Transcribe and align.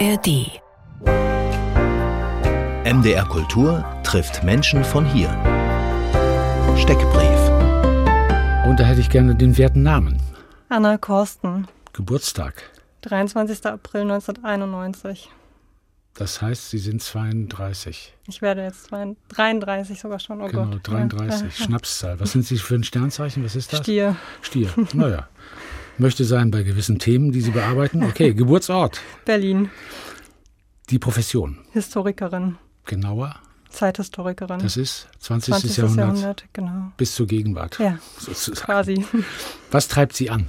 ARD. 0.00 0.60
MDR 2.84 3.24
Kultur 3.26 3.84
trifft 4.02 4.42
Menschen 4.42 4.82
von 4.82 5.04
hier. 5.04 5.28
Steckbrief. 6.76 7.50
Und 8.66 8.80
da 8.80 8.84
hätte 8.84 9.00
ich 9.00 9.10
gerne 9.10 9.36
den 9.36 9.56
werten 9.56 9.84
Namen. 9.84 10.20
Anna 10.68 10.98
Korsten, 10.98 11.68
Geburtstag. 11.92 12.70
23. 13.02 13.66
April 13.66 14.02
1991. 14.02 15.30
Das 16.14 16.42
heißt, 16.42 16.70
Sie 16.70 16.78
sind 16.78 17.00
32. 17.00 18.14
Ich 18.26 18.42
werde 18.42 18.62
jetzt 18.62 18.90
33 19.28 20.00
sogar 20.00 20.18
schon. 20.18 20.40
Oh 20.40 20.46
genau, 20.46 20.70
Gott. 20.70 20.88
33. 20.88 21.42
Ja. 21.42 21.66
Schnapszahl. 21.66 22.18
Was 22.18 22.32
sind 22.32 22.44
Sie 22.44 22.58
für 22.58 22.74
ein 22.74 22.84
Sternzeichen? 22.84 23.44
Was 23.44 23.54
ist 23.54 23.72
das? 23.72 23.80
Stier. 23.80 24.16
Stier. 24.42 24.70
Naja. 24.92 25.28
Möchte 25.98 26.24
sein 26.24 26.50
bei 26.50 26.62
gewissen 26.62 26.98
Themen, 26.98 27.30
die 27.32 27.40
Sie 27.40 27.50
bearbeiten. 27.52 28.02
Okay, 28.04 28.34
Geburtsort. 28.34 29.00
Berlin. 29.24 29.70
Die 30.90 30.98
Profession. 30.98 31.58
Historikerin. 31.72 32.56
Genauer. 32.84 33.36
Zeithistorikerin. 33.70 34.60
Das 34.60 34.76
ist 34.76 35.08
20. 35.18 35.54
20. 35.54 35.76
Jahrhundert, 35.76 36.06
Jahrhundert, 36.06 36.44
genau. 36.52 36.92
bis 36.96 37.14
zur 37.14 37.26
Gegenwart. 37.26 37.78
Ja, 37.78 37.98
Sozusagen. 38.18 38.66
quasi. 38.66 39.04
Was 39.70 39.88
treibt 39.88 40.14
Sie 40.14 40.30
an? 40.30 40.46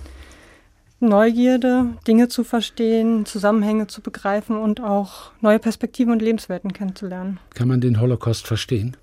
Neugierde, 1.00 1.88
Dinge 2.08 2.28
zu 2.28 2.44
verstehen, 2.44 3.26
Zusammenhänge 3.26 3.88
zu 3.88 4.02
begreifen 4.02 4.58
und 4.58 4.80
auch 4.82 5.32
neue 5.42 5.60
Perspektiven 5.60 6.12
und 6.14 6.22
Lebenswelten 6.22 6.72
kennenzulernen. 6.74 7.40
Kann 7.54 7.68
man 7.68 7.82
den 7.82 8.00
Holocaust 8.00 8.48
verstehen? 8.48 8.96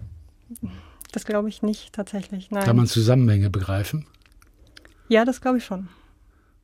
Das 1.13 1.25
glaube 1.25 1.49
ich 1.49 1.63
nicht 1.63 1.93
tatsächlich. 1.93 2.51
Nein. 2.51 2.65
Kann 2.65 2.77
man 2.77 2.87
Zusammenhänge 2.87 3.51
begreifen? 3.51 4.07
ja, 5.09 5.25
das 5.27 5.41
glaube 5.43 5.59
ich 5.59 5.65
schon. 5.65 5.89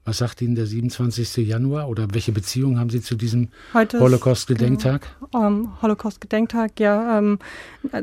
Was 0.08 0.16
sagt 0.16 0.40
Ihnen 0.40 0.54
der 0.54 0.64
27. 0.64 1.46
Januar 1.46 1.86
oder 1.86 2.06
welche 2.14 2.32
Beziehung 2.32 2.78
haben 2.78 2.88
Sie 2.88 3.02
zu 3.02 3.14
diesem 3.14 3.48
Holocaust-Gedenktag? 3.74 5.06
ähm, 5.34 5.68
Holocaust-Gedenktag, 5.82 6.80
ja, 6.80 7.18
ähm, 7.18 7.38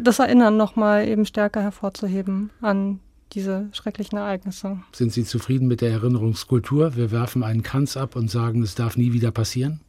das 0.04 0.20
Erinnern 0.20 0.56
nochmal 0.56 1.08
eben 1.08 1.26
stärker 1.26 1.64
hervorzuheben 1.64 2.52
an 2.62 3.00
diese 3.34 3.70
schrecklichen 3.72 4.20
Ereignisse. 4.20 4.78
Sind 4.92 5.14
Sie 5.14 5.24
zufrieden 5.24 5.68
mit 5.68 5.82
der 5.82 5.90
Erinnerungskultur? 5.90 6.96
Wir 6.96 7.10
werfen 7.10 7.42
einen 7.42 7.64
Kranz 7.64 7.98
ab 7.98 8.16
und 8.16 8.30
sagen, 8.30 8.62
es 8.62 8.76
darf 8.76 8.98
nie 8.98 9.12
wieder 9.12 9.32
passieren? 9.32 9.82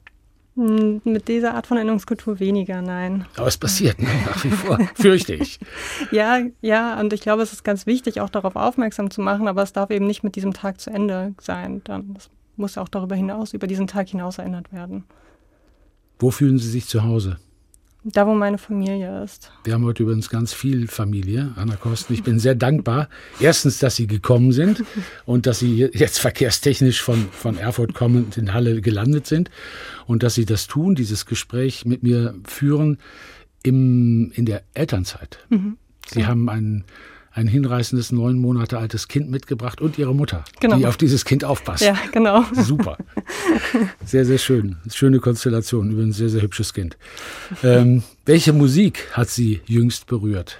Hm, 0.57 1.03
Mit 1.05 1.29
dieser 1.29 1.55
Art 1.55 1.67
von 1.67 1.77
Erinnerungskultur 1.77 2.41
weniger, 2.41 2.81
nein. 2.81 3.27
Aber 3.37 3.47
es 3.47 3.59
passiert 3.59 4.01
ne? 4.01 4.09
nach 4.25 4.43
wie 4.43 4.51
vor, 4.51 4.79
fürchte 4.95 5.35
ich. 5.35 5.61
Ja, 6.11 6.41
ja, 6.63 6.99
und 6.99 7.13
ich 7.13 7.21
glaube, 7.21 7.43
es 7.43 7.53
ist 7.53 7.63
ganz 7.63 7.87
wichtig, 7.87 8.21
auch 8.21 8.31
darauf 8.31 8.57
aufmerksam 8.57 9.11
zu 9.11 9.21
machen, 9.21 9.49
aber 9.49 9.63
es 9.63 9.73
darf 9.73 9.91
eben 9.91 10.07
nicht 10.07 10.23
mit 10.23 10.35
diesem 10.35 10.55
Tag 10.55 10.81
zu 10.81 10.91
Ende 10.91 11.35
sein. 11.41 11.83
Dann 11.85 12.15
das 12.15 12.31
muss 12.57 12.79
auch 12.79 12.89
darüber 12.89 13.15
hinaus, 13.15 13.53
über 13.53 13.67
diesen 13.67 13.87
Tag 13.87 14.09
hinaus 14.09 14.39
erinnert 14.39 14.73
werden. 14.73 15.05
Wo 16.19 16.31
fühlen 16.31 16.59
Sie 16.59 16.71
sich 16.71 16.87
zu 16.87 17.03
Hause? 17.03 17.37
Da, 18.09 18.25
wo 18.25 18.35
meine 18.35 18.57
Familie 18.57 19.25
ist. 19.25 19.51
Wir 19.65 19.75
haben 19.75 19.85
heute 19.85 20.05
übrigens 20.05 20.31
ganz 20.31 20.53
viel 20.53 20.87
Familie, 20.87 21.53
Anna 21.57 21.75
Kosten. 21.75 22.15
Ich 22.15 22.23
bin 22.23 22.39
sehr 22.39 22.55
dankbar. 22.55 23.09
Erstens, 23.41 23.81
dass 23.81 23.97
Sie 23.97 24.07
gekommen 24.07 24.53
sind 24.53 24.85
und 25.25 25.47
dass 25.47 25.59
Sie 25.59 25.89
jetzt 25.93 26.21
verkehrstechnisch 26.21 27.03
von, 27.03 27.29
von 27.33 27.59
Erfurt 27.59 27.95
kommend 27.95 28.37
in 28.37 28.55
Halle 28.55 28.81
gelandet 28.81 29.27
sind 29.27 29.51
und 30.07 30.23
dass 30.23 30.37
Sie 30.37 30.45
das 30.45 30.69
tun, 30.69 30.95
dieses 30.95 31.27
Gespräch 31.27 31.85
mit 31.85 32.05
mir 32.05 32.37
führen 32.47 32.99
im, 33.65 34.31
in 34.37 34.47
der 34.47 34.63
Elternzeit. 34.75 35.45
Sie 36.09 36.27
haben 36.27 36.49
ein, 36.49 36.85
ein 37.37 37.47
hinreißendes 37.47 38.13
neun 38.13 38.39
Monate 38.39 38.79
altes 38.79 39.09
Kind 39.09 39.31
mitgebracht 39.31 39.81
und 39.83 39.99
Ihre 39.99 40.15
Mutter, 40.15 40.45
Genau. 40.59 40.77
die 40.77 40.87
auf 40.87 40.97
dieses 40.97 41.25
Kind 41.27 41.45
aufpasst. 41.45 41.85
Ja, 41.85 41.95
genau. 42.11 42.43
Super. 42.55 42.97
Sehr, 44.05 44.25
sehr 44.25 44.39
schön. 44.39 44.77
Schöne 44.93 45.21
Konstellation. 45.21 45.91
Übrigens 45.91 46.17
sehr, 46.17 46.29
sehr 46.31 46.41
hübsches 46.43 46.73
Kind. 46.73 46.97
Ähm, 47.63 48.03
welche 48.25 48.53
Musik 48.53 49.09
hat 49.13 49.29
Sie 49.29 49.61
jüngst 49.67 50.07
berührt? 50.07 50.59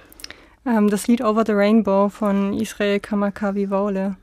Ähm, 0.65 0.89
das 0.89 1.07
Lied 1.07 1.21
Over 1.21 1.43
the 1.45 1.53
Rainbow 1.53 2.09
von 2.09 2.53
Israel 2.53 2.99
Kamakawiwohle. 2.99 4.15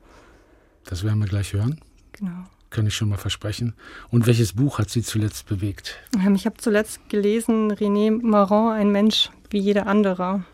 Das 0.84 1.02
werden 1.04 1.18
wir 1.20 1.26
gleich 1.28 1.52
hören. 1.54 1.80
Genau. 2.12 2.44
Kann 2.70 2.86
ich 2.86 2.94
schon 2.94 3.08
mal 3.08 3.18
versprechen. 3.18 3.74
Und 4.10 4.26
welches 4.26 4.52
Buch 4.52 4.78
hat 4.78 4.90
Sie 4.90 5.02
zuletzt 5.02 5.46
bewegt? 5.46 5.96
Ähm, 6.24 6.34
Ich 6.34 6.46
habe 6.46 6.56
zuletzt 6.58 7.00
gelesen 7.08 7.72
René 7.72 8.10
Maron, 8.22 8.72
ein 8.72 8.90
Mensch 8.92 9.30
wie 9.50 9.58
jeder 9.58 9.86
andere. 9.86 10.44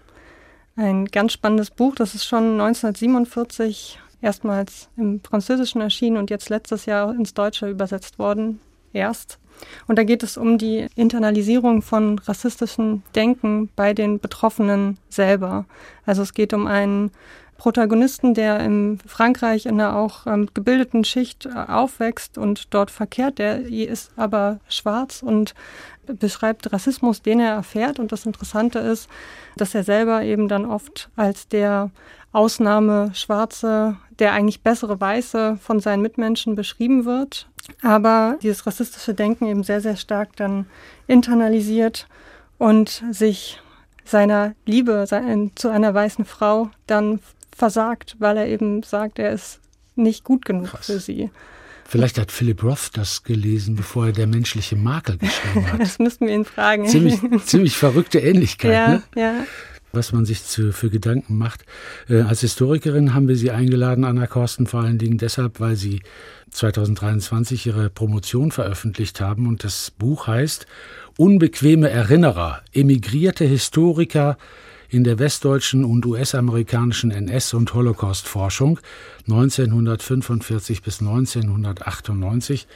Ein 0.76 1.06
ganz 1.06 1.32
spannendes 1.32 1.70
Buch, 1.70 1.94
das 1.94 2.14
ist 2.14 2.24
schon 2.24 2.60
1947 2.60 3.98
erstmals 4.22 4.88
im 4.96 5.20
Französischen 5.22 5.80
erschienen 5.80 6.16
und 6.16 6.30
jetzt 6.30 6.48
letztes 6.48 6.86
Jahr 6.86 7.14
ins 7.14 7.34
Deutsche 7.34 7.68
übersetzt 7.68 8.18
worden. 8.18 8.60
Erst. 8.92 9.38
Und 9.86 9.98
da 9.98 10.04
geht 10.04 10.22
es 10.22 10.36
um 10.36 10.58
die 10.58 10.86
Internalisierung 10.96 11.82
von 11.82 12.18
rassistischem 12.18 13.02
Denken 13.14 13.68
bei 13.76 13.94
den 13.94 14.18
Betroffenen 14.18 14.98
selber. 15.08 15.66
Also 16.06 16.22
es 16.22 16.34
geht 16.34 16.52
um 16.52 16.66
einen 16.66 17.12
Protagonisten, 17.60 18.32
der 18.32 18.60
in 18.60 18.98
Frankreich 19.06 19.66
in 19.66 19.78
einer 19.78 19.94
auch 19.94 20.26
ähm, 20.26 20.48
gebildeten 20.54 21.04
Schicht 21.04 21.44
äh, 21.44 21.50
aufwächst 21.50 22.38
und 22.38 22.72
dort 22.72 22.90
verkehrt. 22.90 23.38
Der 23.38 23.60
ist 23.60 24.12
aber 24.16 24.60
schwarz 24.66 25.22
und 25.22 25.54
beschreibt 26.06 26.72
Rassismus, 26.72 27.20
den 27.20 27.38
er 27.38 27.52
erfährt. 27.52 27.98
Und 27.98 28.12
das 28.12 28.24
Interessante 28.24 28.78
ist, 28.78 29.10
dass 29.58 29.74
er 29.74 29.84
selber 29.84 30.22
eben 30.22 30.48
dann 30.48 30.64
oft 30.64 31.10
als 31.16 31.48
der 31.48 31.90
Ausnahme 32.32 33.10
Schwarze, 33.12 33.98
der 34.18 34.32
eigentlich 34.32 34.62
bessere 34.62 34.98
Weiße 34.98 35.58
von 35.60 35.80
seinen 35.80 36.00
Mitmenschen 36.00 36.54
beschrieben 36.54 37.04
wird. 37.04 37.46
Aber 37.82 38.38
dieses 38.40 38.66
rassistische 38.66 39.12
Denken 39.12 39.44
eben 39.46 39.64
sehr, 39.64 39.82
sehr 39.82 39.96
stark 39.96 40.34
dann 40.36 40.64
internalisiert 41.06 42.08
und 42.56 43.04
sich 43.10 43.60
seiner 44.06 44.54
Liebe 44.64 45.04
zu 45.56 45.68
einer 45.68 45.92
weißen 45.92 46.24
Frau 46.24 46.70
dann 46.86 47.20
versagt, 47.56 48.16
weil 48.18 48.36
er 48.36 48.46
eben 48.48 48.82
sagt, 48.82 49.18
er 49.18 49.32
ist 49.32 49.60
nicht 49.96 50.24
gut 50.24 50.44
genug 50.44 50.66
Krass. 50.68 50.86
für 50.86 50.98
sie. 51.00 51.30
Vielleicht 51.86 52.18
hat 52.18 52.30
Philip 52.30 52.62
Roth 52.62 52.90
das 52.92 53.24
gelesen, 53.24 53.74
bevor 53.74 54.06
er 54.06 54.12
der 54.12 54.28
menschliche 54.28 54.76
Makel 54.76 55.18
geschrieben 55.18 55.72
hat. 55.72 55.80
Das 55.80 55.98
müssten 55.98 56.26
wir 56.26 56.34
ihn 56.34 56.44
fragen. 56.44 56.86
ziemlich, 56.86 57.18
ziemlich 57.44 57.76
verrückte 57.76 58.20
Ähnlichkeit. 58.20 58.72
ja, 58.72 58.88
Ne? 58.88 59.02
ja. 59.16 59.34
was 59.92 60.12
man 60.12 60.24
sich 60.24 60.44
zu, 60.44 60.72
für 60.72 60.88
Gedanken 60.88 61.36
macht. 61.36 61.64
Äh, 62.08 62.20
als 62.22 62.42
Historikerin 62.42 63.12
haben 63.12 63.26
wir 63.26 63.34
Sie 63.34 63.50
eingeladen, 63.50 64.04
Anna 64.04 64.28
Korsten, 64.28 64.68
vor 64.68 64.82
allen 64.82 64.98
Dingen 64.98 65.18
deshalb, 65.18 65.58
weil 65.58 65.74
Sie 65.74 66.00
2023 66.52 67.66
Ihre 67.66 67.90
Promotion 67.90 68.52
veröffentlicht 68.52 69.20
haben 69.20 69.48
und 69.48 69.64
das 69.64 69.90
Buch 69.90 70.28
heißt 70.28 70.66
Unbequeme 71.18 71.90
Erinnerer, 71.90 72.62
emigrierte 72.72 73.44
Historiker 73.44 74.38
in 74.90 75.04
der 75.04 75.20
westdeutschen 75.20 75.84
und 75.84 76.04
US-amerikanischen 76.04 77.12
NS- 77.12 77.54
und 77.54 77.72
Holocaust-Forschung 77.72 78.80
1945 79.28 80.82
bis 80.82 81.00
1998. 81.00 82.66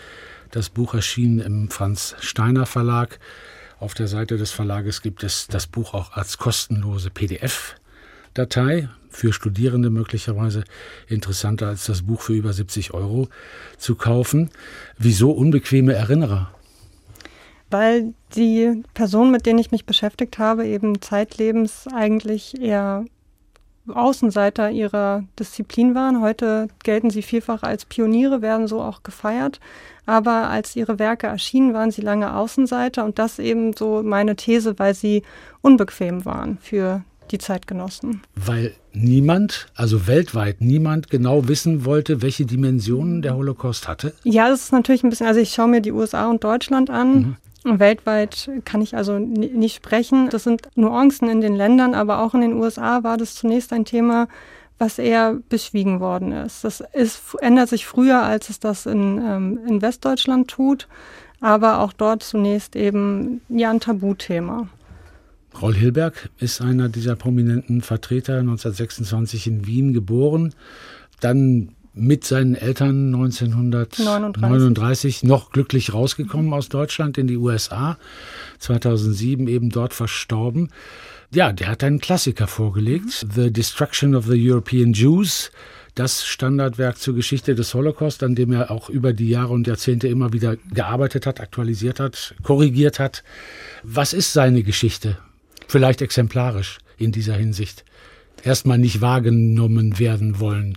Das 0.52 0.70
Buch 0.70 0.94
erschien 0.94 1.40
im 1.40 1.70
Franz 1.70 2.14
Steiner 2.20 2.66
Verlag. 2.66 3.18
Auf 3.80 3.94
der 3.94 4.06
Seite 4.06 4.36
des 4.36 4.52
Verlages 4.52 5.02
gibt 5.02 5.24
es 5.24 5.48
das 5.48 5.66
Buch 5.66 5.92
auch 5.92 6.12
als 6.12 6.38
kostenlose 6.38 7.10
PDF-Datei 7.10 8.88
für 9.10 9.32
Studierende 9.32 9.90
möglicherweise 9.90 10.62
interessanter 11.08 11.66
als 11.66 11.86
das 11.86 12.02
Buch 12.02 12.22
für 12.22 12.34
über 12.34 12.52
70 12.52 12.94
Euro 12.94 13.28
zu 13.76 13.96
kaufen. 13.96 14.50
Wieso 14.98 15.32
unbequeme 15.32 15.94
Erinnerer? 15.94 16.54
Weil 17.74 18.14
die 18.36 18.84
Personen, 18.94 19.32
mit 19.32 19.46
denen 19.46 19.58
ich 19.58 19.72
mich 19.72 19.84
beschäftigt 19.84 20.38
habe, 20.38 20.64
eben 20.64 21.02
zeitlebens 21.02 21.88
eigentlich 21.92 22.62
eher 22.62 23.04
Außenseiter 23.92 24.70
ihrer 24.70 25.24
Disziplin 25.40 25.96
waren. 25.96 26.20
Heute 26.20 26.68
gelten 26.84 27.10
sie 27.10 27.22
vielfach 27.22 27.64
als 27.64 27.84
Pioniere, 27.84 28.42
werden 28.42 28.68
so 28.68 28.80
auch 28.80 29.02
gefeiert. 29.02 29.58
Aber 30.06 30.50
als 30.50 30.76
ihre 30.76 31.00
Werke 31.00 31.26
erschienen, 31.26 31.74
waren 31.74 31.90
sie 31.90 32.02
lange 32.02 32.36
Außenseiter 32.36 33.04
und 33.04 33.18
das 33.18 33.40
eben 33.40 33.72
so 33.76 34.04
meine 34.04 34.36
These, 34.36 34.78
weil 34.78 34.94
sie 34.94 35.24
unbequem 35.60 36.24
waren 36.24 36.58
für 36.58 37.02
die 37.32 37.38
Zeitgenossen. 37.38 38.22
Weil 38.36 38.72
niemand, 38.92 39.66
also 39.74 40.06
weltweit 40.06 40.60
niemand 40.60 41.10
genau 41.10 41.48
wissen 41.48 41.84
wollte, 41.84 42.22
welche 42.22 42.46
Dimensionen 42.46 43.20
der 43.20 43.34
Holocaust 43.34 43.88
hatte. 43.88 44.14
Ja, 44.22 44.48
das 44.48 44.62
ist 44.62 44.72
natürlich 44.72 45.02
ein 45.02 45.10
bisschen, 45.10 45.26
also 45.26 45.40
ich 45.40 45.52
schaue 45.52 45.66
mir 45.66 45.80
die 45.80 45.90
USA 45.90 46.30
und 46.30 46.44
Deutschland 46.44 46.90
an. 46.90 47.36
Weltweit 47.64 48.50
kann 48.64 48.82
ich 48.82 48.96
also 48.96 49.18
ni- 49.18 49.48
nicht 49.48 49.76
sprechen. 49.76 50.28
Das 50.30 50.44
sind 50.44 50.68
Nuancen 50.76 51.28
in 51.28 51.40
den 51.40 51.54
Ländern, 51.56 51.94
aber 51.94 52.20
auch 52.20 52.34
in 52.34 52.42
den 52.42 52.54
USA 52.54 53.02
war 53.02 53.16
das 53.16 53.34
zunächst 53.34 53.72
ein 53.72 53.84
Thema, 53.84 54.28
was 54.78 54.98
eher 54.98 55.38
beschwiegen 55.48 56.00
worden 56.00 56.32
ist. 56.32 56.64
Das 56.64 56.82
ist, 56.92 57.22
ändert 57.40 57.68
sich 57.68 57.86
früher, 57.86 58.22
als 58.22 58.50
es 58.50 58.60
das 58.60 58.86
in, 58.86 59.18
ähm, 59.24 59.60
in 59.66 59.82
Westdeutschland 59.82 60.48
tut, 60.48 60.88
aber 61.40 61.78
auch 61.80 61.92
dort 61.92 62.22
zunächst 62.22 62.74
eben 62.76 63.40
ja 63.48 63.70
ein 63.70 63.80
Tabuthema. 63.80 64.68
Roll 65.62 65.74
Hilberg 65.74 66.30
ist 66.38 66.60
einer 66.60 66.88
dieser 66.88 67.14
prominenten 67.14 67.80
Vertreter, 67.80 68.38
1926 68.40 69.46
in 69.46 69.66
Wien 69.66 69.92
geboren, 69.94 70.52
dann 71.20 71.70
mit 71.94 72.24
seinen 72.24 72.56
Eltern 72.56 73.14
1939 73.14 75.22
noch 75.22 75.50
glücklich 75.50 75.94
rausgekommen 75.94 76.52
aus 76.52 76.68
Deutschland 76.68 77.16
in 77.18 77.28
die 77.28 77.36
USA, 77.36 77.98
2007 78.58 79.46
eben 79.48 79.70
dort 79.70 79.94
verstorben. 79.94 80.70
Ja, 81.30 81.52
der 81.52 81.68
hat 81.68 81.84
einen 81.84 82.00
Klassiker 82.00 82.46
vorgelegt, 82.46 83.26
The 83.34 83.52
Destruction 83.52 84.14
of 84.14 84.26
the 84.26 84.50
European 84.50 84.92
Jews, 84.92 85.50
das 85.94 86.26
Standardwerk 86.26 86.98
zur 86.98 87.14
Geschichte 87.14 87.54
des 87.54 87.72
Holocaust, 87.74 88.22
an 88.24 88.34
dem 88.34 88.52
er 88.52 88.70
auch 88.70 88.88
über 88.88 89.12
die 89.12 89.28
Jahre 89.28 89.52
und 89.52 89.66
Jahrzehnte 89.66 90.08
immer 90.08 90.32
wieder 90.32 90.56
gearbeitet 90.72 91.26
hat, 91.26 91.40
aktualisiert 91.40 92.00
hat, 92.00 92.34
korrigiert 92.42 92.98
hat. 92.98 93.22
Was 93.84 94.12
ist 94.12 94.32
seine 94.32 94.64
Geschichte? 94.64 95.18
Vielleicht 95.68 96.02
exemplarisch 96.02 96.78
in 96.98 97.12
dieser 97.12 97.34
Hinsicht. 97.34 97.84
Erstmal 98.42 98.78
nicht 98.78 99.00
wahrgenommen 99.00 99.98
werden 99.98 100.40
wollen. 100.40 100.76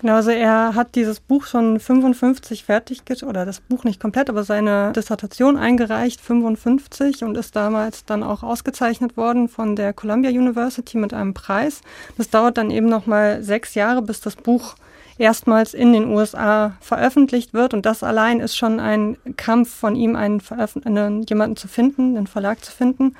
Genau, 0.00 0.14
also 0.14 0.30
er 0.30 0.74
hat 0.74 0.94
dieses 0.94 1.20
Buch 1.20 1.44
schon 1.44 1.78
55 1.78 2.64
fertig, 2.64 3.02
oder 3.22 3.44
das 3.44 3.60
Buch 3.60 3.84
nicht 3.84 4.00
komplett, 4.00 4.30
aber 4.30 4.44
seine 4.44 4.92
Dissertation 4.92 5.58
eingereicht, 5.58 6.22
55, 6.22 7.22
und 7.22 7.36
ist 7.36 7.54
damals 7.54 8.06
dann 8.06 8.22
auch 8.22 8.42
ausgezeichnet 8.42 9.18
worden 9.18 9.48
von 9.48 9.76
der 9.76 9.92
Columbia 9.92 10.30
University 10.30 10.96
mit 10.96 11.12
einem 11.12 11.34
Preis. 11.34 11.82
Das 12.16 12.30
dauert 12.30 12.56
dann 12.56 12.70
eben 12.70 12.88
nochmal 12.88 13.42
sechs 13.42 13.74
Jahre, 13.74 14.00
bis 14.00 14.22
das 14.22 14.36
Buch 14.36 14.74
erstmals 15.18 15.74
in 15.74 15.92
den 15.92 16.06
USA 16.06 16.72
veröffentlicht 16.80 17.52
wird. 17.52 17.74
Und 17.74 17.84
das 17.84 18.02
allein 18.02 18.40
ist 18.40 18.56
schon 18.56 18.80
ein 18.80 19.18
Kampf 19.36 19.68
von 19.68 19.96
ihm, 19.96 20.16
einen, 20.16 20.40
einen 20.84 21.24
jemanden 21.24 21.56
zu 21.56 21.68
finden, 21.68 22.16
einen 22.16 22.26
Verlag 22.26 22.64
zu 22.64 22.72
finden, 22.72 23.16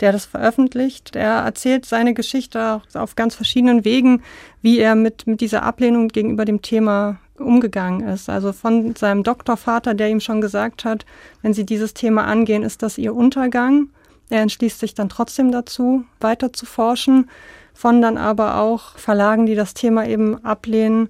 der 0.00 0.12
das 0.12 0.24
veröffentlicht. 0.24 1.14
Er 1.16 1.40
erzählt 1.40 1.86
seine 1.86 2.14
Geschichte 2.14 2.82
auf 2.94 3.16
ganz 3.16 3.34
verschiedenen 3.34 3.84
Wegen, 3.84 4.22
wie 4.62 4.78
er 4.78 4.94
mit, 4.94 5.26
mit 5.26 5.40
dieser 5.40 5.62
Ablehnung 5.62 6.08
gegenüber 6.08 6.44
dem 6.44 6.62
Thema 6.62 7.18
umgegangen 7.38 8.06
ist. 8.06 8.28
Also 8.28 8.52
von 8.52 8.94
seinem 8.94 9.22
Doktorvater, 9.22 9.94
der 9.94 10.10
ihm 10.10 10.20
schon 10.20 10.40
gesagt 10.40 10.84
hat, 10.84 11.04
wenn 11.42 11.54
Sie 11.54 11.64
dieses 11.64 11.94
Thema 11.94 12.24
angehen, 12.24 12.62
ist 12.62 12.82
das 12.82 12.98
Ihr 12.98 13.14
Untergang. 13.14 13.88
Er 14.28 14.42
entschließt 14.42 14.78
sich 14.78 14.94
dann 14.94 15.08
trotzdem 15.08 15.50
dazu, 15.50 16.04
weiter 16.20 16.52
zu 16.52 16.66
forschen. 16.66 17.28
Von 17.74 18.02
dann 18.02 18.18
aber 18.18 18.60
auch 18.60 18.98
Verlagen, 18.98 19.46
die 19.46 19.54
das 19.54 19.74
Thema 19.74 20.06
eben 20.06 20.44
ablehnen. 20.44 21.08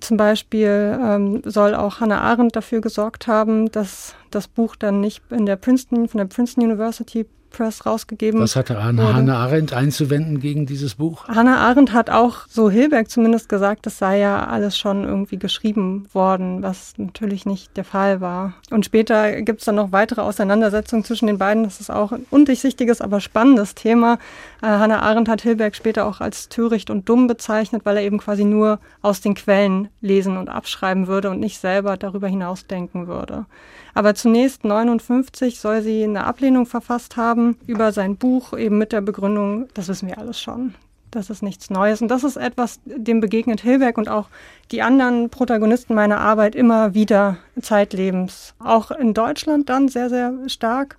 Zum 0.00 0.16
Beispiel 0.16 0.98
ähm, 1.02 1.42
soll 1.44 1.74
auch 1.74 2.00
Hannah 2.00 2.20
Arendt 2.20 2.54
dafür 2.54 2.80
gesorgt 2.80 3.26
haben, 3.26 3.70
dass 3.72 4.14
das 4.30 4.46
Buch 4.46 4.76
dann 4.76 5.00
nicht 5.00 5.22
in 5.30 5.46
der 5.46 5.56
Princeton, 5.56 6.08
von 6.08 6.18
der 6.18 6.26
Princeton 6.26 6.64
University 6.64 7.26
Press 7.50 7.86
rausgegeben. 7.86 8.40
Was 8.40 8.56
hatte 8.56 8.78
Anna, 8.78 9.14
Hannah 9.14 9.38
Arendt 9.38 9.72
einzuwenden 9.72 10.40
gegen 10.40 10.66
dieses 10.66 10.96
Buch? 10.96 11.26
Hannah 11.28 11.58
Arendt 11.58 11.92
hat 11.92 12.10
auch, 12.10 12.46
so 12.48 12.70
Hilberg 12.70 13.10
zumindest 13.10 13.48
gesagt, 13.48 13.86
das 13.86 13.98
sei 13.98 14.18
ja 14.18 14.46
alles 14.46 14.76
schon 14.78 15.04
irgendwie 15.04 15.38
geschrieben 15.38 16.06
worden, 16.12 16.62
was 16.62 16.94
natürlich 16.96 17.46
nicht 17.46 17.76
der 17.76 17.84
Fall 17.84 18.20
war. 18.20 18.54
Und 18.70 18.84
später 18.84 19.42
gibt 19.42 19.60
es 19.60 19.66
dann 19.66 19.76
noch 19.76 19.92
weitere 19.92 20.20
Auseinandersetzungen 20.20 21.04
zwischen 21.04 21.26
den 21.26 21.38
beiden. 21.38 21.64
Das 21.64 21.80
ist 21.80 21.90
auch 21.90 22.12
ein 22.12 22.26
undurchsichtiges, 22.30 23.00
aber 23.00 23.20
spannendes 23.20 23.74
Thema. 23.74 24.18
Äh, 24.62 24.66
Hannah 24.66 25.00
Arendt 25.00 25.28
hat 25.28 25.42
Hilberg 25.42 25.74
später 25.74 26.06
auch 26.06 26.20
als 26.20 26.48
töricht 26.48 26.90
und 26.90 27.08
dumm 27.08 27.26
bezeichnet, 27.26 27.82
weil 27.84 27.96
er 27.96 28.02
eben 28.02 28.18
quasi 28.18 28.44
nur 28.44 28.78
aus 29.02 29.20
den 29.20 29.34
Quellen 29.34 29.88
lesen 30.00 30.36
und 30.36 30.48
abschreiben 30.48 31.06
würde 31.06 31.30
und 31.30 31.40
nicht 31.40 31.58
selber 31.58 31.96
darüber 31.96 32.28
hinaus 32.28 32.66
denken 32.66 33.06
würde. 33.06 33.46
Aber 33.94 34.14
zunächst 34.14 34.64
59 34.64 35.58
soll 35.58 35.82
sie 35.82 36.04
eine 36.04 36.24
Ablehnung 36.24 36.66
verfasst 36.66 37.16
haben 37.16 37.37
über 37.66 37.92
sein 37.92 38.16
Buch, 38.16 38.56
eben 38.56 38.78
mit 38.78 38.92
der 38.92 39.00
Begründung, 39.00 39.68
das 39.74 39.88
wissen 39.88 40.08
wir 40.08 40.18
alles 40.18 40.40
schon. 40.40 40.74
Das 41.10 41.30
ist 41.30 41.42
nichts 41.42 41.70
Neues. 41.70 42.02
Und 42.02 42.08
das 42.08 42.22
ist 42.22 42.36
etwas, 42.36 42.80
dem 42.84 43.20
begegnet 43.20 43.62
Hilberg 43.62 43.96
und 43.96 44.08
auch 44.08 44.28
die 44.70 44.82
anderen 44.82 45.30
Protagonisten 45.30 45.94
meiner 45.94 46.20
Arbeit 46.20 46.54
immer 46.54 46.94
wieder 46.94 47.38
zeitlebens. 47.60 48.54
Auch 48.58 48.90
in 48.90 49.14
Deutschland 49.14 49.68
dann 49.70 49.88
sehr, 49.88 50.10
sehr 50.10 50.34
stark. 50.48 50.98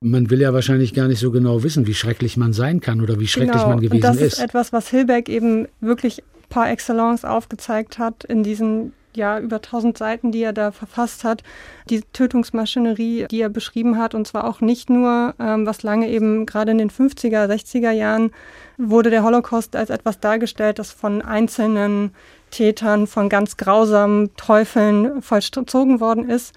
Man 0.00 0.28
will 0.28 0.42
ja 0.42 0.52
wahrscheinlich 0.52 0.92
gar 0.92 1.08
nicht 1.08 1.20
so 1.20 1.30
genau 1.30 1.62
wissen, 1.62 1.86
wie 1.86 1.94
schrecklich 1.94 2.36
man 2.36 2.52
sein 2.52 2.80
kann 2.80 3.00
oder 3.00 3.18
wie 3.18 3.26
schrecklich 3.26 3.62
genau. 3.62 3.68
man 3.70 3.80
gewesen 3.80 3.96
ist. 3.96 4.04
Und 4.04 4.14
das 4.14 4.26
ist. 4.26 4.32
ist 4.34 4.40
etwas, 4.40 4.72
was 4.74 4.90
Hilberg 4.90 5.30
eben 5.30 5.68
wirklich 5.80 6.22
par 6.50 6.70
excellence 6.70 7.24
aufgezeigt 7.24 7.98
hat 7.98 8.24
in 8.24 8.42
diesen 8.42 8.92
ja, 9.16 9.38
über 9.38 9.56
1000 9.56 9.98
Seiten, 9.98 10.32
die 10.32 10.42
er 10.42 10.52
da 10.52 10.70
verfasst 10.70 11.24
hat, 11.24 11.42
die 11.90 12.02
Tötungsmaschinerie, 12.12 13.26
die 13.30 13.40
er 13.40 13.48
beschrieben 13.48 13.98
hat, 13.98 14.14
und 14.14 14.26
zwar 14.26 14.44
auch 14.44 14.60
nicht 14.60 14.90
nur, 14.90 15.34
ähm, 15.40 15.66
was 15.66 15.82
lange 15.82 16.08
eben 16.08 16.46
gerade 16.46 16.72
in 16.72 16.78
den 16.78 16.90
50er, 16.90 17.46
60er 17.46 17.90
Jahren 17.90 18.30
wurde 18.78 19.10
der 19.10 19.24
Holocaust 19.24 19.74
als 19.74 19.90
etwas 19.90 20.20
dargestellt, 20.20 20.78
das 20.78 20.92
von 20.92 21.22
einzelnen 21.22 22.12
Tätern, 22.50 23.06
von 23.06 23.28
ganz 23.28 23.56
grausamen 23.56 24.34
Teufeln 24.36 25.22
vollzogen 25.22 26.00
worden 26.00 26.28
ist. 26.28 26.54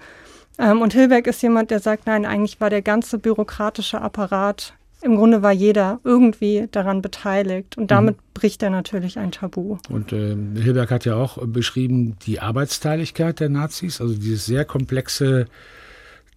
Ähm, 0.58 0.82
und 0.82 0.92
Hilberg 0.92 1.26
ist 1.26 1.42
jemand, 1.42 1.70
der 1.70 1.80
sagt, 1.80 2.06
nein, 2.06 2.26
eigentlich 2.26 2.60
war 2.60 2.70
der 2.70 2.82
ganze 2.82 3.18
bürokratische 3.18 4.00
Apparat 4.00 4.74
im 5.02 5.16
Grunde 5.16 5.42
war 5.42 5.52
jeder 5.52 6.00
irgendwie 6.04 6.68
daran 6.70 7.02
beteiligt 7.02 7.78
und 7.78 7.90
damit 7.90 8.16
mhm. 8.16 8.20
bricht 8.34 8.62
er 8.62 8.70
natürlich 8.70 9.18
ein 9.18 9.32
Tabu. 9.32 9.78
Und 9.88 10.12
äh, 10.12 10.36
Hilberg 10.60 10.90
hat 10.90 11.04
ja 11.04 11.16
auch 11.16 11.38
beschrieben 11.46 12.16
die 12.26 12.40
Arbeitsteiligkeit 12.40 13.40
der 13.40 13.48
Nazis, 13.48 14.00
also 14.00 14.14
dieses 14.14 14.46
sehr 14.46 14.64
komplexe 14.64 15.46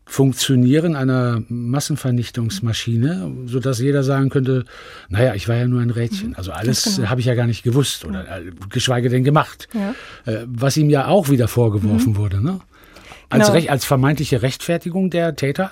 Funktionieren 0.05 0.95
einer 0.97 1.43
Massenvernichtungsmaschine, 1.47 3.31
sodass 3.45 3.79
jeder 3.79 4.03
sagen 4.03 4.29
könnte, 4.29 4.65
naja, 5.07 5.33
ich 5.33 5.47
war 5.47 5.55
ja 5.55 5.65
nur 5.65 5.81
ein 5.81 5.91
Rädchen. 5.91 6.29
Mhm. 6.29 6.35
Also 6.35 6.51
alles 6.51 6.97
genau. 6.97 7.09
habe 7.09 7.21
ich 7.21 7.25
ja 7.27 7.35
gar 7.35 7.47
nicht 7.47 7.63
gewusst 7.63 8.03
oder 8.03 8.39
äh, 8.39 8.51
geschweige 8.69 9.07
denn 9.07 9.23
gemacht. 9.23 9.69
Ja. 9.73 9.95
Äh, 10.31 10.45
was 10.45 10.75
ihm 10.75 10.89
ja 10.89 11.07
auch 11.07 11.29
wieder 11.29 11.47
vorgeworfen 11.47 12.13
mhm. 12.13 12.17
wurde, 12.17 12.43
ne? 12.43 12.59
Als, 13.29 13.51
genau. 13.51 13.71
als 13.71 13.85
vermeintliche 13.85 14.41
Rechtfertigung 14.41 15.09
der 15.09 15.35
Täter? 15.35 15.71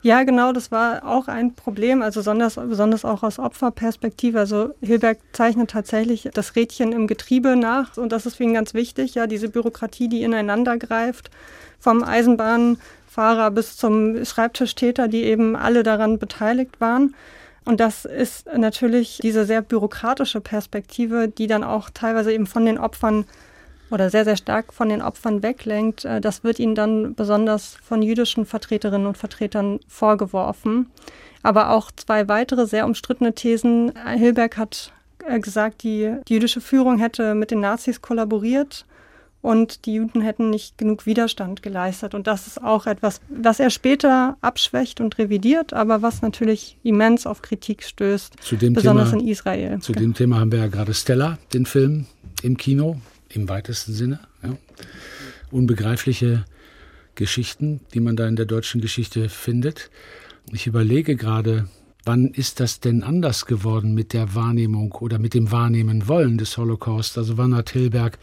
Ja, 0.00 0.22
genau, 0.22 0.52
das 0.52 0.70
war 0.70 1.04
auch 1.04 1.26
ein 1.26 1.54
Problem, 1.54 2.02
also 2.02 2.20
besonders, 2.20 2.54
besonders 2.54 3.04
auch 3.04 3.24
aus 3.24 3.38
Opferperspektive. 3.38 4.38
Also 4.38 4.70
Hilberg 4.80 5.18
zeichnet 5.32 5.70
tatsächlich 5.70 6.28
das 6.32 6.54
Rädchen 6.54 6.92
im 6.92 7.08
Getriebe 7.08 7.56
nach 7.56 7.96
und 7.96 8.12
das 8.12 8.24
ist 8.24 8.36
für 8.36 8.44
ihn 8.44 8.54
ganz 8.54 8.74
wichtig, 8.74 9.14
ja, 9.16 9.26
diese 9.26 9.48
Bürokratie, 9.48 10.08
die 10.08 10.22
ineinander 10.22 10.78
greift, 10.78 11.30
vom 11.80 12.04
Eisenbahnfahrer 12.04 13.50
bis 13.50 13.76
zum 13.76 14.24
Schreibtischtäter, 14.24 15.08
die 15.08 15.24
eben 15.24 15.56
alle 15.56 15.82
daran 15.82 16.18
beteiligt 16.18 16.80
waren. 16.80 17.14
Und 17.64 17.80
das 17.80 18.04
ist 18.04 18.46
natürlich 18.56 19.18
diese 19.20 19.44
sehr 19.44 19.62
bürokratische 19.62 20.40
Perspektive, 20.40 21.28
die 21.28 21.48
dann 21.48 21.64
auch 21.64 21.90
teilweise 21.90 22.32
eben 22.32 22.46
von 22.46 22.64
den 22.64 22.78
Opfern 22.78 23.26
oder 23.90 24.10
sehr, 24.10 24.24
sehr 24.24 24.36
stark 24.36 24.72
von 24.72 24.88
den 24.88 25.02
Opfern 25.02 25.42
weglenkt, 25.42 26.04
äh, 26.04 26.20
das 26.20 26.44
wird 26.44 26.58
ihnen 26.58 26.74
dann 26.74 27.14
besonders 27.14 27.76
von 27.82 28.02
jüdischen 28.02 28.46
Vertreterinnen 28.46 29.06
und 29.06 29.18
Vertretern 29.18 29.80
vorgeworfen. 29.88 30.90
Aber 31.42 31.70
auch 31.70 31.90
zwei 31.92 32.28
weitere 32.28 32.66
sehr 32.66 32.84
umstrittene 32.84 33.34
Thesen. 33.34 33.92
Hilberg 34.16 34.56
hat 34.56 34.92
äh, 35.26 35.38
gesagt, 35.40 35.82
die, 35.82 36.14
die 36.26 36.34
jüdische 36.34 36.60
Führung 36.60 36.98
hätte 36.98 37.34
mit 37.34 37.50
den 37.50 37.60
Nazis 37.60 38.02
kollaboriert 38.02 38.84
und 39.40 39.86
die 39.86 39.94
Juden 39.94 40.20
hätten 40.20 40.50
nicht 40.50 40.78
genug 40.78 41.06
Widerstand 41.06 41.62
geleistet. 41.62 42.14
Und 42.14 42.26
das 42.26 42.46
ist 42.46 42.62
auch 42.62 42.86
etwas, 42.86 43.20
was 43.28 43.60
er 43.60 43.70
später 43.70 44.36
abschwächt 44.40 45.00
und 45.00 45.16
revidiert, 45.18 45.72
aber 45.72 46.02
was 46.02 46.22
natürlich 46.22 46.76
immens 46.82 47.26
auf 47.26 47.42
Kritik 47.42 47.84
stößt, 47.84 48.36
besonders 48.72 49.10
Thema, 49.10 49.22
in 49.22 49.28
Israel. 49.28 49.78
Zu 49.80 49.92
dem 49.92 50.14
Thema 50.14 50.40
haben 50.40 50.50
wir 50.52 50.58
ja 50.58 50.66
gerade 50.66 50.92
Stella, 50.92 51.38
den 51.52 51.66
Film 51.66 52.06
im 52.42 52.56
Kino, 52.56 52.96
im 53.28 53.48
weitesten 53.48 53.92
Sinne. 53.92 54.20
Ja. 54.42 54.56
Unbegreifliche 55.50 56.44
Geschichten, 57.14 57.80
die 57.94 58.00
man 58.00 58.16
da 58.16 58.28
in 58.28 58.36
der 58.36 58.46
deutschen 58.46 58.80
Geschichte 58.80 59.28
findet. 59.28 59.90
Ich 60.52 60.66
überlege 60.66 61.16
gerade, 61.16 61.68
wann 62.04 62.28
ist 62.28 62.60
das 62.60 62.80
denn 62.80 63.02
anders 63.02 63.44
geworden 63.46 63.92
mit 63.92 64.12
der 64.12 64.34
Wahrnehmung 64.34 64.92
oder 64.92 65.18
mit 65.18 65.34
dem 65.34 65.50
Wahrnehmen 65.50 66.08
wollen 66.08 66.38
des 66.38 66.56
Holocaust? 66.56 67.18
Also 67.18 67.36
wann 67.36 67.54
hat 67.54 67.70
Hilberg 67.70 68.18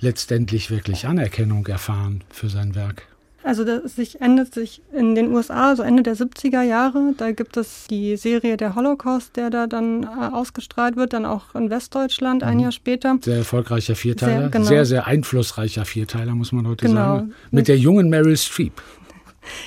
letztendlich 0.00 0.70
wirklich 0.70 1.06
Anerkennung 1.06 1.66
erfahren 1.66 2.24
für 2.30 2.48
sein 2.48 2.74
Werk? 2.74 3.06
Also 3.48 3.64
das 3.64 3.96
sich 3.96 4.20
ändert 4.20 4.52
sich 4.52 4.82
in 4.92 5.14
den 5.14 5.32
USA, 5.32 5.74
so 5.74 5.82
Ende 5.82 6.02
der 6.02 6.14
70er 6.14 6.60
Jahre. 6.60 7.14
Da 7.16 7.32
gibt 7.32 7.56
es 7.56 7.86
die 7.88 8.18
Serie 8.18 8.58
Der 8.58 8.74
Holocaust, 8.74 9.36
der 9.36 9.48
da 9.48 9.66
dann 9.66 10.02
äh, 10.02 10.06
ausgestrahlt 10.06 10.96
wird, 10.96 11.14
dann 11.14 11.24
auch 11.24 11.54
in 11.54 11.70
Westdeutschland 11.70 12.42
ein 12.42 12.58
mhm. 12.58 12.64
Jahr 12.64 12.72
später. 12.72 13.16
Sehr 13.22 13.38
erfolgreicher 13.38 13.94
Vierteiler, 13.94 14.40
sehr, 14.40 14.48
genau. 14.50 14.64
sehr, 14.66 14.84
sehr 14.84 15.06
einflussreicher 15.06 15.86
Vierteiler, 15.86 16.34
muss 16.34 16.52
man 16.52 16.68
heute 16.68 16.88
genau. 16.88 17.16
sagen. 17.16 17.34
Mit 17.50 17.68
der 17.68 17.78
jungen 17.78 18.10
Meryl 18.10 18.36
Streep. 18.36 18.74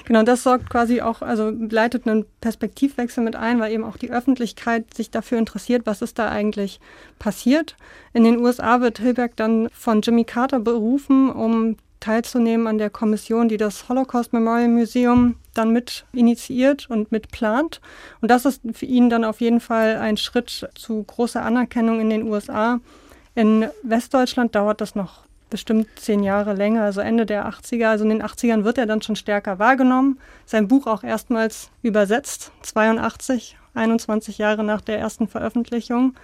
Genau, 0.06 0.22
das 0.22 0.44
sorgt 0.44 0.70
quasi 0.70 1.02
auch, 1.02 1.24
also 1.24 1.50
leitet 1.50 2.08
einen 2.08 2.26
Perspektivwechsel 2.40 3.24
mit 3.24 3.36
ein, 3.36 3.60
weil 3.60 3.72
eben 3.72 3.84
auch 3.84 3.98
die 3.98 4.12
Öffentlichkeit 4.12 4.94
sich 4.94 5.10
dafür 5.10 5.40
interessiert, 5.40 5.88
was 5.88 6.04
ist 6.04 6.20
da 6.20 6.30
eigentlich 6.30 6.80
passiert. 7.18 7.78
In 8.14 8.24
den 8.24 8.38
USA 8.38 8.82
wird 8.82 9.00
Hilberg 9.00 9.36
dann 9.38 9.70
von 9.74 10.02
Jimmy 10.02 10.24
Carter 10.24 10.60
berufen, 10.60 11.32
um 11.32 11.78
teilzunehmen 12.02 12.68
an 12.68 12.78
der 12.78 12.90
Kommission, 12.90 13.48
die 13.48 13.58
das 13.58 13.88
Holocaust 13.88 14.34
Memorial 14.34 14.68
Museum 14.68 15.36
dann 15.54 15.72
mit 15.72 16.06
initiiert 16.12 16.90
und 16.90 17.12
mit 17.12 17.32
plant. 17.32 17.80
Und 18.20 18.30
das 18.30 18.46
ist 18.46 18.62
für 18.74 18.86
ihn 18.86 19.10
dann 19.10 19.24
auf 19.24 19.40
jeden 19.40 19.62
Fall 19.62 19.96
ein 19.98 20.18
Schritt 20.18 20.70
zu 20.76 21.04
großer 21.04 21.42
Anerkennung 21.42 22.02
in 22.02 22.10
den 22.10 22.24
USA. 22.24 22.80
In 23.36 23.68
Westdeutschland 23.84 24.56
dauert 24.56 24.82
das 24.82 24.96
noch 24.96 25.22
bestimmt 25.50 25.88
zehn 25.96 26.24
Jahre 26.24 26.54
länger, 26.54 26.84
also 26.84 27.02
Ende 27.02 27.26
der 27.26 27.48
80er. 27.48 27.90
Also 27.90 28.04
in 28.04 28.10
den 28.10 28.24
80ern 28.24 28.64
wird 28.64 28.78
er 28.78 28.88
dann 28.88 29.02
schon 29.02 29.16
stärker 29.16 29.60
wahrgenommen. 29.60 30.20
Sein 30.46 30.68
Buch 30.68 30.88
auch 30.88 31.04
erstmals 31.04 31.70
übersetzt, 31.84 32.52
82, 32.64 33.58
21 33.76 34.40
Jahre 34.40 34.64
nach 34.64 34.82
der 34.82 34.98
ersten 35.00 35.28
Veröffentlichung. 35.28 36.16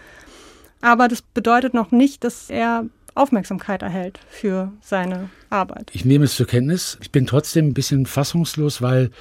Aber 0.82 1.08
das 1.08 1.22
bedeutet 1.22 1.74
noch 1.74 1.92
nicht, 1.92 2.24
dass 2.24 2.50
er 2.50 2.86
Aufmerksamkeit 3.18 3.82
erhält 3.82 4.20
für 4.30 4.72
seine 4.82 5.30
Arbeit. 5.50 5.92
Ich 5.94 6.06
nehme 6.06 6.26
es 6.26 6.36
zur 6.36 6.48
Kenntnis. 6.48 6.98
Ich 7.02 7.12
bin 7.12 7.26
trotzdem 7.26 7.68
ein 7.68 7.74
bisschen 7.74 8.06
fassungslos, 8.06 8.82
weil 8.82 9.12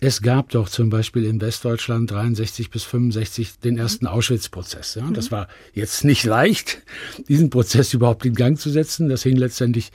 es 0.00 0.22
gab 0.22 0.50
doch 0.50 0.68
zum 0.68 0.90
Beispiel 0.90 1.24
in 1.24 1.40
Westdeutschland 1.40 2.10
63 2.10 2.70
bis 2.70 2.82
65 2.82 3.60
den 3.60 3.78
ersten 3.78 4.06
Auschwitz-Prozess. 4.06 4.96
Ja? 4.96 5.08
Das 5.12 5.30
mhm. 5.30 5.36
war 5.36 5.48
jetzt 5.72 6.04
nicht 6.04 6.24
leicht, 6.24 6.82
diesen 7.28 7.48
Prozess 7.48 7.94
überhaupt 7.94 8.26
in 8.26 8.34
Gang 8.34 8.58
zu 8.58 8.70
setzen. 8.70 9.08
Das 9.08 9.22
hing 9.22 9.36
letztendlich 9.36 9.92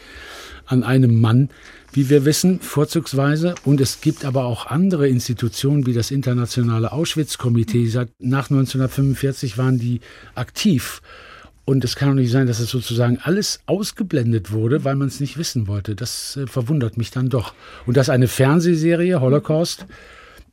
an 0.65 0.83
einem 0.83 1.19
Mann, 1.19 1.49
wie 1.91 2.09
wir 2.09 2.23
wissen, 2.23 2.61
vorzugsweise. 2.61 3.55
Und 3.65 3.81
es 3.81 3.99
gibt 3.99 4.23
aber 4.23 4.45
auch 4.45 4.67
andere 4.67 5.09
Institutionen 5.09 5.85
wie 5.85 5.93
das 5.93 6.11
Internationale 6.11 6.91
Auschwitz-Komitee. 6.91 7.91
Nach 8.19 8.49
1945 8.49 9.57
waren 9.57 9.79
die 9.79 9.99
aktiv 10.33 11.01
und 11.69 11.83
es 11.83 11.95
kann 11.95 12.09
doch 12.09 12.15
nicht 12.15 12.31
sein, 12.31 12.47
dass 12.47 12.59
es 12.59 12.71
sozusagen 12.71 13.19
alles 13.21 13.59
ausgeblendet 13.67 14.51
wurde, 14.51 14.83
weil 14.83 14.95
man 14.95 15.07
es 15.07 15.19
nicht 15.19 15.37
wissen 15.37 15.67
wollte. 15.67 15.95
Das 15.95 16.35
äh, 16.35 16.47
verwundert 16.47 16.97
mich 16.97 17.11
dann 17.11 17.29
doch. 17.29 17.53
Und 17.85 17.95
dass 17.95 18.09
eine 18.09 18.27
Fernsehserie, 18.27 19.21
Holocaust, 19.21 19.85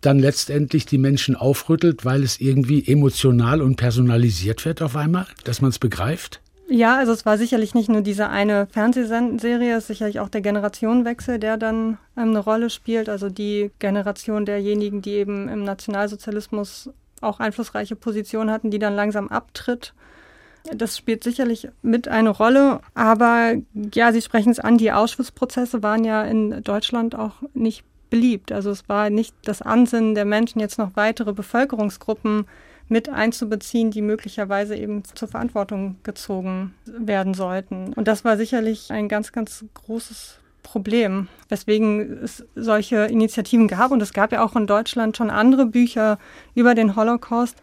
dann 0.02 0.18
letztendlich 0.18 0.84
die 0.84 0.98
Menschen 0.98 1.34
aufrüttelt, 1.34 2.04
weil 2.04 2.22
es 2.22 2.38
irgendwie 2.38 2.86
emotional 2.86 3.62
und 3.62 3.76
personalisiert 3.76 4.66
wird 4.66 4.82
auf 4.82 4.94
einmal, 4.94 5.26
dass 5.44 5.62
man 5.62 5.70
es 5.70 5.78
begreift? 5.78 6.42
Ja, 6.68 6.98
also 6.98 7.12
es 7.12 7.24
war 7.24 7.38
sicherlich 7.38 7.74
nicht 7.74 7.88
nur 7.88 8.02
diese 8.02 8.28
eine 8.28 8.66
Fernsehserie, 8.66 9.72
es 9.72 9.84
ist 9.84 9.86
sicherlich 9.86 10.20
auch 10.20 10.28
der 10.28 10.42
Generationenwechsel, 10.42 11.38
der 11.38 11.56
dann 11.56 11.96
ähm, 12.18 12.28
eine 12.28 12.40
Rolle 12.40 12.68
spielt. 12.68 13.08
Also 13.08 13.30
die 13.30 13.70
Generation 13.78 14.44
derjenigen, 14.44 15.00
die 15.00 15.12
eben 15.12 15.48
im 15.48 15.64
Nationalsozialismus 15.64 16.90
auch 17.22 17.40
einflussreiche 17.40 17.96
Positionen 17.96 18.50
hatten, 18.50 18.70
die 18.70 18.78
dann 18.78 18.94
langsam 18.94 19.28
abtritt 19.28 19.94
das 20.74 20.96
spielt 20.96 21.24
sicherlich 21.24 21.68
mit 21.82 22.08
eine 22.08 22.30
Rolle, 22.30 22.80
aber 22.94 23.54
ja, 23.94 24.12
Sie 24.12 24.22
sprechen 24.22 24.50
es 24.50 24.58
an, 24.58 24.78
die 24.78 24.92
Auschwitz-Prozesse 24.92 25.82
waren 25.82 26.04
ja 26.04 26.22
in 26.22 26.62
Deutschland 26.62 27.14
auch 27.14 27.34
nicht 27.54 27.84
beliebt. 28.10 28.52
Also 28.52 28.70
es 28.70 28.88
war 28.88 29.10
nicht 29.10 29.34
das 29.44 29.62
Ansinnen 29.62 30.14
der 30.14 30.24
Menschen, 30.24 30.60
jetzt 30.60 30.78
noch 30.78 30.92
weitere 30.94 31.32
Bevölkerungsgruppen 31.32 32.46
mit 32.88 33.08
einzubeziehen, 33.08 33.90
die 33.90 34.02
möglicherweise 34.02 34.76
eben 34.76 35.02
zur 35.04 35.28
Verantwortung 35.28 35.96
gezogen 36.04 36.74
werden 36.86 37.34
sollten. 37.34 37.92
Und 37.94 38.06
das 38.06 38.24
war 38.24 38.36
sicherlich 38.36 38.92
ein 38.92 39.08
ganz, 39.08 39.32
ganz 39.32 39.64
großes 39.74 40.38
Problem, 40.62 41.28
weswegen 41.48 42.18
es 42.22 42.44
solche 42.54 43.06
Initiativen 43.06 43.68
gab. 43.68 43.90
Und 43.90 44.02
es 44.02 44.12
gab 44.12 44.32
ja 44.32 44.44
auch 44.44 44.56
in 44.56 44.66
Deutschland 44.66 45.16
schon 45.16 45.30
andere 45.30 45.66
Bücher 45.66 46.18
über 46.54 46.74
den 46.74 46.96
Holocaust 46.96 47.56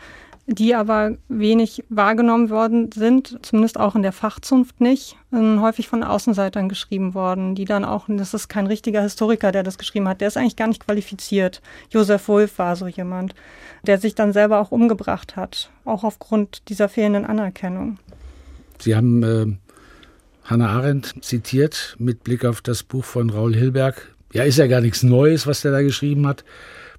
die 0.45 0.75
aber 0.75 1.15
wenig 1.29 1.85
wahrgenommen 1.87 2.49
worden 2.49 2.89
sind, 2.93 3.39
zumindest 3.43 3.79
auch 3.79 3.95
in 3.95 4.01
der 4.01 4.11
Fachzunft 4.11 4.81
nicht, 4.81 5.15
häufig 5.31 5.87
von 5.87 6.03
Außenseitern 6.03 6.67
geschrieben 6.67 7.13
worden, 7.13 7.55
die 7.55 7.65
dann 7.65 7.85
auch, 7.85 8.05
das 8.09 8.33
ist 8.33 8.49
kein 8.49 8.67
richtiger 8.67 9.01
Historiker, 9.01 9.53
der 9.53 9.63
das 9.63 9.77
geschrieben 9.77 10.07
hat, 10.07 10.19
der 10.19 10.27
ist 10.27 10.37
eigentlich 10.37 10.57
gar 10.57 10.67
nicht 10.67 10.85
qualifiziert. 10.85 11.61
Josef 11.89 12.27
Wolf 12.27 12.59
war 12.59 12.75
so 12.75 12.87
jemand, 12.87 13.35
der 13.87 13.99
sich 13.99 14.15
dann 14.15 14.33
selber 14.33 14.59
auch 14.59 14.71
umgebracht 14.71 15.37
hat, 15.37 15.69
auch 15.85 16.03
aufgrund 16.03 16.67
dieser 16.67 16.89
fehlenden 16.89 17.25
Anerkennung. 17.25 17.97
Sie 18.79 18.95
haben 18.97 19.23
äh, 19.23 19.45
Hannah 20.43 20.71
Arendt 20.71 21.15
zitiert 21.21 21.95
mit 21.99 22.23
Blick 22.25 22.43
auf 22.43 22.61
das 22.61 22.83
Buch 22.83 23.05
von 23.05 23.29
Raul 23.29 23.55
Hilberg. 23.55 24.13
Ja, 24.33 24.43
ist 24.43 24.57
ja 24.57 24.67
gar 24.67 24.81
nichts 24.81 25.03
Neues, 25.03 25.47
was 25.47 25.61
der 25.61 25.71
da 25.71 25.81
geschrieben 25.81 26.27
hat. 26.27 26.43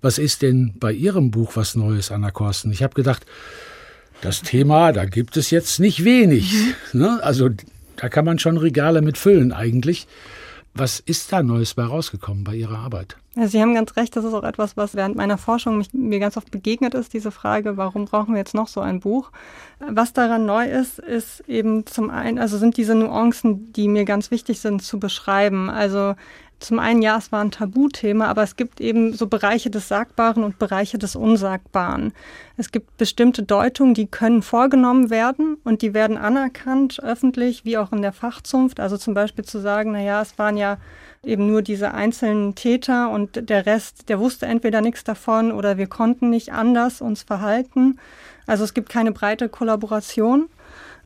Was 0.04 0.18
ist 0.18 0.42
denn 0.42 0.74
bei 0.78 0.92
Ihrem 0.92 1.30
Buch 1.30 1.52
was 1.56 1.76
Neues, 1.76 2.12
Anna 2.12 2.30
Korsten? 2.30 2.70
Ich 2.70 2.82
habe 2.82 2.92
gedacht, 2.92 3.24
das 4.20 4.42
Thema, 4.42 4.92
da 4.92 5.06
gibt 5.06 5.38
es 5.38 5.50
jetzt 5.50 5.80
nicht 5.80 6.04
wenig. 6.04 6.54
Ne? 6.92 7.20
Also 7.22 7.48
da 7.96 8.10
kann 8.10 8.26
man 8.26 8.38
schon 8.38 8.58
Regale 8.58 9.00
mit 9.00 9.16
füllen 9.16 9.50
eigentlich. 9.50 10.06
Was 10.74 11.00
ist 11.00 11.32
da 11.32 11.42
Neues 11.42 11.72
bei 11.72 11.84
rausgekommen 11.84 12.44
bei 12.44 12.54
Ihrer 12.54 12.80
Arbeit? 12.80 13.16
Ja, 13.34 13.48
Sie 13.48 13.62
haben 13.62 13.74
ganz 13.74 13.96
recht, 13.96 14.14
das 14.14 14.26
ist 14.26 14.34
auch 14.34 14.44
etwas, 14.44 14.76
was 14.76 14.94
während 14.94 15.16
meiner 15.16 15.38
Forschung 15.38 15.78
mich, 15.78 15.94
mir 15.94 16.18
ganz 16.18 16.36
oft 16.36 16.50
begegnet 16.50 16.92
ist, 16.92 17.14
diese 17.14 17.30
Frage, 17.30 17.78
warum 17.78 18.04
brauchen 18.04 18.34
wir 18.34 18.38
jetzt 18.38 18.54
noch 18.54 18.68
so 18.68 18.80
ein 18.80 19.00
Buch? 19.00 19.30
Was 19.88 20.12
daran 20.12 20.44
neu 20.44 20.66
ist, 20.66 20.98
ist 20.98 21.40
eben 21.48 21.86
zum 21.86 22.10
einen, 22.10 22.38
also 22.38 22.58
sind 22.58 22.76
diese 22.76 22.94
Nuancen, 22.94 23.72
die 23.72 23.88
mir 23.88 24.04
ganz 24.04 24.30
wichtig 24.30 24.60
sind 24.60 24.82
zu 24.82 25.00
beschreiben. 25.00 25.70
Also 25.70 26.14
zum 26.60 26.78
einen, 26.78 27.02
ja, 27.02 27.18
es 27.18 27.30
war 27.30 27.42
ein 27.42 27.50
Tabuthema, 27.50 28.26
aber 28.26 28.42
es 28.42 28.56
gibt 28.56 28.80
eben 28.80 29.12
so 29.12 29.26
Bereiche 29.26 29.70
des 29.70 29.88
Sagbaren 29.88 30.44
und 30.44 30.58
Bereiche 30.58 30.98
des 30.98 31.14
Unsagbaren. 31.14 32.12
Es 32.56 32.72
gibt 32.72 32.96
bestimmte 32.96 33.42
Deutungen, 33.42 33.94
die 33.94 34.06
können 34.06 34.42
vorgenommen 34.42 35.10
werden 35.10 35.58
und 35.64 35.82
die 35.82 35.92
werden 35.92 36.16
anerkannt, 36.16 37.00
öffentlich 37.02 37.64
wie 37.64 37.76
auch 37.76 37.92
in 37.92 38.02
der 38.02 38.12
Fachzunft. 38.12 38.80
Also 38.80 38.96
zum 38.96 39.14
Beispiel 39.14 39.44
zu 39.44 39.60
sagen, 39.60 39.92
na 39.92 40.00
ja, 40.00 40.22
es 40.22 40.38
waren 40.38 40.56
ja 40.56 40.78
eben 41.22 41.46
nur 41.46 41.62
diese 41.62 41.92
einzelnen 41.92 42.54
Täter 42.54 43.10
und 43.10 43.48
der 43.48 43.66
Rest, 43.66 44.08
der 44.08 44.18
wusste 44.18 44.46
entweder 44.46 44.80
nichts 44.80 45.04
davon 45.04 45.52
oder 45.52 45.76
wir 45.76 45.86
konnten 45.86 46.30
nicht 46.30 46.52
anders 46.52 47.00
uns 47.00 47.22
verhalten. 47.22 47.98
Also 48.46 48.64
es 48.64 48.74
gibt 48.74 48.88
keine 48.88 49.12
breite 49.12 49.48
Kollaboration. 49.48 50.48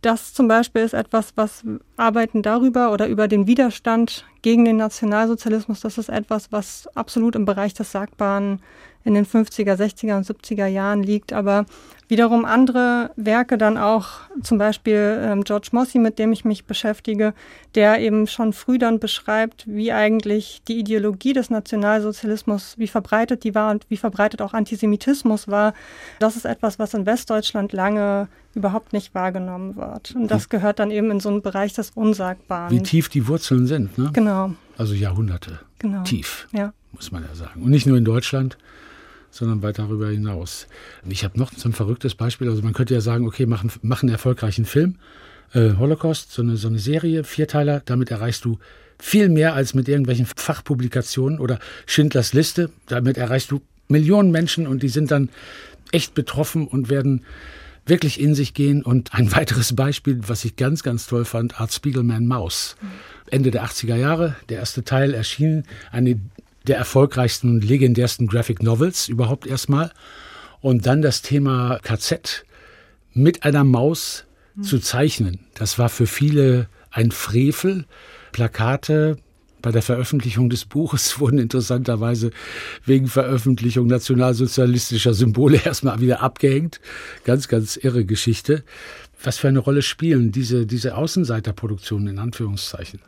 Das 0.00 0.32
zum 0.32 0.46
Beispiel 0.46 0.82
ist 0.82 0.94
etwas, 0.94 1.32
was 1.36 1.64
Arbeiten 1.96 2.42
darüber 2.42 2.92
oder 2.92 3.08
über 3.08 3.26
den 3.26 3.46
Widerstand 3.46 4.24
gegen 4.42 4.64
den 4.64 4.76
Nationalsozialismus, 4.76 5.80
das 5.80 5.98
ist 5.98 6.08
etwas, 6.08 6.52
was 6.52 6.88
absolut 6.94 7.34
im 7.34 7.44
Bereich 7.44 7.74
des 7.74 7.90
Sagbaren 7.90 8.60
in 9.08 9.14
den 9.14 9.26
50er, 9.26 9.74
60er 9.74 10.18
und 10.18 10.26
70er 10.26 10.66
Jahren 10.66 11.02
liegt. 11.02 11.32
Aber 11.32 11.64
wiederum 12.08 12.44
andere 12.44 13.10
Werke 13.16 13.56
dann 13.56 13.78
auch, 13.78 14.08
zum 14.42 14.58
Beispiel 14.58 15.18
ähm, 15.22 15.44
George 15.44 15.70
Mossy, 15.72 15.98
mit 15.98 16.18
dem 16.18 16.30
ich 16.30 16.44
mich 16.44 16.66
beschäftige, 16.66 17.32
der 17.74 18.00
eben 18.00 18.26
schon 18.26 18.52
früh 18.52 18.78
dann 18.78 18.98
beschreibt, 18.98 19.64
wie 19.66 19.92
eigentlich 19.92 20.60
die 20.68 20.78
Ideologie 20.78 21.32
des 21.32 21.48
Nationalsozialismus, 21.48 22.74
wie 22.76 22.86
verbreitet 22.86 23.44
die 23.44 23.54
war 23.54 23.70
und 23.70 23.86
wie 23.88 23.96
verbreitet 23.96 24.42
auch 24.42 24.52
Antisemitismus 24.52 25.48
war. 25.48 25.72
Das 26.18 26.36
ist 26.36 26.44
etwas, 26.44 26.78
was 26.78 26.92
in 26.92 27.06
Westdeutschland 27.06 27.72
lange 27.72 28.28
überhaupt 28.54 28.92
nicht 28.92 29.14
wahrgenommen 29.14 29.76
wird. 29.76 30.14
Und 30.14 30.30
das 30.30 30.50
gehört 30.50 30.80
dann 30.80 30.90
eben 30.90 31.10
in 31.10 31.20
so 31.20 31.30
einen 31.30 31.40
Bereich 31.40 31.72
des 31.72 31.92
Unsagbaren. 31.94 32.70
Wie 32.70 32.82
tief 32.82 33.08
die 33.08 33.26
Wurzeln 33.26 33.66
sind, 33.66 33.96
ne? 33.96 34.10
Genau. 34.12 34.52
Also 34.76 34.92
Jahrhunderte. 34.92 35.60
Genau. 35.78 36.02
Tief. 36.02 36.46
Ja. 36.52 36.74
Muss 36.92 37.10
man 37.10 37.22
ja 37.22 37.34
sagen. 37.34 37.62
Und 37.62 37.70
nicht 37.70 37.86
nur 37.86 37.96
in 37.96 38.04
Deutschland, 38.04 38.58
sondern 39.30 39.62
weit 39.62 39.78
darüber 39.78 40.08
hinaus. 40.08 40.66
Ich 41.08 41.24
habe 41.24 41.38
noch 41.38 41.52
so 41.52 41.68
ein 41.68 41.72
verrücktes 41.72 42.14
Beispiel. 42.14 42.48
Also 42.48 42.62
man 42.62 42.72
könnte 42.72 42.94
ja 42.94 43.00
sagen, 43.00 43.26
okay, 43.26 43.46
mach, 43.46 43.64
mach 43.82 44.02
einen 44.02 44.12
erfolgreichen 44.12 44.64
Film, 44.64 44.96
äh, 45.52 45.72
Holocaust, 45.78 46.32
so 46.32 46.42
eine, 46.42 46.56
so 46.56 46.68
eine 46.68 46.78
Serie, 46.78 47.24
Vierteiler, 47.24 47.82
damit 47.84 48.10
erreichst 48.10 48.44
du 48.44 48.58
viel 48.98 49.28
mehr 49.28 49.54
als 49.54 49.74
mit 49.74 49.88
irgendwelchen 49.88 50.26
Fachpublikationen 50.26 51.38
oder 51.38 51.58
Schindlers 51.86 52.32
Liste. 52.32 52.70
Damit 52.86 53.16
erreichst 53.16 53.50
du 53.50 53.62
Millionen 53.88 54.30
Menschen 54.30 54.66
und 54.66 54.82
die 54.82 54.88
sind 54.88 55.10
dann 55.10 55.30
echt 55.92 56.14
betroffen 56.14 56.66
und 56.66 56.90
werden 56.90 57.24
wirklich 57.86 58.20
in 58.20 58.34
sich 58.34 58.54
gehen. 58.54 58.82
Und 58.82 59.14
ein 59.14 59.32
weiteres 59.36 59.74
Beispiel, 59.74 60.20
was 60.26 60.44
ich 60.44 60.56
ganz, 60.56 60.82
ganz 60.82 61.06
toll 61.06 61.24
fand, 61.24 61.60
Art 61.60 61.72
Spiegelman 61.72 62.26
Maus. 62.26 62.76
Ende 63.30 63.50
der 63.50 63.64
80er 63.64 63.96
Jahre, 63.96 64.36
der 64.48 64.58
erste 64.58 64.84
Teil 64.84 65.14
erschien, 65.14 65.64
eine 65.90 66.18
der 66.68 66.76
erfolgreichsten 66.76 67.50
und 67.50 67.64
legendärsten 67.64 68.26
Graphic 68.26 68.62
Novels 68.62 69.08
überhaupt 69.08 69.46
erstmal. 69.46 69.92
Und 70.60 70.86
dann 70.86 71.02
das 71.02 71.22
Thema 71.22 71.78
KZ 71.82 72.44
mit 73.12 73.44
einer 73.44 73.64
Maus 73.64 74.24
mhm. 74.54 74.62
zu 74.62 74.78
zeichnen. 74.78 75.40
Das 75.54 75.78
war 75.78 75.88
für 75.88 76.06
viele 76.06 76.68
ein 76.90 77.10
Frevel. 77.10 77.86
Plakate 78.32 79.16
bei 79.62 79.72
der 79.72 79.82
Veröffentlichung 79.82 80.50
des 80.50 80.64
Buches 80.64 81.18
wurden 81.20 81.38
interessanterweise 81.38 82.30
wegen 82.84 83.08
Veröffentlichung 83.08 83.86
nationalsozialistischer 83.86 85.14
Symbole 85.14 85.60
erstmal 85.64 86.00
wieder 86.00 86.22
abgehängt. 86.22 86.80
Ganz, 87.24 87.48
ganz 87.48 87.76
irre 87.76 88.04
Geschichte. 88.04 88.64
Was 89.22 89.38
für 89.38 89.48
eine 89.48 89.58
Rolle 89.58 89.82
spielen 89.82 90.30
diese, 90.30 90.66
diese 90.66 90.96
Außenseiterproduktionen 90.96 92.08
in 92.08 92.18
Anführungszeichen? 92.18 93.00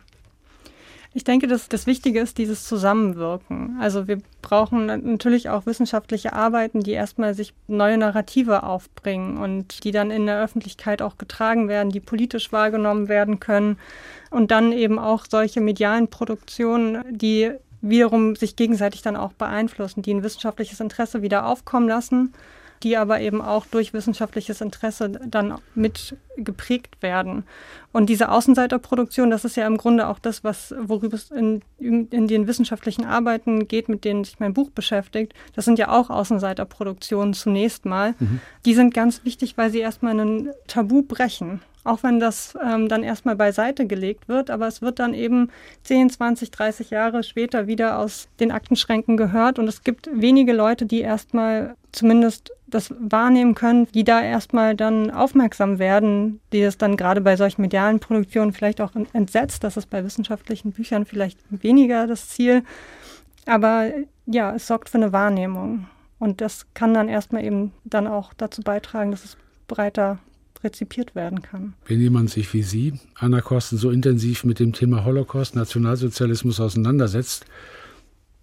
Ich 1.13 1.25
denke, 1.25 1.49
dass 1.49 1.69
das 1.69 1.89
Wichtige 1.89 2.21
ist 2.21 2.39
dieses 2.39 2.65
Zusammenwirken. 2.65 3.77
Also 3.81 4.07
wir 4.07 4.21
brauchen 4.43 4.87
natürlich 4.87 5.49
auch 5.49 5.67
wissenschaftliche 5.67 6.33
Arbeiten, 6.33 6.85
die 6.85 6.93
erstmal 6.93 7.35
sich 7.35 7.53
neue 7.67 7.99
Narrative 7.99 8.63
aufbringen 8.63 9.37
und 9.37 9.83
die 9.83 9.91
dann 9.91 10.13
in 10.13 10.27
der 10.27 10.41
Öffentlichkeit 10.41 11.03
auch 11.03 11.19
getragen 11.19 11.67
werden, 11.67 11.91
die 11.91 11.99
politisch 11.99 12.53
wahrgenommen 12.53 13.09
werden 13.09 13.41
können. 13.41 13.77
Und 14.31 14.53
dann 14.53 14.71
eben 14.71 15.01
auch 15.01 15.25
solche 15.29 15.61
medialen 15.61 16.07
Produktionen, 16.07 17.03
die 17.11 17.51
wiederum 17.81 18.37
sich 18.37 18.55
gegenseitig 18.55 19.03
dann 19.03 19.17
auch 19.17 19.33
beeinflussen, 19.33 20.03
die 20.03 20.15
ein 20.15 20.23
wissenschaftliches 20.23 20.79
Interesse 20.79 21.23
wieder 21.23 21.47
aufkommen 21.47 21.89
lassen 21.89 22.33
die 22.83 22.97
aber 22.97 23.21
eben 23.21 23.43
auch 23.43 23.67
durch 23.67 23.93
wissenschaftliches 23.93 24.61
Interesse 24.61 25.11
dann 25.11 25.59
mit 25.75 26.17
geprägt 26.37 27.03
werden. 27.03 27.45
Und 27.93 28.09
diese 28.09 28.31
Außenseiterproduktion, 28.31 29.31
das 29.31 29.45
ist 29.45 29.57
ja 29.57 29.67
im 29.67 29.77
Grunde 29.77 30.09
auch 30.09 30.19
das, 30.19 30.45
was, 30.45 30.75
worüber 30.81 31.17
es 31.17 31.31
in, 31.31 31.63
in 31.79 32.29
den 32.29 32.47
wissenschaftlichen 32.47 33.05
Arbeiten 33.05 33.69
geht, 33.69 33.89
mit 33.89 34.05
denen 34.05 34.25
sich 34.25 34.41
mein 34.41 34.55
Buch 34.55 34.71
beschäftigt. 34.71 35.35
Das 35.55 35.65
sind 35.65 35.79
ja 35.79 35.91
auch 35.91 36.09
Außenseiterproduktionen 36.09 37.35
zunächst 37.35 37.85
mal. 37.85 38.15
Mhm. 38.19 38.41
Die 38.65 38.75
sind 38.75 38.95
ganz 38.95 39.25
wichtig, 39.25 39.59
weil 39.59 39.71
sie 39.71 39.81
erstmal 39.81 40.19
ein 40.19 40.51
Tabu 40.67 41.03
brechen 41.03 41.61
auch 41.85 42.03
wenn 42.03 42.21
das 42.21 42.57
ähm, 42.63 42.89
dann 42.89 43.03
erstmal 43.03 43.37
beiseite 43.37 43.87
gelegt 43.87 44.29
wird, 44.29 44.51
aber 44.51 44.67
es 44.67 44.83
wird 44.83 44.99
dann 44.99 45.15
eben 45.15 45.51
10, 45.85 46.11
20, 46.11 46.51
30 46.51 46.91
Jahre 46.91 47.23
später 47.23 47.67
wieder 47.67 47.99
aus 47.99 48.29
den 48.39 48.51
Aktenschränken 48.51 49.17
gehört 49.17 49.59
und 49.59 49.67
es 49.67 49.83
gibt 49.83 50.09
wenige 50.13 50.53
Leute, 50.53 50.87
die 50.87 51.01
erstmal 51.01 51.77
zumindest 51.93 52.53
das 52.67 52.95
wahrnehmen 52.99 53.55
können, 53.55 53.89
die 53.95 54.05
da 54.05 54.23
erstmal 54.23 54.77
dann 54.77 55.11
aufmerksam 55.11 55.79
werden, 55.79 56.41
die 56.53 56.63
es 56.63 56.79
dann 56.79 56.97
gerade 56.97 57.21
bei 57.21 57.37
solchen 57.37 57.63
medialen 57.63 57.99
Produktionen 57.99 58.53
vielleicht 58.53 58.81
auch 58.81 58.93
entsetzt. 59.13 59.65
Das 59.65 59.77
ist 59.77 59.91
bei 59.91 60.05
wissenschaftlichen 60.05 60.73
Büchern 60.73 61.05
vielleicht 61.05 61.39
weniger 61.51 62.07
das 62.07 62.29
Ziel. 62.29 62.63
Aber 63.47 63.91
ja, 64.27 64.55
es 64.55 64.67
sorgt 64.67 64.89
für 64.89 64.99
eine 64.99 65.13
Wahrnehmung. 65.13 65.87
Und 66.21 66.41
das 66.41 66.67
kann 66.75 66.95
dann 66.95 67.09
erstmal 67.09 67.45
eben 67.45 67.73
dann 67.85 68.07
auch 68.07 68.33
dazu 68.35 68.63
beitragen, 68.63 69.11
dass 69.11 69.25
es 69.25 69.37
breiter 69.67 70.19
rezipiert 70.63 71.15
werden 71.15 71.43
kann. 71.43 71.75
Wenn 71.87 72.01
jemand 72.01 72.31
sich 72.31 72.53
wie 72.53 72.63
Sie, 72.63 72.95
Anna 73.15 73.41
Kosten, 73.41 73.77
so 73.77 73.91
intensiv 73.91 74.45
mit 74.45 74.59
dem 74.59 74.73
Thema 74.73 75.05
Holocaust, 75.05 75.57
Nationalsozialismus 75.57 76.61
auseinandersetzt, 76.61 77.47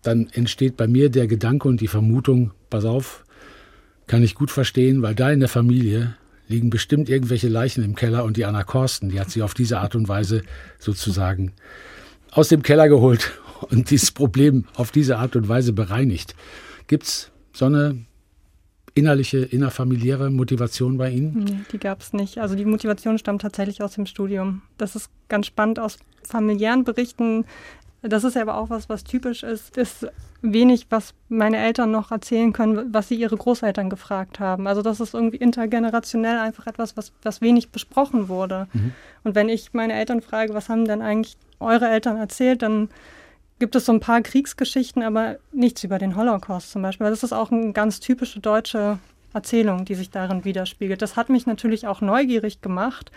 dann 0.02 0.28
entsteht 0.32 0.78
bei 0.78 0.88
mir 0.88 1.10
der 1.10 1.28
Gedanke 1.28 1.68
und 1.68 1.82
die 1.82 1.88
Vermutung, 1.88 2.52
pass 2.70 2.86
auf, 2.86 3.24
kann 4.08 4.24
ich 4.24 4.36
gut 4.36 4.52
verstehen, 4.52 5.02
weil 5.02 5.16
da 5.16 5.32
in 5.32 5.40
der 5.40 5.50
Familie 5.50 6.16
liegen 6.48 6.70
bestimmt 6.70 7.10
irgendwelche 7.10 7.50
Leichen 7.50 7.84
im 7.84 7.96
Keller 7.96 8.24
und 8.24 8.38
die 8.38 8.46
Anna 8.46 8.64
Korsten, 8.64 9.10
die 9.10 9.20
hat 9.20 9.30
sie 9.30 9.42
auf 9.42 9.54
diese 9.54 9.80
Art 9.80 9.96
und 9.96 10.08
Weise 10.08 10.44
sozusagen 10.80 11.54
aus 12.32 12.48
dem 12.48 12.64
Keller 12.64 12.88
geholt 12.88 13.40
und 13.70 13.90
dieses 13.90 14.12
Problem 14.12 14.66
auf 14.76 14.92
diese 14.92 15.18
Art 15.18 15.36
und 15.36 15.50
Weise 15.50 15.74
bereinigt. 15.74 16.36
Gibt 16.88 17.04
es 17.04 17.32
so 17.52 17.66
eine 17.66 18.06
innerliche, 18.98 19.40
innerfamiliäre 19.40 20.30
Motivation 20.30 20.98
bei 20.98 21.12
Ihnen? 21.12 21.44
Nee, 21.44 21.60
die 21.72 21.78
gab 21.78 22.02
es 22.02 22.14
nicht. 22.14 22.40
Also 22.40 22.56
die 22.56 22.66
Motivation 22.66 23.18
stammt 23.18 23.42
tatsächlich 23.42 23.82
aus 23.82 23.94
dem 23.94 24.06
Studium. 24.06 24.62
Das 24.78 24.96
ist 24.96 25.10
ganz 25.30 25.46
spannend 25.46 25.80
aus 25.80 26.00
familiären 26.24 26.84
Berichten. 26.84 27.46
Das 28.02 28.24
ist 28.24 28.36
ja 28.36 28.42
aber 28.42 28.58
auch 28.58 28.70
was, 28.70 28.90
was 28.90 29.04
typisch 29.04 29.44
ist, 29.44 29.78
ist 29.78 30.08
wenig, 30.42 30.88
was 30.90 31.14
meine 31.30 31.58
Eltern 31.58 31.92
noch 31.92 32.12
erzählen 32.12 32.54
können, 32.54 32.94
was 32.94 33.08
sie 33.08 33.16
ihre 33.16 33.36
Großeltern 33.36 33.90
gefragt 33.90 34.40
haben. 34.40 34.68
Also 34.68 34.82
das 34.82 35.00
ist 35.00 35.14
irgendwie 35.14 35.38
intergenerationell 35.38 36.38
einfach 36.38 36.68
etwas, 36.68 36.96
was, 36.96 37.12
was 37.24 37.42
wenig 37.42 37.70
besprochen 37.70 38.30
wurde. 38.30 38.68
Mhm. 38.74 38.94
Und 39.24 39.36
wenn 39.36 39.50
ich 39.50 39.74
meine 39.74 39.94
Eltern 39.94 40.22
frage, 40.22 40.54
was 40.54 40.70
haben 40.70 40.86
denn 40.86 41.02
eigentlich 41.02 41.38
eure 41.60 41.90
Eltern 41.90 42.18
erzählt, 42.18 42.62
dann 42.62 42.90
gibt 43.60 43.76
es 43.76 43.86
so 43.86 43.92
ein 43.92 44.00
paar 44.00 44.22
Kriegsgeschichten, 44.22 45.04
aber 45.04 45.38
nichts 45.52 45.84
über 45.84 46.00
den 46.00 46.16
Holocaust 46.16 46.72
zum 46.72 46.82
Beispiel. 46.82 47.10
Das 47.10 47.24
ist 47.24 47.34
auch 47.34 47.52
eine 47.52 47.74
ganz 47.74 48.00
typische 48.00 48.40
deutsche 48.40 49.00
Erzählung, 49.34 49.86
die 49.86 49.96
sich 49.96 50.10
darin 50.10 50.46
widerspiegelt. 50.46 51.02
Das 51.02 51.16
hat 51.16 51.30
mich 51.30 51.46
natürlich 51.46 51.88
auch 51.88 52.02
neugierig 52.02 52.62
gemacht, 52.62 53.12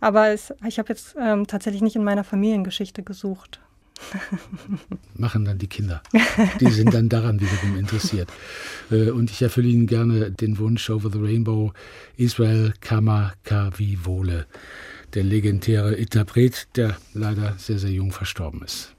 aber 0.00 0.28
es, 0.28 0.52
ich 0.66 0.78
habe 0.78 0.90
jetzt 0.90 1.16
ähm, 1.20 1.46
tatsächlich 1.46 1.82
nicht 1.82 1.96
in 1.96 2.04
meiner 2.04 2.24
Familiengeschichte 2.24 3.02
gesucht. 3.02 3.60
Machen 5.14 5.44
dann 5.44 5.58
die 5.58 5.66
Kinder. 5.66 6.02
Die 6.60 6.70
sind 6.70 6.94
dann 6.94 7.08
daran 7.08 7.40
wiederum 7.40 7.76
interessiert. 7.76 8.30
Äh, 8.90 9.10
und 9.10 9.30
ich 9.30 9.42
erfülle 9.42 9.68
Ihnen 9.68 9.86
gerne 9.86 10.30
den 10.30 10.58
Wunsch 10.58 10.88
Over 10.88 11.10
the 11.10 11.18
Rainbow 11.18 11.72
Israel 12.16 12.72
Kama 12.80 13.32
Kavivole, 13.42 14.46
der 15.14 15.24
legendäre 15.24 15.94
Interpret, 15.94 16.68
der 16.76 16.96
leider 17.12 17.54
sehr, 17.58 17.78
sehr 17.78 17.90
jung 17.90 18.12
verstorben 18.12 18.62
ist. 18.62 18.94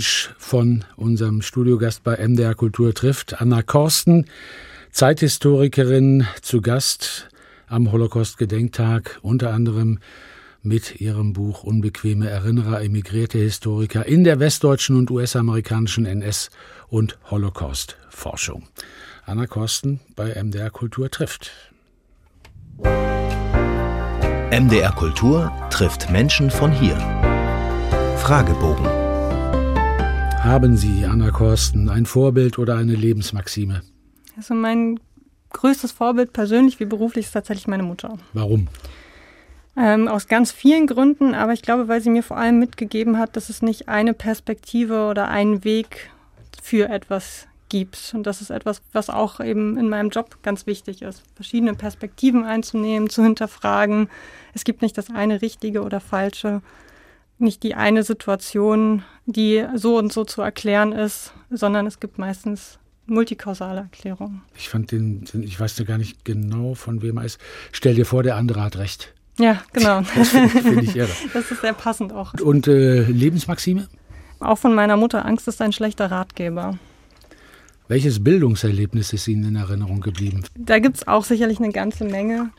Wunsch 0.00 0.30
von 0.38 0.86
unserem 0.96 1.42
Studiogast 1.42 2.02
bei 2.04 2.16
MDR 2.26 2.54
Kultur 2.54 2.94
trifft, 2.94 3.42
Anna 3.42 3.60
Korsten, 3.60 4.24
Zeithistorikerin 4.92 6.26
zu 6.40 6.62
Gast 6.62 7.28
am 7.66 7.92
Holocaust-Gedenktag, 7.92 9.18
unter 9.20 9.52
anderem 9.52 9.98
mit 10.62 11.02
ihrem 11.02 11.34
Buch 11.34 11.64
Unbequeme 11.64 12.30
Erinnerer, 12.30 12.80
emigrierte 12.82 13.36
Historiker 13.36 14.06
in 14.06 14.24
der 14.24 14.40
westdeutschen 14.40 14.96
und 14.96 15.10
US-amerikanischen 15.10 16.06
NS- 16.06 16.48
und 16.88 17.18
Holocaust-Forschung. 17.30 18.68
Anna 19.26 19.46
Korsten 19.46 20.00
bei 20.16 20.32
MDR 20.32 20.70
Kultur 20.70 21.10
trifft. 21.10 21.52
MDR 24.50 24.92
Kultur 24.92 25.52
trifft 25.68 26.08
Menschen 26.10 26.50
von 26.50 26.72
hier. 26.72 26.96
Fragebogen. 28.16 28.99
Haben 30.42 30.78
Sie, 30.78 31.04
Anna 31.04 31.30
Korsten, 31.30 31.90
ein 31.90 32.06
Vorbild 32.06 32.58
oder 32.58 32.76
eine 32.76 32.94
Lebensmaxime? 32.94 33.82
Also 34.38 34.54
mein 34.54 34.98
größtes 35.52 35.92
Vorbild 35.92 36.32
persönlich 36.32 36.80
wie 36.80 36.86
beruflich 36.86 37.26
ist 37.26 37.32
tatsächlich 37.32 37.68
meine 37.68 37.82
Mutter. 37.82 38.16
Warum? 38.32 38.68
Ähm, 39.76 40.08
aus 40.08 40.28
ganz 40.28 40.50
vielen 40.50 40.86
Gründen, 40.86 41.34
aber 41.34 41.52
ich 41.52 41.60
glaube, 41.60 41.88
weil 41.88 42.00
sie 42.00 42.08
mir 42.08 42.22
vor 42.22 42.38
allem 42.38 42.58
mitgegeben 42.58 43.18
hat, 43.18 43.36
dass 43.36 43.50
es 43.50 43.60
nicht 43.60 43.90
eine 43.90 44.14
Perspektive 44.14 45.08
oder 45.08 45.28
einen 45.28 45.62
Weg 45.62 46.10
für 46.62 46.88
etwas 46.88 47.46
gibt. 47.68 48.12
Und 48.14 48.26
das 48.26 48.40
ist 48.40 48.48
etwas, 48.48 48.80
was 48.92 49.10
auch 49.10 49.40
eben 49.40 49.76
in 49.76 49.90
meinem 49.90 50.08
Job 50.08 50.38
ganz 50.42 50.66
wichtig 50.66 51.02
ist, 51.02 51.22
verschiedene 51.34 51.74
Perspektiven 51.74 52.44
einzunehmen, 52.44 53.10
zu 53.10 53.22
hinterfragen. 53.22 54.08
Es 54.54 54.64
gibt 54.64 54.80
nicht 54.80 54.96
das 54.96 55.10
eine 55.10 55.42
Richtige 55.42 55.82
oder 55.82 56.00
falsche, 56.00 56.62
nicht 57.40 57.62
die 57.62 57.74
eine 57.74 58.02
Situation, 58.02 59.04
die 59.26 59.64
so 59.74 59.98
und 59.98 60.12
so 60.12 60.24
zu 60.24 60.42
erklären 60.42 60.92
ist, 60.92 61.32
sondern 61.50 61.86
es 61.86 62.00
gibt 62.00 62.18
meistens 62.18 62.78
multikausale 63.06 63.80
Erklärungen. 63.80 64.42
Ich 64.56 64.68
fand 64.68 64.92
den, 64.92 65.24
ich 65.42 65.58
weiß 65.58 65.78
ja 65.78 65.84
gar 65.84 65.98
nicht 65.98 66.24
genau, 66.24 66.74
von 66.74 67.02
wem 67.02 67.18
er 67.18 67.24
ist. 67.24 67.40
Stell 67.72 67.94
dir 67.94 68.06
vor, 68.06 68.22
der 68.22 68.36
andere 68.36 68.62
hat 68.62 68.78
recht. 68.78 69.12
Ja, 69.38 69.62
genau. 69.72 70.02
Das 70.16 70.28
finde 70.28 70.48
find 70.48 70.82
ich 70.82 70.96
irre. 70.96 71.10
Das 71.32 71.50
ist 71.50 71.60
sehr 71.60 71.72
passend 71.72 72.12
auch. 72.12 72.34
Und 72.34 72.68
äh, 72.68 73.02
Lebensmaxime? 73.02 73.88
Auch 74.38 74.58
von 74.58 74.74
meiner 74.74 74.96
Mutter, 74.96 75.26
Angst 75.26 75.48
ist 75.48 75.60
ein 75.60 75.72
schlechter 75.72 76.10
Ratgeber. 76.10 76.78
Welches 77.88 78.22
Bildungserlebnis 78.22 79.12
ist 79.12 79.26
Ihnen 79.26 79.44
in 79.44 79.56
Erinnerung 79.56 80.00
geblieben? 80.00 80.44
Da 80.56 80.78
gibt 80.78 80.98
es 80.98 81.08
auch 81.08 81.24
sicherlich 81.24 81.58
eine 81.58 81.72
ganze 81.72 82.04
Menge 82.04 82.50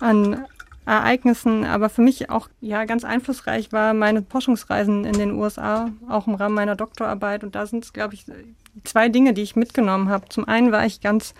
an 0.00 0.44
Ereignissen, 0.84 1.64
aber 1.64 1.88
für 1.88 2.02
mich 2.02 2.28
auch 2.30 2.48
ja 2.60 2.84
ganz 2.84 3.04
einflussreich 3.04 3.72
war 3.72 3.94
meine 3.94 4.22
Forschungsreisen 4.22 5.04
in 5.04 5.12
den 5.12 5.32
USA, 5.32 5.90
auch 6.08 6.26
im 6.26 6.34
Rahmen 6.34 6.56
meiner 6.56 6.74
Doktorarbeit. 6.74 7.44
Und 7.44 7.54
da 7.54 7.66
sind 7.66 7.84
es, 7.84 7.92
glaube 7.92 8.14
ich, 8.14 8.24
zwei 8.84 9.08
Dinge, 9.08 9.32
die 9.32 9.42
ich 9.42 9.54
mitgenommen 9.54 10.08
habe. 10.08 10.28
Zum 10.28 10.48
einen 10.48 10.72
war 10.72 10.84
ich 10.84 11.00
ganz 11.00 11.34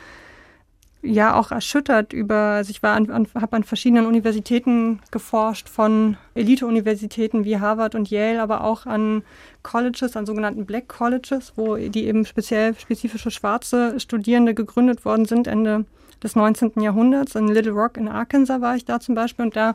ja 1.02 1.34
auch 1.34 1.50
erschüttert 1.50 2.12
über, 2.12 2.34
also 2.34 2.70
ich 2.70 2.82
war 2.82 2.94
an, 2.94 3.10
an, 3.10 3.26
habe 3.34 3.56
an 3.56 3.64
verschiedenen 3.64 4.06
Universitäten 4.06 5.00
geforscht, 5.10 5.68
von 5.68 6.16
Elite-Universitäten 6.34 7.44
wie 7.44 7.58
Harvard 7.58 7.96
und 7.96 8.08
Yale, 8.08 8.40
aber 8.40 8.62
auch 8.62 8.86
an 8.86 9.24
Colleges, 9.64 10.16
an 10.16 10.26
sogenannten 10.26 10.64
Black 10.64 10.88
Colleges, 10.88 11.54
wo 11.56 11.76
die 11.76 12.06
eben 12.06 12.24
speziell 12.24 12.78
spezifische 12.78 13.32
schwarze 13.32 13.98
Studierende 13.98 14.54
gegründet 14.54 15.04
worden 15.04 15.24
sind, 15.24 15.48
Ende 15.48 15.84
des 16.22 16.36
19. 16.36 16.80
Jahrhunderts. 16.80 17.34
In 17.34 17.48
Little 17.48 17.72
Rock 17.72 17.96
in 17.96 18.08
Arkansas 18.08 18.60
war 18.60 18.76
ich 18.76 18.84
da 18.84 19.00
zum 19.00 19.14
Beispiel 19.14 19.46
und 19.46 19.56
da 19.56 19.74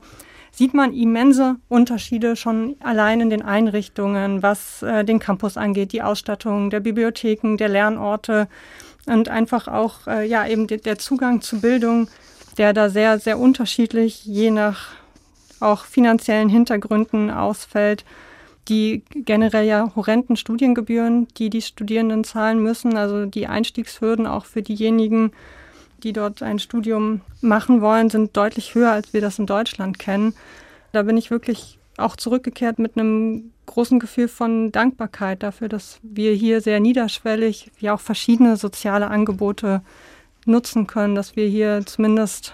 sieht 0.52 0.74
man 0.74 0.94
immense 0.94 1.58
Unterschiede 1.70 2.36
schon 2.36 2.76
allein 2.80 3.22
in 3.22 3.30
den 3.30 3.42
Einrichtungen, 3.42 4.42
was 4.42 4.82
äh, 4.82 5.04
den 5.04 5.20
Campus 5.20 5.58
angeht, 5.58 5.92
die 5.92 6.02
Ausstattung 6.02 6.70
der 6.70 6.80
Bibliotheken, 6.80 7.58
der 7.58 7.70
Lernorte 7.70 8.48
und 9.06 9.30
einfach 9.30 9.68
auch 9.68 10.08
äh, 10.08 10.28
ja 10.28 10.48
eben 10.48 10.68
de 10.68 10.78
der 10.78 10.98
Zugang 10.98 11.42
zu 11.42 11.62
Bildung, 11.62 12.08
der 12.58 12.74
da 12.74 12.90
sehr 12.90 13.20
sehr 13.20 13.40
unterschiedlich 13.40 14.26
je 14.26 14.52
nach 14.52 14.90
auch 15.60 15.86
finanziellen 15.86 16.50
Hintergründen 16.50 17.32
ausfällt, 17.32 18.06
die 18.68 19.04
generell 19.14 19.66
ja 19.66 19.92
horrenden 19.96 20.36
Studiengebühren, 20.36 21.28
die 21.38 21.50
die 21.50 21.62
Studierenden 21.62 22.24
zahlen 22.24 22.62
müssen, 22.62 22.98
also 22.98 23.26
die 23.26 23.48
Einstiegshürden 23.48 24.28
auch 24.28 24.46
für 24.46 24.62
diejenigen, 24.62 25.32
die 26.04 26.14
dort 26.14 26.44
ein 26.44 26.60
Studium 26.60 27.22
machen 27.42 27.82
wollen, 27.82 28.10
sind 28.10 28.36
deutlich 28.38 28.76
höher, 28.76 28.92
als 28.92 29.14
wir 29.14 29.22
das 29.22 29.40
in 29.40 29.46
Deutschland 29.46 30.00
kennen. 30.00 30.34
Da 30.92 31.04
bin 31.04 31.18
ich 31.18 31.32
wirklich 31.32 31.80
auch 31.98 32.16
zurückgekehrt 32.16 32.80
mit 32.80 32.98
einem 32.98 33.52
großen 33.66 34.00
Gefühl 34.00 34.28
von 34.28 34.72
Dankbarkeit 34.72 35.44
dafür, 35.44 35.68
dass 35.68 36.00
wir 36.02 36.34
hier 36.34 36.62
sehr 36.62 36.80
niederschwellig 36.80 37.72
ja 37.80 37.94
auch 37.94 38.00
verschiedene 38.00 38.58
soziale 38.58 39.08
Angebote 39.08 39.82
nutzen 40.46 40.88
können, 40.88 41.16
dass 41.16 41.36
wir 41.36 41.48
hier 41.48 41.86
zumindest 41.86 42.54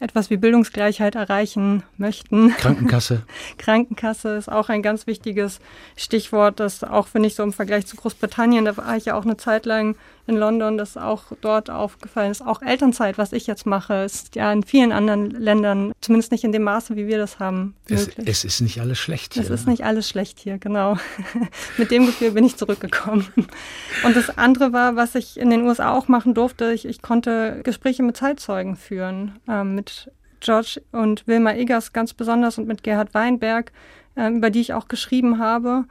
etwas 0.00 0.30
wie 0.30 0.36
Bildungsgleichheit 0.36 1.14
erreichen 1.14 1.82
möchten. 1.96 2.50
Krankenkasse. 2.50 3.22
Krankenkasse 3.58 4.36
ist 4.36 4.50
auch 4.50 4.68
ein 4.68 4.82
ganz 4.82 5.06
wichtiges 5.06 5.60
Stichwort, 5.96 6.60
das 6.60 6.84
auch, 6.84 7.06
finde 7.08 7.28
ich, 7.28 7.34
so 7.34 7.42
im 7.42 7.52
Vergleich 7.52 7.86
zu 7.86 7.96
Großbritannien, 7.96 8.64
da 8.64 8.76
war 8.76 8.96
ich 8.96 9.06
ja 9.06 9.14
auch 9.14 9.24
eine 9.24 9.36
Zeit 9.36 9.66
lang 9.66 9.96
in 10.28 10.36
London, 10.36 10.76
das 10.76 10.96
auch 10.96 11.24
dort 11.40 11.70
aufgefallen 11.70 12.30
ist. 12.30 12.46
Auch 12.46 12.60
Elternzeit, 12.60 13.16
was 13.16 13.32
ich 13.32 13.46
jetzt 13.46 13.64
mache, 13.64 14.04
ist 14.04 14.36
ja 14.36 14.52
in 14.52 14.62
vielen 14.62 14.92
anderen 14.92 15.30
Ländern, 15.30 15.92
zumindest 16.02 16.32
nicht 16.32 16.44
in 16.44 16.52
dem 16.52 16.64
Maße, 16.64 16.96
wie 16.96 17.06
wir 17.06 17.16
das 17.16 17.38
haben. 17.38 17.74
Es, 17.88 18.10
es, 18.24 18.44
ist 18.44 18.60
nicht 18.60 18.80
alles 18.80 18.98
schlecht 18.98 19.34
hier. 19.34 19.42
Es 19.42 19.48
ist 19.48 19.66
nicht 19.66 19.84
alles 19.84 20.06
schlecht 20.06 20.38
hier, 20.38 20.58
genau. 20.58 20.98
Mit 21.78 21.90
dem 21.90 22.04
Gefühl 22.06 22.32
bin 22.32 22.44
ich 22.44 22.56
zurückgekommen. 22.56 23.26
Und 24.04 24.16
das 24.16 24.36
andere 24.36 24.74
war, 24.74 24.96
was 24.96 25.14
ich 25.14 25.40
in 25.40 25.48
den 25.48 25.62
USA 25.62 25.92
auch 25.92 26.08
machen 26.08 26.34
durfte, 26.34 26.72
ich, 26.72 26.84
ich 26.84 27.00
konnte 27.00 27.60
Gespräche 27.64 28.02
mit 28.02 28.16
Zeitzeugen 28.18 28.76
führen, 28.76 29.38
ähm, 29.48 29.74
mit 29.74 30.12
George 30.40 30.82
und 30.92 31.26
Wilma 31.26 31.52
Eggers 31.52 31.94
ganz 31.94 32.12
besonders 32.12 32.58
und 32.58 32.68
mit 32.68 32.82
Gerhard 32.82 33.14
Weinberg, 33.14 33.72
äh, 34.14 34.30
über 34.30 34.50
die 34.50 34.60
ich 34.60 34.74
auch 34.74 34.88
geschrieben 34.88 35.38
habe. 35.38 35.84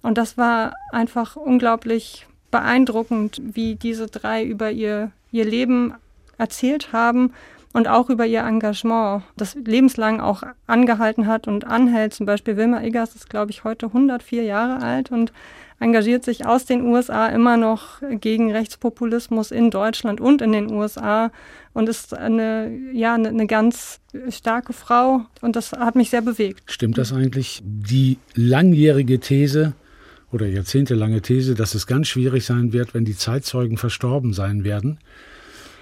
Und 0.00 0.16
das 0.16 0.38
war 0.38 0.74
einfach 0.92 1.34
unglaublich 1.34 2.26
beeindruckend, 2.50 3.40
wie 3.42 3.74
diese 3.74 4.06
drei 4.06 4.44
über 4.44 4.70
ihr, 4.70 5.12
ihr 5.32 5.44
Leben 5.44 5.94
erzählt 6.38 6.92
haben 6.92 7.32
und 7.72 7.86
auch 7.86 8.10
über 8.10 8.26
ihr 8.26 8.40
Engagement, 8.40 9.22
das 9.36 9.54
lebenslang 9.54 10.20
auch 10.20 10.42
angehalten 10.66 11.26
hat 11.26 11.46
und 11.46 11.66
anhält. 11.66 12.14
Zum 12.14 12.26
Beispiel 12.26 12.56
Wilma 12.56 12.82
Eggers 12.82 13.14
ist, 13.14 13.30
glaube 13.30 13.50
ich, 13.52 13.64
heute 13.64 13.86
104 13.86 14.42
Jahre 14.42 14.82
alt 14.82 15.12
und 15.12 15.32
engagiert 15.78 16.24
sich 16.24 16.46
aus 16.46 16.66
den 16.66 16.82
USA 16.82 17.26
immer 17.28 17.56
noch 17.56 18.02
gegen 18.20 18.52
Rechtspopulismus 18.52 19.50
in 19.50 19.70
Deutschland 19.70 20.20
und 20.20 20.42
in 20.42 20.52
den 20.52 20.70
USA 20.72 21.30
und 21.72 21.88
ist 21.88 22.12
eine, 22.12 22.70
ja, 22.92 23.14
eine, 23.14 23.28
eine 23.28 23.46
ganz 23.46 24.00
starke 24.28 24.72
Frau 24.72 25.22
und 25.40 25.56
das 25.56 25.72
hat 25.72 25.94
mich 25.94 26.10
sehr 26.10 26.22
bewegt. 26.22 26.70
Stimmt 26.70 26.98
das 26.98 27.12
eigentlich? 27.12 27.62
Die 27.64 28.18
langjährige 28.34 29.20
These, 29.20 29.72
oder 30.32 30.46
jahrzehntelange 30.46 31.22
These, 31.22 31.54
dass 31.54 31.74
es 31.74 31.86
ganz 31.86 32.08
schwierig 32.08 32.44
sein 32.44 32.72
wird, 32.72 32.94
wenn 32.94 33.04
die 33.04 33.16
Zeitzeugen 33.16 33.76
verstorben 33.76 34.32
sein 34.32 34.64
werden, 34.64 34.98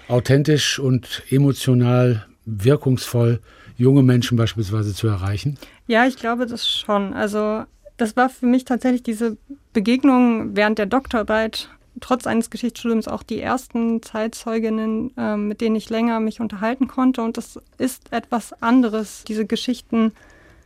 authentisch 0.07 0.79
und 0.79 1.23
emotional 1.29 2.25
wirkungsvoll 2.45 3.39
junge 3.77 4.03
Menschen 4.03 4.37
beispielsweise 4.37 4.93
zu 4.93 5.07
erreichen? 5.07 5.57
Ja, 5.87 6.05
ich 6.05 6.17
glaube 6.17 6.45
das 6.45 6.69
schon. 6.69 7.13
Also 7.13 7.63
das 7.97 8.15
war 8.15 8.29
für 8.29 8.45
mich 8.45 8.65
tatsächlich 8.65 9.03
diese 9.03 9.37
Begegnung 9.73 10.55
während 10.55 10.79
der 10.79 10.85
Doktorarbeit, 10.85 11.69
trotz 11.99 12.27
eines 12.27 12.49
Geschichtsstudiums 12.49 13.07
auch 13.07 13.23
die 13.23 13.39
ersten 13.39 14.01
Zeitzeuginnen, 14.01 15.11
äh, 15.17 15.37
mit 15.37 15.61
denen 15.61 15.75
ich 15.75 15.89
länger 15.89 16.19
mich 16.19 16.39
unterhalten 16.39 16.87
konnte. 16.87 17.21
Und 17.21 17.37
das 17.37 17.59
ist 17.77 18.11
etwas 18.11 18.53
anderes, 18.61 19.23
diese 19.27 19.45
Geschichten 19.45 20.13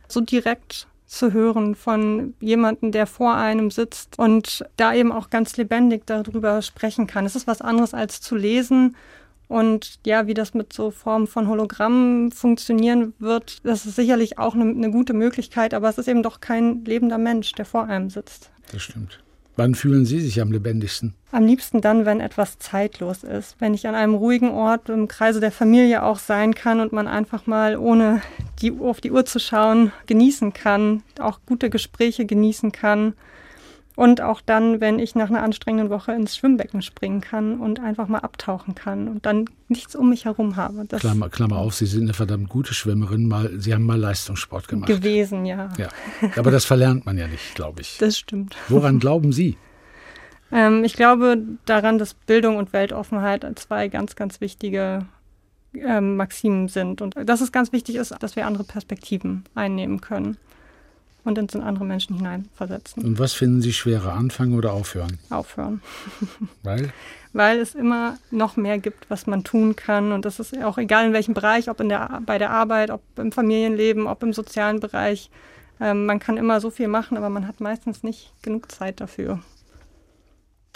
so 0.08 0.20
direkt 0.20 0.86
zu 1.06 1.32
hören 1.32 1.74
von 1.74 2.34
jemandem, 2.40 2.92
der 2.92 3.06
vor 3.06 3.34
einem 3.34 3.70
sitzt 3.70 4.18
und 4.18 4.64
da 4.76 4.94
eben 4.94 5.12
auch 5.12 5.30
ganz 5.30 5.56
lebendig 5.56 6.06
darüber 6.06 6.62
sprechen 6.62 7.06
kann. 7.06 7.26
Es 7.26 7.36
ist 7.36 7.46
was 7.46 7.60
anderes 7.60 7.94
als 7.94 8.20
zu 8.20 8.36
lesen. 8.36 8.96
Und 9.46 9.98
ja, 10.06 10.26
wie 10.26 10.34
das 10.34 10.54
mit 10.54 10.72
so 10.72 10.90
Formen 10.90 11.26
von 11.26 11.48
Hologrammen 11.48 12.32
funktionieren 12.32 13.12
wird, 13.18 13.64
das 13.64 13.84
ist 13.84 13.96
sicherlich 13.96 14.38
auch 14.38 14.54
eine, 14.54 14.64
eine 14.64 14.90
gute 14.90 15.12
Möglichkeit, 15.12 15.74
aber 15.74 15.88
es 15.88 15.98
ist 15.98 16.08
eben 16.08 16.22
doch 16.22 16.40
kein 16.40 16.84
lebender 16.84 17.18
Mensch, 17.18 17.52
der 17.52 17.66
vor 17.66 17.84
einem 17.84 18.08
sitzt. 18.08 18.50
Das 18.72 18.82
stimmt. 18.82 19.20
Wann 19.56 19.76
fühlen 19.76 20.04
Sie 20.04 20.20
sich 20.20 20.40
am 20.40 20.50
lebendigsten? 20.50 21.14
Am 21.30 21.46
liebsten 21.46 21.80
dann, 21.80 22.06
wenn 22.06 22.20
etwas 22.20 22.58
zeitlos 22.58 23.22
ist. 23.22 23.56
Wenn 23.60 23.72
ich 23.72 23.86
an 23.86 23.94
einem 23.94 24.14
ruhigen 24.14 24.50
Ort 24.50 24.88
im 24.88 25.06
Kreise 25.06 25.38
der 25.38 25.52
Familie 25.52 26.02
auch 26.02 26.18
sein 26.18 26.54
kann 26.54 26.80
und 26.80 26.92
man 26.92 27.06
einfach 27.06 27.46
mal 27.46 27.76
ohne 27.76 28.20
die, 28.60 28.72
auf 28.72 29.00
die 29.00 29.12
Uhr 29.12 29.24
zu 29.24 29.38
schauen 29.38 29.92
genießen 30.06 30.52
kann, 30.52 31.02
auch 31.20 31.38
gute 31.46 31.70
Gespräche 31.70 32.26
genießen 32.26 32.72
kann 32.72 33.14
und 33.96 34.20
auch 34.20 34.40
dann, 34.40 34.80
wenn 34.80 34.98
ich 34.98 35.14
nach 35.14 35.30
einer 35.30 35.42
anstrengenden 35.42 35.90
Woche 35.90 36.12
ins 36.12 36.36
Schwimmbecken 36.36 36.82
springen 36.82 37.20
kann 37.20 37.60
und 37.60 37.80
einfach 37.80 38.08
mal 38.08 38.18
abtauchen 38.18 38.74
kann 38.74 39.08
und 39.08 39.24
dann 39.24 39.44
nichts 39.68 39.94
um 39.94 40.10
mich 40.10 40.24
herum 40.24 40.56
habe. 40.56 40.84
Das 40.88 41.00
Klammer, 41.00 41.28
Klammer 41.28 41.58
auf, 41.58 41.74
Sie 41.74 41.86
sind 41.86 42.02
eine 42.04 42.12
verdammt 42.12 42.48
gute 42.48 42.74
Schwimmerin. 42.74 43.28
Mal, 43.28 43.60
Sie 43.60 43.72
haben 43.72 43.84
mal 43.84 43.98
Leistungssport 43.98 44.66
gemacht. 44.66 44.88
Gewesen, 44.88 45.46
ja. 45.46 45.68
ja. 45.78 45.88
Aber 46.36 46.50
das 46.50 46.64
verlernt 46.64 47.06
man 47.06 47.18
ja 47.18 47.28
nicht, 47.28 47.54
glaube 47.54 47.82
ich. 47.82 47.98
Das 47.98 48.18
stimmt. 48.18 48.56
Woran 48.68 48.98
glauben 48.98 49.32
Sie? 49.32 49.56
Ähm, 50.50 50.82
ich 50.82 50.94
glaube 50.94 51.38
daran, 51.64 51.98
dass 51.98 52.14
Bildung 52.14 52.56
und 52.56 52.72
Weltoffenheit 52.72 53.46
zwei 53.58 53.88
ganz, 53.88 54.16
ganz 54.16 54.40
wichtige 54.40 55.06
ähm, 55.74 56.16
Maximen 56.16 56.66
sind. 56.66 57.00
Und 57.00 57.14
dass 57.24 57.40
es 57.40 57.52
ganz 57.52 57.72
wichtig 57.72 57.94
ist, 57.94 58.12
dass 58.20 58.34
wir 58.34 58.46
andere 58.46 58.64
Perspektiven 58.64 59.44
einnehmen 59.54 60.00
können 60.00 60.36
und 61.24 61.38
uns 61.38 61.54
in 61.54 61.62
andere 61.62 61.84
Menschen 61.84 62.16
hineinversetzen. 62.16 63.02
Und 63.02 63.18
was 63.18 63.32
finden 63.32 63.62
Sie 63.62 63.72
schwerer, 63.72 64.12
anfangen 64.12 64.54
oder 64.54 64.72
aufhören? 64.72 65.18
Aufhören. 65.30 65.80
Weil? 66.62 66.92
Weil 67.32 67.58
es 67.58 67.74
immer 67.74 68.18
noch 68.30 68.56
mehr 68.56 68.78
gibt, 68.78 69.10
was 69.10 69.26
man 69.26 69.42
tun 69.42 69.74
kann. 69.74 70.12
Und 70.12 70.24
das 70.24 70.38
ist 70.38 70.56
auch 70.62 70.78
egal 70.78 71.06
in 71.06 71.12
welchem 71.12 71.34
Bereich, 71.34 71.68
ob 71.68 71.80
in 71.80 71.88
der, 71.88 72.22
bei 72.24 72.38
der 72.38 72.50
Arbeit, 72.50 72.90
ob 72.90 73.02
im 73.16 73.32
Familienleben, 73.32 74.06
ob 74.06 74.22
im 74.22 74.32
sozialen 74.32 74.80
Bereich. 74.80 75.30
Ähm, 75.80 76.06
man 76.06 76.20
kann 76.20 76.36
immer 76.36 76.60
so 76.60 76.70
viel 76.70 76.88
machen, 76.88 77.16
aber 77.16 77.30
man 77.30 77.48
hat 77.48 77.60
meistens 77.60 78.02
nicht 78.02 78.32
genug 78.42 78.70
Zeit 78.70 79.00
dafür. 79.00 79.40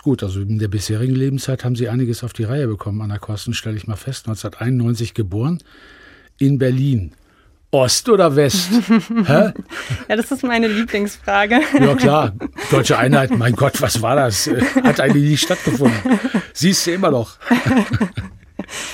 Gut, 0.03 0.23
also 0.23 0.41
in 0.41 0.59
der 0.59 0.69
bisherigen 0.69 1.15
Lebenszeit 1.15 1.65
haben 1.65 1.77
Sie 1.77 1.89
einiges 1.89 2.25
auf 2.25 2.33
die 2.33 2.45
Reihe 2.45 2.67
bekommen, 2.67 3.03
Anna 3.03 3.19
Kosten, 3.19 3.53
stelle 3.53 3.77
ich 3.77 3.87
mal 3.87 3.97
fest. 3.97 4.27
1991 4.27 5.13
geboren 5.13 5.59
in 6.39 6.59
Berlin. 6.59 7.13
Ost 7.71 8.09
oder 8.09 8.35
West? 8.35 8.71
Ja, 9.29 10.17
das 10.17 10.31
ist 10.31 10.43
meine 10.43 10.69
Lieblingsfrage. 10.69 11.61
Ja 11.79 11.95
klar, 11.95 12.33
deutsche 12.71 12.97
Einheit, 12.97 13.31
mein 13.37 13.55
Gott, 13.55 13.81
was 13.83 14.01
war 14.01 14.17
das? 14.17 14.49
Hat 14.83 15.01
eigentlich 15.01 15.31
nie 15.31 15.37
stattgefunden. 15.37 16.19
Siehst 16.53 16.87
du 16.87 16.93
immer 16.93 17.11
noch. 17.11 17.37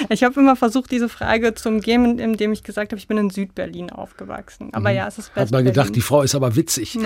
Ich 0.09 0.23
habe 0.23 0.39
immer 0.39 0.57
versucht, 0.57 0.91
diese 0.91 1.09
Frage 1.09 1.55
zu 1.55 1.69
umgehen, 1.69 2.19
indem 2.19 2.53
ich 2.53 2.63
gesagt 2.63 2.93
habe, 2.93 2.99
ich 2.99 3.09
bin 3.09 3.19
in 3.19 3.31
Südberlin 3.31 3.91
aufgewachsen. 3.91 4.69
Aber 4.73 4.91
mhm. 4.91 4.97
ja, 4.97 5.09
es 5.09 5.19
ist 5.19 5.35
Hat 5.35 5.51
man 5.51 5.65
gedacht, 5.65 5.97
die 5.97 6.01
Frau 6.01 6.23
ist 6.23 6.35
aber 6.35 6.55
witzig. 6.55 6.99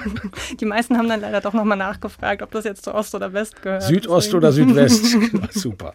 die 0.60 0.64
meisten 0.64 0.98
haben 0.98 1.08
dann 1.08 1.22
leider 1.22 1.40
doch 1.40 1.52
nochmal 1.52 1.78
nachgefragt, 1.78 2.42
ob 2.42 2.50
das 2.52 2.64
jetzt 2.64 2.84
zu 2.84 2.94
Ost 2.94 3.14
oder 3.14 3.32
West 3.32 3.62
gehört. 3.62 3.82
Südost 3.82 4.32
deswegen. 4.32 4.38
oder 4.38 4.52
Südwest? 4.52 5.16
Super. 5.52 5.92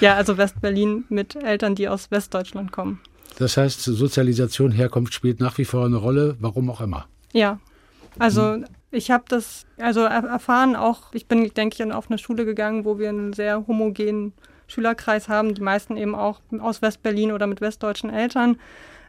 Ja, 0.00 0.16
also 0.16 0.36
Westberlin 0.36 1.04
mit 1.08 1.36
Eltern, 1.36 1.74
die 1.74 1.88
aus 1.88 2.10
Westdeutschland 2.10 2.72
kommen. 2.72 3.00
Das 3.36 3.56
heißt, 3.56 3.82
Sozialisation, 3.82 4.72
Herkunft 4.72 5.14
spielt 5.14 5.40
nach 5.40 5.58
wie 5.58 5.64
vor 5.64 5.84
eine 5.84 5.96
Rolle, 5.96 6.36
warum 6.40 6.70
auch 6.70 6.80
immer. 6.80 7.06
Ja, 7.32 7.60
also 8.18 8.54
hm. 8.54 8.64
ich 8.90 9.10
habe 9.10 9.24
das 9.28 9.66
also 9.78 10.00
erfahren 10.00 10.76
auch, 10.76 11.12
ich 11.12 11.26
bin, 11.26 11.52
denke 11.54 11.82
ich, 11.82 11.92
auf 11.92 12.10
eine 12.10 12.18
Schule 12.18 12.44
gegangen, 12.44 12.84
wo 12.84 12.98
wir 12.98 13.10
einen 13.10 13.32
sehr 13.32 13.66
homogenen 13.66 14.32
Schülerkreis 14.66 15.28
haben, 15.28 15.54
die 15.54 15.62
meisten 15.62 15.96
eben 15.96 16.14
auch 16.14 16.40
aus 16.58 16.82
Westberlin 16.82 17.32
oder 17.32 17.46
mit 17.46 17.60
westdeutschen 17.60 18.10
Eltern. 18.10 18.58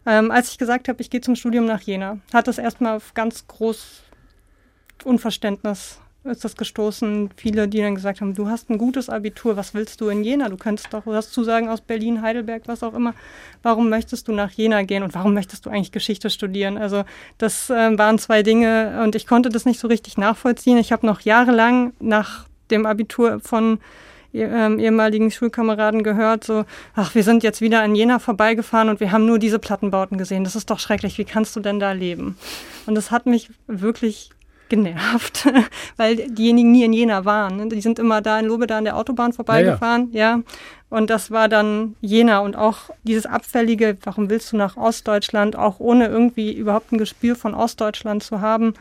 Ähm, 0.06 0.32
als 0.32 0.52
ich 0.52 0.58
gesagt 0.58 0.88
habe, 0.88 1.02
ich 1.02 1.10
gehe 1.10 1.22
zum 1.22 1.36
Studium 1.36 1.66
nach 1.66 1.82
Jena, 1.82 2.20
hat 2.34 2.48
das 2.48 2.58
erstmal 2.58 2.96
auf 2.96 3.14
ganz 3.14 3.48
groß 3.48 4.04
Unverständnis 5.04 6.00
ist 6.24 6.44
das 6.44 6.56
gestoßen. 6.56 7.30
Viele, 7.36 7.68
die 7.68 7.80
dann 7.80 7.96
gesagt 7.96 8.22
haben, 8.22 8.34
du 8.34 8.48
hast 8.48 8.70
ein 8.70 8.78
gutes 8.78 9.10
Abitur, 9.10 9.56
was 9.56 9.74
willst 9.74 10.02
du 10.02 10.10
in 10.10 10.24
Jena? 10.24 10.50
Du 10.50 10.58
könntest 10.58 10.94
doch, 10.94 11.04
du 11.04 11.14
hast 11.14 11.32
Zusagen 11.32 11.70
aus 11.70 11.82
Berlin, 11.82 12.22
Heidelberg, 12.22 12.64
was 12.66 12.84
auch 12.84 12.94
immer. 12.94 13.14
Warum 13.64 13.90
möchtest 13.90 14.28
du 14.28 14.34
nach 14.34 14.52
Jena 14.52 14.84
gehen 14.84 15.04
und 15.04 15.14
warum 15.16 15.34
möchtest 15.34 15.66
du 15.66 15.70
eigentlich 15.70 15.92
Geschichte 15.92 16.30
studieren? 16.30 16.78
Also 16.78 17.04
das 17.38 17.70
äh, 17.70 17.98
waren 17.98 18.20
zwei 18.20 18.44
Dinge 18.44 19.02
und 19.04 19.16
ich 19.16 19.28
konnte 19.28 19.50
das 19.50 19.66
nicht 19.66 19.80
so 19.80 19.88
richtig 19.88 20.18
nachvollziehen. 20.18 20.78
Ich 20.78 20.92
habe 20.92 21.06
noch 21.06 21.22
jahrelang 21.22 21.94
nach 22.00 22.46
dem 22.70 22.86
Abitur 22.86 23.40
von 23.40 23.80
ähm, 24.34 24.78
ehemaligen 24.80 25.32
Schulkameraden 25.32 26.04
gehört, 26.04 26.44
so, 26.44 26.66
ach, 26.94 27.16
wir 27.16 27.24
sind 27.24 27.44
jetzt 27.44 27.62
wieder 27.62 27.82
an 27.82 27.96
Jena 27.96 28.20
vorbeigefahren 28.20 28.90
und 28.90 29.00
wir 29.00 29.12
haben 29.12 29.26
nur 29.26 29.40
diese 29.40 29.58
Plattenbauten 29.58 30.18
gesehen. 30.18 30.44
Das 30.44 30.56
ist 30.56 30.70
doch 30.70 30.80
schrecklich. 30.80 31.18
Wie 31.18 31.26
kannst 31.26 31.56
du 31.56 31.60
denn 31.60 31.80
da 31.80 31.94
leben? 31.94 32.38
Und 32.86 32.96
das 32.96 33.10
hat 33.10 33.26
mich 33.26 33.50
wirklich 33.68 34.32
genervt, 34.70 35.48
weil 35.98 36.16
diejenigen 36.16 36.72
nie 36.72 36.84
in 36.84 36.94
Jena 36.94 37.26
waren. 37.26 37.58
Ne? 37.58 37.70
Die 37.70 37.82
sind 37.82 38.00
immer 38.00 38.22
da 38.22 38.40
in 38.40 38.46
Lobe 38.46 38.68
da 38.68 38.78
an 38.78 38.86
der 38.86 38.98
Autobahn 38.98 39.34
vorbeigefahren, 39.34 40.10
ja, 40.12 40.20
ja. 40.20 40.36
ja. 40.38 40.44
Und 40.90 41.10
das 41.10 41.30
war 41.30 41.48
dann 41.48 41.96
Jena 42.02 42.40
und 42.40 42.56
auch 42.56 42.90
dieses 43.04 43.26
abfällige, 43.26 43.98
warum 44.04 44.30
willst 44.30 44.52
du 44.52 44.58
nach 44.58 44.76
Ostdeutschland, 44.76 45.56
auch 45.56 45.80
ohne 45.80 46.08
irgendwie 46.08 46.52
überhaupt 46.52 46.92
ein 46.92 46.98
Gespür 46.98 47.36
von 47.36 47.54
Ostdeutschland 47.54 48.24
zu 48.24 48.42
haben, 48.42 48.74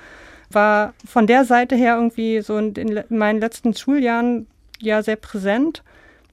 war 0.50 0.94
von 1.06 1.26
der 1.26 1.44
Seite 1.44 1.76
her 1.76 1.96
irgendwie 1.96 2.40
so 2.40 2.56
in, 2.56 2.74
in 2.74 3.04
meinen 3.10 3.40
letzten 3.40 3.74
Schuljahren 3.74 4.46
ja 4.80 5.02
sehr 5.02 5.16
präsent. 5.16 5.82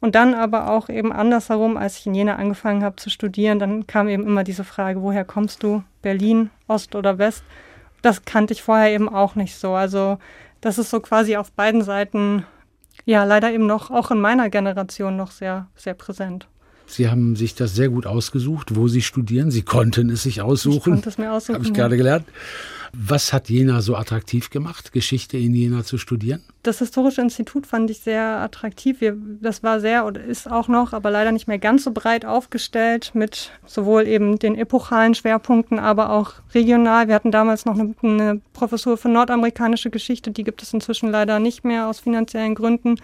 Und 0.01 0.13
dann 0.15 0.33
aber 0.33 0.69
auch 0.69 0.89
eben 0.89 1.11
andersherum, 1.11 1.77
als 1.77 1.97
ich 1.97 2.05
in 2.05 2.15
Jena 2.15 2.35
angefangen 2.35 2.83
habe 2.83 2.95
zu 2.97 3.09
studieren, 3.09 3.59
dann 3.59 3.87
kam 3.87 4.07
eben 4.07 4.23
immer 4.23 4.43
diese 4.43 4.63
Frage, 4.63 5.01
woher 5.01 5.25
kommst 5.25 5.63
du? 5.63 5.83
Berlin, 6.01 6.51
Ost 6.67 6.95
oder 6.95 7.17
West? 7.17 7.43
Das 8.05 8.23
kannte 8.23 8.53
ich 8.53 8.61
vorher 8.61 8.91
eben 8.91 9.09
auch 9.09 9.33
nicht 9.33 9.55
so. 9.55 9.73
Also 9.73 10.19
das 10.61 10.77
ist 10.77 10.91
so 10.91 10.99
quasi 10.99 11.37
auf 11.37 11.51
beiden 11.51 11.81
Seiten, 11.81 12.45
ja, 13.03 13.23
leider 13.23 13.51
eben 13.51 13.65
noch, 13.65 13.89
auch 13.89 14.11
in 14.11 14.21
meiner 14.21 14.51
Generation 14.51 15.15
noch 15.15 15.31
sehr, 15.31 15.69
sehr 15.75 15.95
präsent. 15.95 16.47
Sie 16.87 17.09
haben 17.09 17.35
sich 17.35 17.55
das 17.55 17.75
sehr 17.75 17.89
gut 17.89 18.05
ausgesucht, 18.05 18.75
wo 18.75 18.87
Sie 18.87 19.01
studieren. 19.01 19.51
Sie 19.51 19.63
konnten 19.63 20.09
es 20.09 20.23
sich 20.23 20.41
aussuchen. 20.41 20.77
Ich 20.77 20.83
konnte 20.83 21.09
es 21.09 21.17
mir 21.17 21.31
aussuchen. 21.31 21.55
Habe 21.55 21.65
ich 21.65 21.73
gerade 21.73 21.97
gelernt. 21.97 22.25
Was 22.97 23.33
hat 23.33 23.49
Jena 23.49 23.81
so 23.81 23.97
attraktiv 23.97 24.49
gemacht, 24.49 24.93
Geschichte 24.93 25.37
in 25.37 25.53
Jena 25.53 25.83
zu 25.83 25.97
studieren? 25.97 26.41
Das 26.63 26.79
Historische 26.79 27.21
Institut 27.21 27.67
fand 27.67 27.89
ich 27.89 27.99
sehr 27.99 28.23
attraktiv. 28.23 29.01
Wir, 29.01 29.17
das 29.41 29.63
war 29.63 29.81
sehr 29.81 30.05
oder 30.05 30.23
ist 30.23 30.49
auch 30.49 30.69
noch, 30.69 30.93
aber 30.93 31.11
leider 31.11 31.33
nicht 31.33 31.47
mehr 31.47 31.59
ganz 31.59 31.83
so 31.83 31.91
breit 31.91 32.25
aufgestellt 32.25 33.11
mit 33.13 33.51
sowohl 33.65 34.07
eben 34.07 34.39
den 34.39 34.55
epochalen 34.55 35.13
Schwerpunkten, 35.13 35.77
aber 35.77 36.09
auch 36.11 36.35
regional. 36.53 37.09
Wir 37.09 37.15
hatten 37.15 37.31
damals 37.31 37.65
noch 37.65 37.77
eine, 37.77 37.93
eine 38.01 38.41
Professur 38.53 38.97
für 38.97 39.09
nordamerikanische 39.09 39.89
Geschichte, 39.89 40.31
die 40.31 40.45
gibt 40.45 40.63
es 40.63 40.73
inzwischen 40.73 41.11
leider 41.11 41.39
nicht 41.39 41.65
mehr 41.65 41.87
aus 41.89 41.99
finanziellen 41.99 42.55
Gründen. 42.55 42.95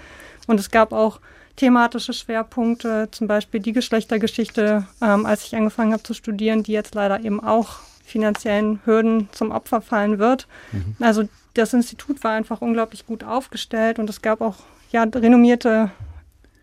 Und 0.47 0.59
es 0.59 0.71
gab 0.71 0.93
auch 0.93 1.19
thematische 1.55 2.13
Schwerpunkte, 2.13 3.09
zum 3.11 3.27
Beispiel 3.27 3.59
die 3.59 3.73
Geschlechtergeschichte, 3.73 4.87
ähm, 5.01 5.25
als 5.25 5.45
ich 5.45 5.55
angefangen 5.55 5.93
habe 5.93 6.03
zu 6.03 6.13
studieren, 6.13 6.63
die 6.63 6.71
jetzt 6.71 6.95
leider 6.95 7.23
eben 7.23 7.41
auch 7.43 7.79
finanziellen 8.03 8.79
Hürden 8.85 9.29
zum 9.31 9.51
Opfer 9.51 9.81
fallen 9.81 10.19
wird. 10.19 10.47
Mhm. 10.71 10.95
Also 10.99 11.27
das 11.53 11.73
Institut 11.73 12.23
war 12.23 12.31
einfach 12.31 12.61
unglaublich 12.61 13.05
gut 13.05 13.23
aufgestellt 13.23 13.99
und 13.99 14.09
es 14.09 14.21
gab 14.21 14.41
auch 14.41 14.57
ja 14.91 15.03
renommierte 15.03 15.91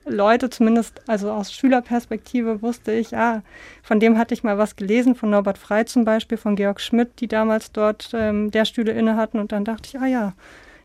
Leute, 0.04 0.50
zumindest 0.50 1.02
also 1.06 1.30
aus 1.30 1.52
Schülerperspektive 1.52 2.62
wusste 2.62 2.92
ich, 2.92 3.16
ah, 3.16 3.42
von 3.82 4.00
dem 4.00 4.16
hatte 4.16 4.34
ich 4.34 4.42
mal 4.42 4.58
was 4.58 4.76
gelesen, 4.76 5.14
von 5.14 5.30
Norbert 5.30 5.58
Frey 5.58 5.84
zum 5.84 6.04
Beispiel, 6.04 6.38
von 6.38 6.56
Georg 6.56 6.80
Schmidt, 6.80 7.20
die 7.20 7.28
damals 7.28 7.72
dort 7.72 8.10
ähm, 8.14 8.50
der 8.50 8.64
Stühle 8.64 8.92
inne 8.92 9.16
hatten 9.16 9.38
und 9.38 9.52
dann 9.52 9.64
dachte 9.64 9.88
ich, 9.88 10.00
ah 10.00 10.06
ja, 10.06 10.32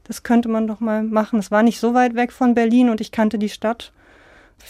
das 0.03 0.23
könnte 0.23 0.49
man 0.49 0.67
doch 0.67 0.79
mal 0.79 1.03
machen. 1.03 1.39
Es 1.39 1.51
war 1.51 1.63
nicht 1.63 1.79
so 1.79 1.93
weit 1.93 2.15
weg 2.15 2.31
von 2.31 2.53
Berlin 2.53 2.89
und 2.89 3.01
ich 3.01 3.11
kannte 3.11 3.37
die 3.37 3.49
Stadt. 3.49 3.91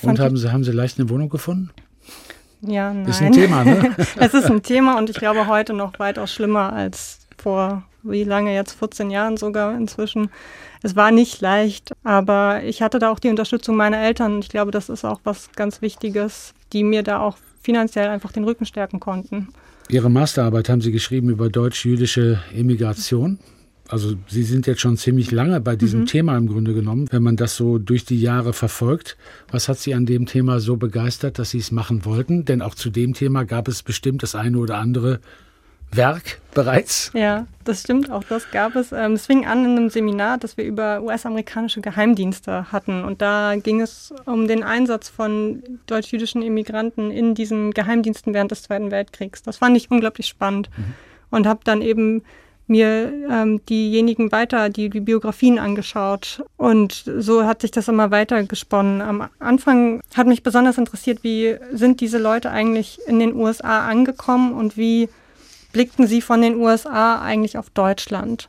Und 0.02 0.20
haben 0.20 0.38
Sie, 0.38 0.52
haben 0.52 0.64
Sie 0.64 0.72
leicht 0.72 1.00
eine 1.00 1.10
Wohnung 1.10 1.30
gefunden? 1.30 1.70
Ja, 2.62 2.94
nein. 2.94 3.06
Ist 3.06 3.22
ein 3.22 3.32
Thema, 3.32 3.64
ne? 3.64 3.96
es 4.18 4.34
ist 4.34 4.50
ein 4.50 4.64
Thema 4.64 4.98
und 4.98 5.10
ich 5.10 5.18
glaube 5.18 5.48
heute 5.48 5.74
noch 5.74 6.00
weitaus 6.00 6.34
schlimmer 6.34 6.72
als 6.74 7.20
vor, 7.38 7.84
wie 8.04 8.24
lange 8.24 8.54
jetzt, 8.54 8.74
14 8.74 9.12
Jahren 9.12 9.38
sogar 9.38 9.76
inzwischen. 9.76 10.30
Es 10.82 10.96
war 10.96 11.12
nicht 11.12 11.42
leicht, 11.42 11.94
aber 12.04 12.64
ich 12.64 12.82
hatte 12.82 13.00
da 13.00 13.12
auch 13.12 13.20
die 13.20 13.30
Unterstützung 13.30 13.76
meiner 13.76 14.00
Eltern 14.00 14.36
und 14.36 14.46
ich 14.46 14.50
glaube, 14.50 14.72
das 14.72 14.90
ist 14.90 15.04
auch 15.04 15.20
was 15.24 15.52
ganz 15.56 15.82
Wichtiges, 15.82 16.54
die 16.72 16.84
mir 16.84 17.04
da 17.04 17.20
auch 17.20 17.38
finanziell 17.62 18.10
einfach 18.10 18.32
den 18.32 18.44
Rücken 18.44 18.66
stärken 18.66 19.00
konnten. 19.00 19.50
Ihre 19.90 20.10
Masterarbeit 20.10 20.70
haben 20.70 20.82
Sie 20.82 20.92
geschrieben 20.92 21.30
über 21.30 21.50
deutsch-jüdische 21.50 22.42
Emigration 22.54 23.40
also 23.90 24.16
Sie 24.28 24.44
sind 24.44 24.66
jetzt 24.66 24.82
schon 24.82 24.98
ziemlich 24.98 25.32
lange 25.32 25.60
bei 25.60 25.76
diesem 25.76 26.02
mhm. 26.02 26.06
Thema 26.06 26.38
im 26.38 26.48
Grunde 26.48 26.74
genommen, 26.74 27.08
wenn 27.12 27.24
man 27.24 27.36
das 27.36 27.56
so 27.56 27.78
durch 27.78 28.06
die 28.06 28.20
Jahre 28.20 28.54
verfolgt. 28.54 29.18
Was 29.52 29.68
hat 29.68 29.80
Sie 29.80 29.94
an 29.94 30.06
dem 30.06 30.26
Thema 30.26 30.60
so 30.60 30.78
begeistert, 30.78 31.38
dass 31.38 31.50
Sie 31.50 31.60
es 31.60 31.72
machen 31.72 32.06
wollten? 32.06 32.46
Denn 32.46 32.62
auch 32.62 32.76
zu 32.76 32.90
dem 32.90 33.14
Thema 33.14 33.44
gab 33.44 33.68
es 33.68 33.84
bestimmt 33.84 34.24
das 34.24 34.36
eine 34.36 34.58
oder 34.58 34.78
andere 34.78 35.20
Werk 35.92 36.40
bereits. 36.54 37.12
Ja, 37.14 37.46
das 37.66 37.82
stimmt, 37.82 38.10
auch 38.12 38.24
das 38.24 38.50
gab 38.52 38.76
es. 38.76 38.92
Ähm, 38.92 39.14
es 39.14 39.26
fing 39.26 39.46
an 39.46 39.66
in 39.66 39.78
einem 39.78 39.90
Seminar, 39.90 40.38
das 40.38 40.58
wir 40.58 40.66
über 40.66 41.02
US-amerikanische 41.02 41.82
Geheimdienste 41.82 42.72
hatten. 42.72 43.04
Und 43.04 43.22
da 43.22 43.56
ging 43.56 43.82
es 43.82 44.14
um 44.26 44.48
den 44.48 44.64
Einsatz 44.64 45.10
von 45.10 45.62
deutsch-jüdischen 45.88 46.42
Immigranten 46.42 47.12
in 47.12 47.36
diesen 47.36 47.72
Geheimdiensten 47.72 48.34
während 48.34 48.52
des 48.52 48.64
Zweiten 48.64 48.92
Weltkriegs. 48.92 49.44
Das 49.44 49.58
fand 49.58 49.78
ich 49.78 49.92
unglaublich 49.92 50.28
spannend. 50.28 50.70
Mhm. 50.76 50.94
Und 51.30 51.48
habe 51.48 51.62
dann 51.64 51.82
eben 51.82 52.24
mir 52.68 53.12
ähm, 53.30 53.66
diejenigen 53.66 54.32
weiter, 54.32 54.70
die, 54.70 54.90
die 54.90 55.00
Biografien 55.00 55.60
angeschaut. 55.60 56.44
Und 56.58 57.04
so 57.18 57.46
hat 57.46 57.62
sich 57.62 57.72
das 57.72 57.88
immer 57.88 58.12
weiter 58.12 58.44
gesponnen. 58.44 59.02
Am 59.02 59.30
Anfang 59.40 60.02
hat 60.16 60.28
mich 60.28 60.44
besonders 60.44 60.78
interessiert, 60.78 61.24
wie 61.24 61.58
sind 61.72 62.02
diese 62.02 62.18
Leute 62.18 62.52
eigentlich 62.52 63.00
in 63.08 63.20
den 63.20 63.36
USA 63.36 63.88
angekommen 63.88 64.54
und 64.54 64.78
wie 64.78 65.10
blickten 65.74 66.08
sie 66.08 66.22
von 66.22 66.42
den 66.42 66.56
USA 66.56 67.22
eigentlich 67.22 67.58
auf 67.58 67.70
Deutschland. 67.70 68.48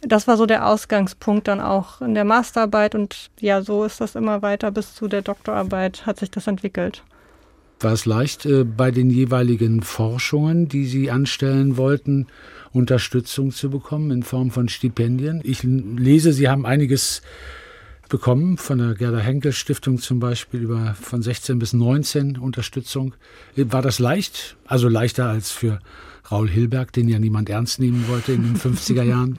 Das 0.00 0.26
war 0.26 0.36
so 0.36 0.46
der 0.46 0.66
Ausgangspunkt 0.66 1.46
dann 1.46 1.60
auch 1.60 2.00
in 2.00 2.14
der 2.14 2.24
Masterarbeit 2.24 2.96
und 2.96 3.30
ja, 3.38 3.62
so 3.62 3.84
ist 3.84 4.00
das 4.00 4.16
immer 4.16 4.42
weiter 4.42 4.72
bis 4.72 4.94
zu 4.94 5.06
der 5.06 5.22
Doktorarbeit 5.22 6.06
hat 6.06 6.18
sich 6.18 6.30
das 6.30 6.48
entwickelt. 6.48 7.04
War 7.82 7.92
es 7.92 8.06
leicht, 8.06 8.46
äh, 8.46 8.64
bei 8.64 8.90
den 8.90 9.10
jeweiligen 9.10 9.82
Forschungen, 9.82 10.68
die 10.68 10.86
Sie 10.86 11.10
anstellen 11.10 11.76
wollten, 11.76 12.26
Unterstützung 12.72 13.50
zu 13.50 13.70
bekommen 13.70 14.10
in 14.10 14.22
Form 14.22 14.50
von 14.50 14.68
Stipendien? 14.68 15.40
Ich 15.44 15.62
lese, 15.62 16.32
Sie 16.32 16.48
haben 16.48 16.64
einiges 16.64 17.22
bekommen 18.08 18.58
von 18.58 18.78
der 18.78 18.94
Gerda 18.94 19.18
Henkel 19.18 19.52
Stiftung 19.52 19.98
zum 19.98 20.20
Beispiel 20.20 20.60
über 20.60 20.94
von 21.00 21.22
16 21.22 21.58
bis 21.58 21.72
19 21.72 22.36
Unterstützung. 22.36 23.14
War 23.56 23.80
das 23.80 23.98
leicht? 23.98 24.56
Also 24.66 24.88
leichter 24.88 25.28
als 25.28 25.50
für 25.50 25.78
Raul 26.30 26.48
Hilberg, 26.48 26.92
den 26.92 27.08
ja 27.08 27.18
niemand 27.18 27.48
ernst 27.48 27.80
nehmen 27.80 28.06
wollte 28.08 28.32
in 28.32 28.42
den 28.42 28.56
50er 28.58 29.02
Jahren? 29.02 29.38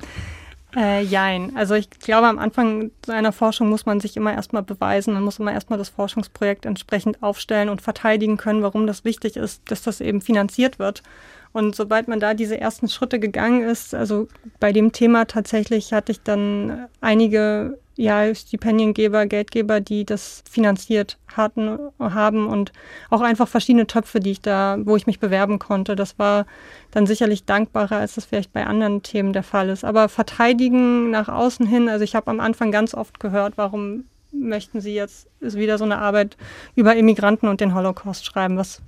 Äh, 0.75 1.03
jein. 1.03 1.55
Also 1.55 1.75
ich 1.75 1.89
glaube, 1.89 2.27
am 2.27 2.39
Anfang 2.39 2.91
einer 3.07 3.31
Forschung 3.31 3.69
muss 3.69 3.85
man 3.85 3.99
sich 3.99 4.17
immer 4.17 4.33
erstmal 4.33 4.63
beweisen. 4.63 5.13
Man 5.13 5.23
muss 5.23 5.39
immer 5.39 5.53
erstmal 5.53 5.77
das 5.77 5.89
Forschungsprojekt 5.89 6.65
entsprechend 6.65 7.21
aufstellen 7.21 7.69
und 7.69 7.81
verteidigen 7.81 8.37
können, 8.37 8.63
warum 8.63 8.87
das 8.87 9.05
wichtig 9.05 9.35
ist, 9.35 9.61
dass 9.69 9.83
das 9.83 10.01
eben 10.01 10.21
finanziert 10.21 10.79
wird. 10.79 11.03
Und 11.51 11.75
sobald 11.75 12.07
man 12.07 12.19
da 12.19 12.33
diese 12.33 12.59
ersten 12.59 12.89
Schritte 12.89 13.19
gegangen 13.19 13.61
ist, 13.61 13.93
also 13.93 14.27
bei 14.59 14.71
dem 14.71 14.91
Thema 14.91 15.25
tatsächlich 15.25 15.93
hatte 15.93 16.11
ich 16.11 16.23
dann 16.23 16.87
einige 16.99 17.77
ja, 17.95 18.33
Stipendiengeber, 18.33 19.27
Geldgeber, 19.27 19.79
die 19.79 20.05
das 20.05 20.43
finanziert 20.49 21.17
hatten, 21.35 21.77
haben 21.99 22.47
und 22.47 22.71
auch 23.09 23.21
einfach 23.21 23.47
verschiedene 23.47 23.85
Töpfe, 23.85 24.19
die 24.19 24.31
ich 24.31 24.41
da, 24.41 24.77
wo 24.81 24.95
ich 24.95 25.05
mich 25.05 25.19
bewerben 25.19 25.59
konnte. 25.59 25.95
Das 25.95 26.17
war 26.17 26.45
dann 26.91 27.05
sicherlich 27.05 27.45
dankbarer, 27.45 27.97
als 27.97 28.15
das 28.15 28.25
vielleicht 28.25 28.51
bei 28.51 28.65
anderen 28.65 29.03
Themen 29.03 29.33
der 29.33 29.43
Fall 29.43 29.69
ist. 29.69 29.85
Aber 29.85 30.09
verteidigen 30.09 31.11
nach 31.11 31.29
außen 31.29 31.67
hin, 31.67 31.87
also 31.87 32.03
ich 32.03 32.15
habe 32.15 32.31
am 32.31 32.39
Anfang 32.39 32.71
ganz 32.71 32.95
oft 32.95 33.19
gehört, 33.19 33.57
warum 33.57 34.05
möchten 34.31 34.81
Sie 34.81 34.95
jetzt 34.95 35.27
wieder 35.39 35.77
so 35.77 35.83
eine 35.83 35.99
Arbeit 35.99 36.37
über 36.75 36.95
Immigranten 36.95 37.47
und 37.47 37.61
den 37.61 37.75
Holocaust 37.75 38.25
schreiben? 38.25 38.57
Was, 38.57 38.81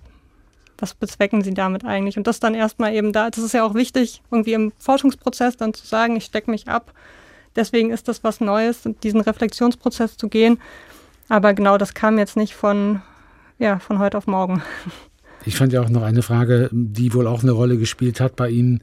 was 0.79 0.95
bezwecken 0.95 1.43
sie 1.43 1.53
damit 1.53 1.85
eigentlich? 1.85 2.17
Und 2.17 2.25
das 2.25 2.39
dann 2.39 2.55
erstmal 2.55 2.93
eben 2.93 3.13
da, 3.13 3.29
das 3.29 3.43
ist 3.43 3.53
ja 3.53 3.63
auch 3.63 3.75
wichtig, 3.75 4.23
irgendwie 4.31 4.53
im 4.53 4.73
Forschungsprozess 4.79 5.57
dann 5.57 5.75
zu 5.75 5.85
sagen, 5.85 6.15
ich 6.15 6.25
stecke 6.25 6.49
mich 6.49 6.67
ab. 6.67 6.91
Deswegen 7.55 7.91
ist 7.91 8.07
das 8.07 8.23
was 8.23 8.41
Neues, 8.41 8.81
diesen 9.03 9.21
Reflexionsprozess 9.21 10.17
zu 10.17 10.27
gehen. 10.27 10.59
Aber 11.29 11.53
genau 11.53 11.77
das 11.77 11.93
kam 11.93 12.17
jetzt 12.17 12.37
nicht 12.37 12.53
von, 12.53 13.01
ja, 13.57 13.79
von 13.79 13.99
heute 13.99 14.17
auf 14.17 14.27
morgen. 14.27 14.61
Ich 15.45 15.55
fand 15.55 15.73
ja 15.73 15.81
auch 15.81 15.89
noch 15.89 16.03
eine 16.03 16.21
Frage, 16.21 16.69
die 16.71 17.13
wohl 17.13 17.27
auch 17.27 17.43
eine 17.43 17.51
Rolle 17.51 17.77
gespielt 17.77 18.19
hat 18.19 18.35
bei 18.35 18.49
Ihnen, 18.49 18.81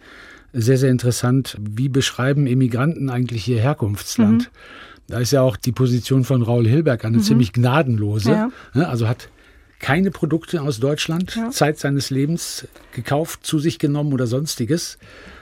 sehr, 0.52 0.76
sehr 0.76 0.90
interessant. 0.90 1.56
Wie 1.60 1.88
beschreiben 1.88 2.46
Immigranten 2.46 3.10
eigentlich 3.10 3.48
ihr 3.48 3.60
Herkunftsland? 3.60 4.44
Mhm. 4.44 4.48
Da 5.08 5.18
ist 5.18 5.32
ja 5.32 5.42
auch 5.42 5.56
die 5.56 5.72
Position 5.72 6.24
von 6.24 6.42
Raul 6.42 6.68
Hilberg 6.68 7.04
eine 7.04 7.18
mhm. 7.18 7.22
ziemlich 7.22 7.52
gnadenlose. 7.52 8.30
Ja. 8.30 8.50
Ne, 8.74 8.88
also 8.88 9.08
hat 9.08 9.28
keine 9.78 10.10
Produkte 10.10 10.62
aus 10.62 10.78
Deutschland 10.78 11.34
ja. 11.34 11.50
Zeit 11.50 11.78
seines 11.78 12.10
Lebens 12.10 12.68
gekauft, 12.92 13.44
zu 13.44 13.58
sich 13.58 13.78
genommen 13.78 14.12
oder 14.12 14.26
sonstiges. 14.26 14.98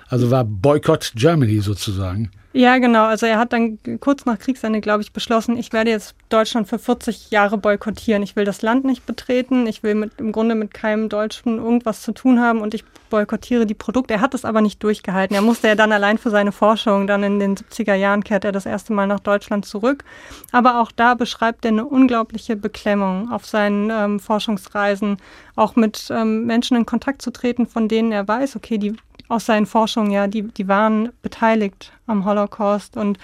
Also 0.08 0.30
war 0.30 0.44
Boycott 0.44 1.12
Germany 1.14 1.60
sozusagen. 1.60 2.30
Ja, 2.52 2.78
genau. 2.78 3.04
Also 3.04 3.26
er 3.26 3.38
hat 3.38 3.52
dann 3.52 3.78
kurz 4.00 4.24
nach 4.24 4.38
Kriegsende, 4.38 4.80
glaube 4.80 5.02
ich, 5.02 5.12
beschlossen, 5.12 5.56
ich 5.56 5.72
werde 5.72 5.90
jetzt 5.90 6.16
Deutschland 6.30 6.66
für 6.66 6.80
40 6.80 7.30
Jahre 7.30 7.56
boykottieren. 7.58 8.24
Ich 8.24 8.34
will 8.34 8.44
das 8.44 8.60
Land 8.62 8.84
nicht 8.84 9.06
betreten. 9.06 9.68
Ich 9.68 9.84
will 9.84 9.94
mit, 9.94 10.18
im 10.18 10.32
Grunde 10.32 10.56
mit 10.56 10.74
keinem 10.74 11.08
Deutschen 11.08 11.58
irgendwas 11.58 12.02
zu 12.02 12.10
tun 12.10 12.40
haben 12.40 12.60
und 12.60 12.74
ich 12.74 12.84
boykottiere 13.08 13.66
die 13.66 13.74
Produkte. 13.74 14.14
Er 14.14 14.20
hat 14.20 14.34
es 14.34 14.44
aber 14.44 14.62
nicht 14.62 14.82
durchgehalten. 14.82 15.34
Er 15.34 15.42
musste 15.42 15.68
ja 15.68 15.76
dann 15.76 15.92
allein 15.92 16.18
für 16.18 16.30
seine 16.30 16.50
Forschung, 16.50 17.06
dann 17.06 17.22
in 17.22 17.38
den 17.38 17.56
70er 17.56 17.94
Jahren 17.94 18.24
kehrt 18.24 18.44
er 18.44 18.52
das 18.52 18.66
erste 18.66 18.92
Mal 18.92 19.06
nach 19.06 19.20
Deutschland 19.20 19.64
zurück. 19.64 20.02
Aber 20.50 20.80
auch 20.80 20.90
da 20.90 21.14
beschreibt 21.14 21.64
er 21.64 21.70
eine 21.70 21.84
unglaubliche 21.84 22.56
Beklemmung 22.56 23.30
auf 23.30 23.46
seinen 23.46 23.90
ähm, 23.90 24.18
Forschungsreisen, 24.18 25.18
auch 25.54 25.76
mit 25.76 26.08
ähm, 26.10 26.46
Menschen 26.46 26.76
in 26.76 26.86
Kontakt 26.86 27.22
zu 27.22 27.30
treten, 27.30 27.66
von 27.66 27.86
denen 27.86 28.10
er 28.10 28.26
weiß, 28.26 28.56
okay, 28.56 28.78
die 28.78 28.96
aus 29.30 29.46
seinen 29.46 29.66
Forschungen, 29.66 30.10
ja, 30.10 30.26
die, 30.26 30.42
die 30.42 30.68
waren 30.68 31.10
beteiligt 31.22 31.92
am 32.06 32.24
Holocaust 32.24 32.96
und 32.96 33.18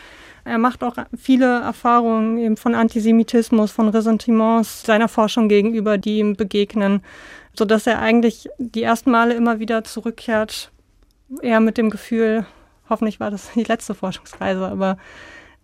er 0.44 0.58
macht 0.58 0.84
auch 0.84 0.94
viele 1.16 1.60
Erfahrungen 1.60 2.38
eben 2.38 2.56
von 2.56 2.76
Antisemitismus, 2.76 3.72
von 3.72 3.88
Ressentiments 3.88 4.84
seiner 4.84 5.08
Forschung 5.08 5.48
gegenüber, 5.48 5.98
die 5.98 6.18
ihm 6.18 6.36
begegnen, 6.36 7.02
sodass 7.52 7.88
er 7.88 7.98
eigentlich 7.98 8.48
die 8.58 8.84
ersten 8.84 9.10
Male 9.10 9.34
immer 9.34 9.58
wieder 9.58 9.82
zurückkehrt, 9.82 10.70
eher 11.42 11.58
mit 11.58 11.76
dem 11.76 11.90
Gefühl, 11.90 12.46
hoffentlich 12.88 13.18
war 13.18 13.32
das 13.32 13.50
die 13.54 13.64
letzte 13.64 13.94
Forschungsreise, 13.94 14.66
aber 14.68 14.98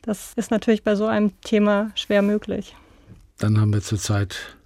das 0.02 0.32
ist 0.34 0.50
natürlich 0.50 0.82
bei 0.82 0.96
so 0.96 1.06
einem 1.06 1.40
Thema 1.42 1.92
schwer 1.94 2.22
möglich. 2.22 2.74
Dann 3.38 3.60
haben 3.60 3.72
wir 3.72 3.82
zurzeit 3.82 4.56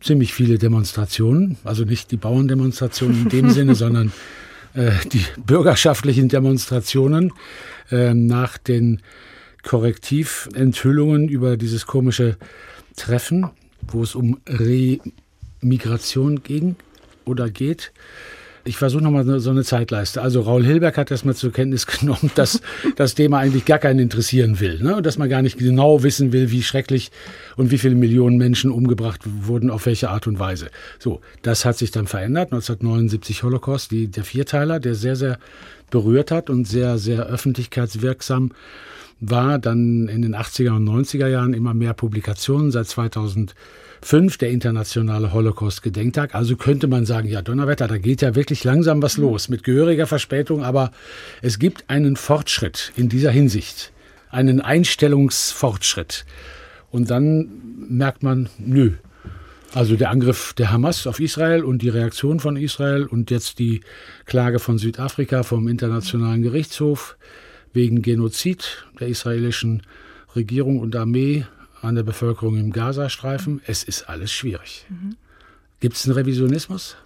ziemlich 0.00 0.32
viele 0.32 0.56
Demonstrationen, 0.56 1.58
also 1.64 1.84
nicht 1.84 2.10
die 2.10 2.16
Bauerndemonstrationen 2.16 3.24
in 3.24 3.28
dem 3.28 3.50
Sinne, 3.50 3.74
sondern 3.74 4.12
äh, 4.74 4.92
die 5.12 5.24
bürgerschaftlichen 5.44 6.28
Demonstrationen 6.28 7.32
äh, 7.90 8.14
nach 8.14 8.58
den 8.58 9.00
Korrektiventhüllungen 9.62 11.28
über 11.28 11.56
dieses 11.56 11.86
komische 11.86 12.36
Treffen, 12.96 13.50
wo 13.88 14.02
es 14.02 14.14
um 14.14 14.40
Remigration 14.46 16.42
ging 16.42 16.76
oder 17.24 17.50
geht. 17.50 17.92
Ich 18.64 18.76
versuche 18.76 19.02
nochmal 19.02 19.40
so 19.40 19.50
eine 19.50 19.64
Zeitleiste. 19.64 20.20
Also 20.20 20.42
Raul 20.42 20.64
Hilberg 20.64 20.98
hat 20.98 21.10
erstmal 21.10 21.34
zur 21.34 21.52
Kenntnis 21.52 21.86
genommen, 21.86 22.30
dass 22.34 22.60
das 22.96 23.14
Thema 23.14 23.38
eigentlich 23.38 23.64
gar 23.64 23.78
keinen 23.78 23.98
interessieren 23.98 24.60
will. 24.60 24.82
Ne? 24.82 24.96
Und 24.96 25.06
dass 25.06 25.18
man 25.18 25.28
gar 25.28 25.42
nicht 25.42 25.58
genau 25.58 26.02
wissen 26.02 26.32
will, 26.32 26.50
wie 26.50 26.62
schrecklich 26.62 27.10
und 27.56 27.70
wie 27.70 27.78
viele 27.78 27.94
Millionen 27.94 28.36
Menschen 28.36 28.70
umgebracht 28.70 29.22
wurden, 29.24 29.70
auf 29.70 29.86
welche 29.86 30.10
Art 30.10 30.26
und 30.26 30.38
Weise. 30.38 30.70
So, 30.98 31.20
das 31.42 31.64
hat 31.64 31.78
sich 31.78 31.90
dann 31.90 32.06
verändert. 32.06 32.52
1979 32.52 33.42
Holocaust, 33.42 33.90
die, 33.90 34.08
der 34.08 34.24
Vierteiler, 34.24 34.78
der 34.78 34.94
sehr, 34.94 35.16
sehr 35.16 35.38
berührt 35.90 36.30
hat 36.30 36.50
und 36.50 36.66
sehr, 36.66 36.98
sehr 36.98 37.26
öffentlichkeitswirksam 37.26 38.52
war. 39.20 39.58
Dann 39.58 40.08
in 40.08 40.22
den 40.22 40.36
80er 40.36 40.76
und 40.76 40.88
90er 40.88 41.28
Jahren 41.28 41.54
immer 41.54 41.72
mehr 41.72 41.94
Publikationen. 41.94 42.70
Seit 42.70 42.88
2000 42.88 43.54
5, 44.02 44.38
der 44.38 44.50
internationale 44.50 45.32
Holocaust-Gedenktag. 45.32 46.34
Also 46.34 46.56
könnte 46.56 46.86
man 46.86 47.04
sagen, 47.06 47.28
ja, 47.28 47.42
Donnerwetter, 47.42 47.88
da 47.88 47.98
geht 47.98 48.22
ja 48.22 48.34
wirklich 48.34 48.64
langsam 48.64 49.02
was 49.02 49.16
los, 49.16 49.48
mit 49.48 49.62
gehöriger 49.64 50.06
Verspätung, 50.06 50.64
aber 50.64 50.92
es 51.42 51.58
gibt 51.58 51.84
einen 51.88 52.16
Fortschritt 52.16 52.92
in 52.96 53.08
dieser 53.08 53.30
Hinsicht, 53.30 53.92
einen 54.30 54.60
Einstellungsfortschritt. 54.60 56.24
Und 56.90 57.10
dann 57.10 57.48
merkt 57.88 58.22
man, 58.22 58.48
nö. 58.58 58.92
Also 59.72 59.94
der 59.94 60.10
Angriff 60.10 60.52
der 60.54 60.72
Hamas 60.72 61.06
auf 61.06 61.20
Israel 61.20 61.62
und 61.62 61.82
die 61.82 61.90
Reaktion 61.90 62.40
von 62.40 62.56
Israel 62.56 63.06
und 63.06 63.30
jetzt 63.30 63.60
die 63.60 63.82
Klage 64.24 64.58
von 64.58 64.78
Südafrika 64.78 65.44
vom 65.44 65.68
Internationalen 65.68 66.42
Gerichtshof 66.42 67.16
wegen 67.72 68.02
Genozid 68.02 68.84
der 68.98 69.06
israelischen 69.06 69.82
Regierung 70.34 70.80
und 70.80 70.96
Armee 70.96 71.44
an 71.82 71.94
der 71.94 72.02
Bevölkerung 72.02 72.56
im 72.56 72.72
Gazastreifen. 72.72 73.60
Es 73.66 73.82
ist 73.82 74.08
alles 74.08 74.32
schwierig. 74.32 74.86
Mhm. 74.88 75.16
Gibt 75.80 75.96
es 75.96 76.04
einen 76.04 76.14
Revisionismus? 76.14 76.96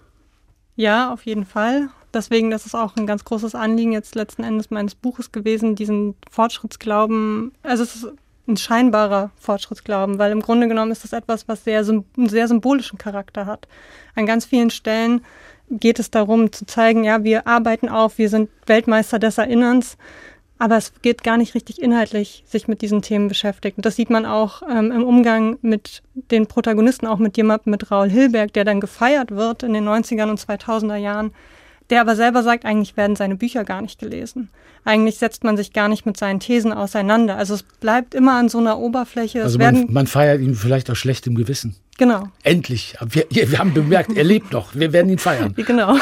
Ja, 0.75 1.13
auf 1.13 1.25
jeden 1.25 1.45
Fall. 1.45 1.89
Deswegen, 2.13 2.49
das 2.49 2.65
ist 2.65 2.75
auch 2.75 2.95
ein 2.95 3.07
ganz 3.07 3.23
großes 3.23 3.55
Anliegen 3.55 3.91
jetzt 3.91 4.15
letzten 4.15 4.43
Endes 4.43 4.69
meines 4.69 4.95
Buches 4.95 5.31
gewesen, 5.31 5.75
diesen 5.75 6.15
Fortschrittsglauben. 6.29 7.53
Also 7.63 7.83
es 7.83 7.95
ist 7.95 8.07
ein 8.47 8.57
scheinbarer 8.57 9.31
Fortschrittsglauben, 9.37 10.19
weil 10.19 10.31
im 10.31 10.41
Grunde 10.41 10.67
genommen 10.67 10.91
ist 10.91 11.03
das 11.03 11.13
etwas, 11.13 11.47
was 11.47 11.63
sehr, 11.63 11.79
einen 11.79 12.29
sehr 12.29 12.47
symbolischen 12.47 12.97
Charakter 12.97 13.45
hat. 13.45 13.67
An 14.15 14.25
ganz 14.25 14.45
vielen 14.45 14.69
Stellen 14.69 15.21
geht 15.69 15.99
es 15.99 16.11
darum 16.11 16.51
zu 16.51 16.65
zeigen, 16.65 17.03
ja, 17.03 17.23
wir 17.23 17.47
arbeiten 17.47 17.89
auf, 17.89 18.17
wir 18.17 18.29
sind 18.29 18.49
Weltmeister 18.67 19.17
des 19.17 19.37
Erinnerns 19.37 19.97
aber 20.65 20.77
es 20.77 20.93
geht 21.03 21.23
gar 21.23 21.37
nicht 21.37 21.53
richtig 21.53 21.79
inhaltlich, 21.79 22.43
sich 22.47 22.67
mit 22.67 22.81
diesen 22.81 23.03
Themen 23.03 23.27
beschäftigt. 23.27 23.77
Und 23.77 23.85
das 23.85 23.95
sieht 23.95 24.09
man 24.09 24.25
auch 24.25 24.63
ähm, 24.63 24.91
im 24.91 25.03
Umgang 25.03 25.59
mit 25.61 26.01
den 26.31 26.47
Protagonisten, 26.47 27.05
auch 27.05 27.19
mit 27.19 27.37
jemandem, 27.37 27.69
mit 27.69 27.91
Raul 27.91 28.09
Hilberg, 28.09 28.51
der 28.53 28.65
dann 28.65 28.79
gefeiert 28.79 29.29
wird 29.29 29.61
in 29.61 29.73
den 29.73 29.87
90er 29.87 30.27
und 30.27 30.39
2000er 30.39 30.95
Jahren, 30.95 31.33
der 31.89 32.01
aber 32.01 32.15
selber 32.15 32.43
sagt, 32.43 32.65
eigentlich 32.65 32.97
werden 32.97 33.15
seine 33.15 33.35
Bücher 33.35 33.63
gar 33.63 33.81
nicht 33.81 33.99
gelesen. 33.99 34.49
Eigentlich 34.83 35.17
setzt 35.17 35.43
man 35.43 35.57
sich 35.57 35.73
gar 35.73 35.87
nicht 35.87 36.05
mit 36.05 36.15
seinen 36.15 36.39
Thesen 36.39 36.71
auseinander. 36.71 37.37
Also 37.37 37.55
es 37.55 37.63
bleibt 37.63 38.13
immer 38.13 38.33
an 38.33 38.49
so 38.49 38.59
einer 38.59 38.77
Oberfläche. 38.77 39.41
Also 39.41 39.57
man, 39.57 39.91
man, 39.91 40.05
feiert 40.05 40.41
ihn 40.41 40.53
vielleicht 40.53 40.89
aus 40.91 40.99
schlechtem 40.99 41.33
Gewissen. 41.33 41.75
Genau. 41.97 42.27
Endlich. 42.43 42.95
Wir, 43.03 43.25
wir 43.29 43.57
haben 43.57 43.73
bemerkt, 43.73 44.15
er 44.15 44.23
lebt 44.23 44.51
noch. 44.51 44.75
Wir 44.75 44.93
werden 44.93 45.09
ihn 45.09 45.17
feiern. 45.17 45.55
Genau. 45.65 45.97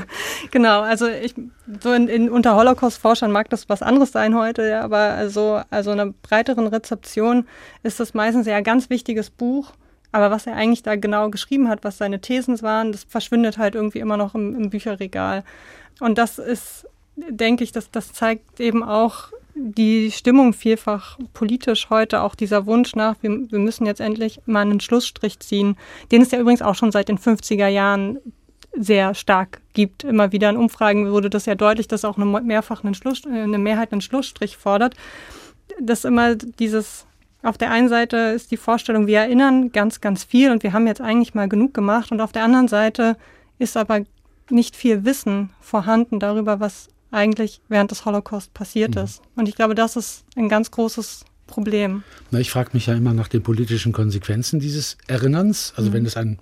genau. 0.52 0.82
Also 0.82 1.08
ich, 1.08 1.34
so 1.82 1.92
in, 1.92 2.06
in, 2.08 2.30
unter 2.30 2.54
Holocaust-Forschern 2.54 3.32
mag 3.32 3.50
das 3.50 3.68
was 3.68 3.82
anderes 3.82 4.12
sein 4.12 4.36
heute, 4.36 4.68
ja, 4.68 4.82
aber 4.82 4.98
also, 4.98 5.60
also 5.70 5.90
einer 5.90 6.12
breiteren 6.22 6.68
Rezeption 6.68 7.46
ist 7.82 7.98
das 7.98 8.14
meistens 8.14 8.46
ja 8.46 8.56
ein 8.56 8.64
ganz 8.64 8.90
wichtiges 8.90 9.30
Buch 9.30 9.72
aber 10.18 10.32
was 10.32 10.48
er 10.48 10.54
eigentlich 10.54 10.82
da 10.82 10.96
genau 10.96 11.30
geschrieben 11.30 11.68
hat, 11.68 11.84
was 11.84 11.96
seine 11.96 12.20
Thesen 12.20 12.60
waren, 12.60 12.90
das 12.90 13.04
verschwindet 13.04 13.56
halt 13.56 13.76
irgendwie 13.76 14.00
immer 14.00 14.16
noch 14.16 14.34
im, 14.34 14.54
im 14.56 14.70
Bücherregal. 14.70 15.44
Und 16.00 16.18
das 16.18 16.40
ist, 16.40 16.88
denke 17.16 17.62
ich, 17.62 17.70
das, 17.70 17.90
das 17.92 18.12
zeigt 18.12 18.58
eben 18.58 18.82
auch 18.82 19.30
die 19.54 20.10
Stimmung 20.10 20.52
vielfach 20.52 21.18
politisch 21.34 21.88
heute, 21.88 22.22
auch 22.22 22.34
dieser 22.34 22.66
Wunsch 22.66 22.96
nach, 22.96 23.14
wir, 23.20 23.30
wir 23.50 23.58
müssen 23.60 23.86
jetzt 23.86 24.00
endlich 24.00 24.40
mal 24.44 24.62
einen 24.62 24.80
Schlussstrich 24.80 25.38
ziehen, 25.38 25.76
den 26.10 26.22
es 26.22 26.32
ja 26.32 26.40
übrigens 26.40 26.62
auch 26.62 26.74
schon 26.74 26.90
seit 26.90 27.08
den 27.08 27.18
50er 27.18 27.68
Jahren 27.68 28.18
sehr 28.72 29.14
stark 29.14 29.60
gibt. 29.72 30.02
Immer 30.02 30.32
wieder 30.32 30.50
in 30.50 30.56
Umfragen 30.56 31.10
wurde 31.12 31.30
das 31.30 31.46
ja 31.46 31.54
deutlich, 31.54 31.86
dass 31.86 32.04
auch 32.04 32.16
eine 32.16 32.26
mehrfach 32.40 32.82
einen 32.82 32.94
Schluss, 32.94 33.22
eine 33.24 33.58
Mehrheit 33.58 33.92
einen 33.92 34.00
Schlussstrich 34.00 34.56
fordert. 34.56 34.94
Dass 35.80 36.04
immer 36.04 36.34
dieses 36.34 37.06
auf 37.42 37.56
der 37.56 37.70
einen 37.70 37.88
Seite 37.88 38.16
ist 38.16 38.50
die 38.50 38.56
Vorstellung, 38.56 39.06
wir 39.06 39.20
erinnern 39.20 39.70
ganz, 39.70 40.00
ganz 40.00 40.24
viel 40.24 40.50
und 40.50 40.62
wir 40.62 40.72
haben 40.72 40.86
jetzt 40.86 41.00
eigentlich 41.00 41.34
mal 41.34 41.48
genug 41.48 41.72
gemacht. 41.72 42.10
Und 42.10 42.20
auf 42.20 42.32
der 42.32 42.42
anderen 42.42 42.68
Seite 42.68 43.16
ist 43.58 43.76
aber 43.76 44.00
nicht 44.50 44.76
viel 44.76 45.04
Wissen 45.04 45.50
vorhanden 45.60 46.20
darüber, 46.20 46.58
was 46.60 46.88
eigentlich 47.10 47.60
während 47.68 47.90
des 47.90 48.04
Holocaust 48.04 48.52
passiert 48.54 48.96
mhm. 48.96 49.02
ist. 49.02 49.22
Und 49.36 49.48
ich 49.48 49.54
glaube, 49.54 49.74
das 49.74 49.96
ist 49.96 50.24
ein 50.36 50.48
ganz 50.48 50.70
großes 50.70 51.24
Problem. 51.46 52.02
Na, 52.30 52.40
ich 52.40 52.50
frage 52.50 52.70
mich 52.72 52.86
ja 52.86 52.94
immer 52.94 53.14
nach 53.14 53.28
den 53.28 53.42
politischen 53.42 53.92
Konsequenzen 53.92 54.60
dieses 54.60 54.98
Erinnerns. 55.06 55.72
Also 55.76 55.90
mhm. 55.90 55.94
wenn 55.94 56.06
es 56.06 56.16
ein, 56.16 56.38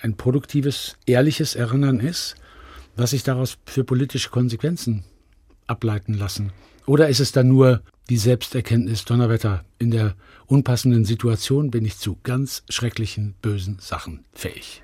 ein 0.00 0.16
produktives, 0.16 0.96
ehrliches 1.06 1.54
Erinnern 1.54 2.00
ist, 2.00 2.36
was 2.96 3.10
sich 3.10 3.22
daraus 3.22 3.58
für 3.66 3.84
politische 3.84 4.30
Konsequenzen 4.30 5.04
ableiten 5.66 6.14
lassen. 6.14 6.52
Oder 6.86 7.08
ist 7.08 7.20
es 7.20 7.32
dann 7.32 7.48
nur 7.48 7.82
die 8.08 8.16
Selbsterkenntnis, 8.16 9.04
Donnerwetter, 9.04 9.64
in 9.78 9.90
der 9.90 10.14
unpassenden 10.46 11.04
Situation 11.04 11.70
bin 11.70 11.84
ich 11.84 11.98
zu 11.98 12.18
ganz 12.22 12.62
schrecklichen, 12.68 13.34
bösen 13.40 13.78
Sachen 13.80 14.24
fähig. 14.34 14.82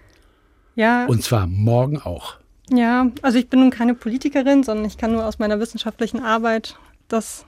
Ja. 0.77 1.07
Und 1.07 1.23
zwar 1.23 1.47
morgen 1.47 2.01
auch. 2.01 2.37
Ja, 2.71 3.11
also 3.23 3.39
ich 3.39 3.49
bin 3.49 3.61
nun 3.61 3.71
keine 3.71 3.95
Politikerin, 3.95 4.63
sondern 4.63 4.87
ich 4.87 4.97
kann 4.99 5.13
nur 5.13 5.27
aus 5.27 5.39
meiner 5.39 5.59
wissenschaftlichen 5.61 6.21
Arbeit 6.21 6.77
das 7.09 7.45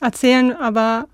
erzählen, 0.00 0.52
aber 0.52 1.06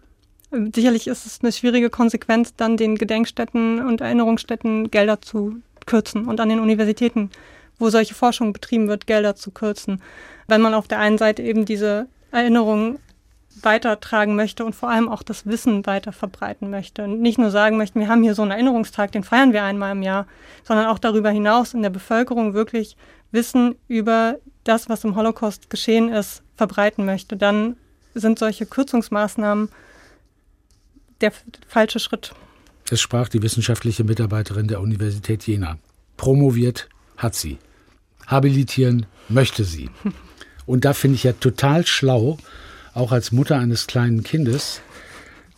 sicherlich 0.74 1.06
ist 1.06 1.26
es 1.26 1.40
eine 1.42 1.52
schwierige 1.52 1.90
Konsequenz, 1.90 2.54
dann 2.56 2.76
den 2.76 2.96
Gedenkstätten 2.96 3.84
und 3.84 4.00
Erinnerungsstätten 4.00 4.90
Gelder 4.90 5.20
zu 5.22 5.56
kürzen 5.86 6.26
und 6.26 6.40
an 6.40 6.48
den 6.48 6.60
Universitäten, 6.60 7.30
wo 7.78 7.88
solche 7.88 8.14
Forschung 8.14 8.52
betrieben 8.52 8.88
wird, 8.88 9.06
Gelder 9.06 9.36
zu 9.36 9.50
kürzen. 9.52 10.02
Wenn 10.48 10.60
man 10.60 10.74
auf 10.74 10.88
der 10.88 10.98
einen 10.98 11.18
Seite 11.18 11.42
eben 11.42 11.64
diese 11.64 12.08
Erinnerungen 12.32 12.98
weitertragen 13.62 14.36
möchte 14.36 14.64
und 14.64 14.74
vor 14.74 14.90
allem 14.90 15.08
auch 15.08 15.22
das 15.22 15.46
Wissen 15.46 15.84
weiter 15.86 16.12
verbreiten 16.12 16.70
möchte. 16.70 17.04
Und 17.04 17.20
nicht 17.20 17.38
nur 17.38 17.50
sagen 17.50 17.76
möchten, 17.76 18.00
wir 18.00 18.08
haben 18.08 18.22
hier 18.22 18.34
so 18.34 18.42
einen 18.42 18.52
Erinnerungstag, 18.52 19.12
den 19.12 19.24
feiern 19.24 19.52
wir 19.52 19.62
einmal 19.62 19.92
im 19.92 20.02
Jahr, 20.02 20.26
sondern 20.64 20.86
auch 20.86 20.98
darüber 20.98 21.30
hinaus 21.30 21.74
in 21.74 21.82
der 21.82 21.90
Bevölkerung 21.90 22.54
wirklich 22.54 22.96
Wissen 23.32 23.76
über 23.88 24.38
das, 24.64 24.88
was 24.88 25.04
im 25.04 25.16
Holocaust 25.16 25.70
geschehen 25.70 26.08
ist, 26.08 26.42
verbreiten 26.56 27.04
möchte. 27.04 27.36
Dann 27.36 27.76
sind 28.14 28.38
solche 28.38 28.66
Kürzungsmaßnahmen 28.66 29.68
der 31.20 31.32
falsche 31.68 32.00
Schritt. 32.00 32.32
Es 32.90 33.00
sprach 33.00 33.28
die 33.28 33.42
wissenschaftliche 33.42 34.04
Mitarbeiterin 34.04 34.66
der 34.66 34.80
Universität 34.80 35.46
Jena. 35.46 35.78
Promoviert 36.16 36.88
hat 37.16 37.34
sie. 37.34 37.58
Habilitieren 38.26 39.06
möchte 39.28 39.64
sie. 39.64 39.90
Und 40.70 40.84
da 40.84 40.94
finde 40.94 41.16
ich 41.16 41.24
ja 41.24 41.32
total 41.32 41.84
schlau, 41.84 42.38
auch 42.94 43.10
als 43.10 43.32
Mutter 43.32 43.58
eines 43.58 43.88
kleinen 43.88 44.22
Kindes, 44.22 44.82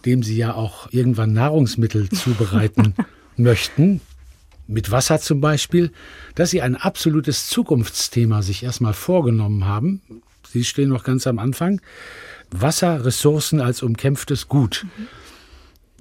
dem 0.06 0.22
Sie 0.22 0.38
ja 0.38 0.54
auch 0.54 0.90
irgendwann 0.90 1.34
Nahrungsmittel 1.34 2.08
zubereiten 2.10 2.94
möchten, 3.36 4.00
mit 4.66 4.90
Wasser 4.90 5.20
zum 5.20 5.42
Beispiel, 5.42 5.90
dass 6.34 6.48
Sie 6.48 6.62
ein 6.62 6.76
absolutes 6.76 7.48
Zukunftsthema 7.48 8.40
sich 8.40 8.62
erstmal 8.62 8.94
vorgenommen 8.94 9.66
haben. 9.66 10.00
Sie 10.50 10.64
stehen 10.64 10.88
noch 10.88 11.04
ganz 11.04 11.26
am 11.26 11.38
Anfang. 11.38 11.82
Wasserressourcen 12.50 13.60
als 13.60 13.82
umkämpftes 13.82 14.48
Gut. 14.48 14.86
Mhm. 14.96 15.08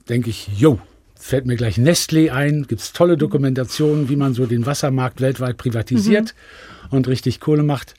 Denke 0.08 0.30
ich, 0.30 0.48
jo, 0.56 0.80
fällt 1.16 1.48
mir 1.48 1.58
gleich 1.58 1.78
Nestlé 1.78 2.32
ein, 2.32 2.66
gibt 2.66 2.80
es 2.80 2.94
tolle 2.94 3.18
Dokumentationen, 3.18 4.08
wie 4.08 4.16
man 4.16 4.34
so 4.34 4.46
den 4.46 4.66
Wassermarkt 4.66 5.20
weltweit 5.20 5.58
privatisiert 5.58 6.34
mhm. 6.34 6.71
Und 6.92 7.08
richtig 7.08 7.40
Kohle 7.40 7.64
macht. 7.64 7.96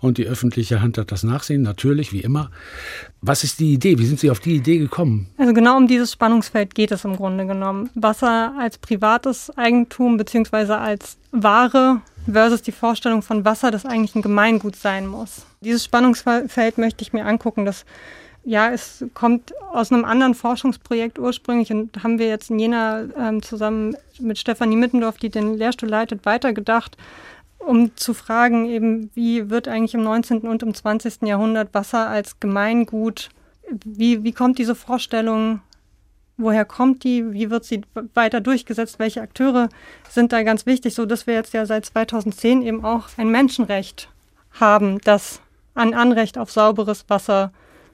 Und 0.00 0.18
die 0.18 0.26
öffentliche 0.26 0.80
Hand 0.80 0.98
hat 0.98 1.12
das 1.12 1.22
Nachsehen, 1.22 1.62
natürlich, 1.62 2.12
wie 2.12 2.20
immer. 2.20 2.50
Was 3.20 3.44
ist 3.44 3.60
die 3.60 3.74
Idee? 3.74 3.98
Wie 3.98 4.06
sind 4.06 4.20
Sie 4.20 4.30
auf 4.30 4.40
die 4.40 4.56
Idee 4.56 4.78
gekommen? 4.78 5.28
Also 5.36 5.52
genau 5.52 5.76
um 5.76 5.88
dieses 5.88 6.12
Spannungsfeld 6.12 6.74
geht 6.74 6.92
es 6.92 7.04
im 7.04 7.16
Grunde 7.16 7.46
genommen. 7.46 7.90
Wasser 7.94 8.54
als 8.58 8.78
privates 8.78 9.50
Eigentum 9.56 10.16
beziehungsweise 10.16 10.78
als 10.78 11.18
Ware 11.32 12.00
versus 12.30 12.62
die 12.62 12.72
Vorstellung 12.72 13.22
von 13.22 13.44
Wasser, 13.44 13.70
das 13.70 13.84
eigentlich 13.84 14.14
ein 14.14 14.22
Gemeingut 14.22 14.76
sein 14.76 15.06
muss. 15.06 15.46
Dieses 15.60 15.84
Spannungsfeld 15.84 16.78
möchte 16.78 17.02
ich 17.02 17.12
mir 17.12 17.24
angucken. 17.24 17.64
Das 17.64 17.84
ja, 18.46 18.70
es 18.70 19.04
kommt 19.12 19.52
aus 19.72 19.90
einem 19.90 20.04
anderen 20.04 20.34
Forschungsprojekt 20.34 21.18
ursprünglich 21.18 21.72
und 21.72 22.04
haben 22.04 22.20
wir 22.20 22.28
jetzt 22.28 22.48
in 22.48 22.60
Jena 22.60 23.02
ähm, 23.18 23.42
zusammen 23.42 23.96
mit 24.20 24.38
Stefanie 24.38 24.76
Mittendorf, 24.76 25.16
die 25.16 25.30
den 25.30 25.58
Lehrstuhl 25.58 25.88
leitet, 25.88 26.24
weitergedacht, 26.24 26.96
um 27.58 27.96
zu 27.96 28.14
fragen, 28.14 28.66
eben, 28.66 29.10
wie 29.14 29.50
wird 29.50 29.68
eigentlich 29.68 29.94
im 29.94 30.02
19. 30.02 30.40
und 30.40 30.62
im 30.62 30.74
20. 30.74 31.22
Jahrhundert 31.22 31.74
Wasser 31.74 32.08
als 32.08 32.38
Gemeingut, 32.40 33.30
wie, 33.70 34.22
wie 34.22 34.32
kommt 34.32 34.58
diese 34.58 34.74
Vorstellung, 34.74 35.60
woher 36.36 36.64
kommt 36.64 37.04
die, 37.04 37.32
wie 37.32 37.50
wird 37.50 37.64
sie 37.64 37.82
weiter 38.14 38.40
durchgesetzt, 38.40 38.98
welche 38.98 39.22
Akteure 39.22 39.68
sind 40.08 40.32
da 40.32 40.42
ganz 40.42 40.66
wichtig, 40.66 40.94
so 40.94 41.06
dass 41.06 41.26
wir 41.26 41.34
jetzt 41.34 41.54
ja 41.54 41.66
seit 41.66 41.86
2010 41.86 42.62
eben 42.62 42.84
auch 42.84 43.08
ein 43.16 43.30
Menschenrecht 43.30 44.10
haben, 44.52 44.98
das 45.02 45.40
ein 45.74 45.94
Anrecht 45.94 46.38
auf 46.38 46.50
sauberes 46.50 47.04
Wasser 47.08 47.52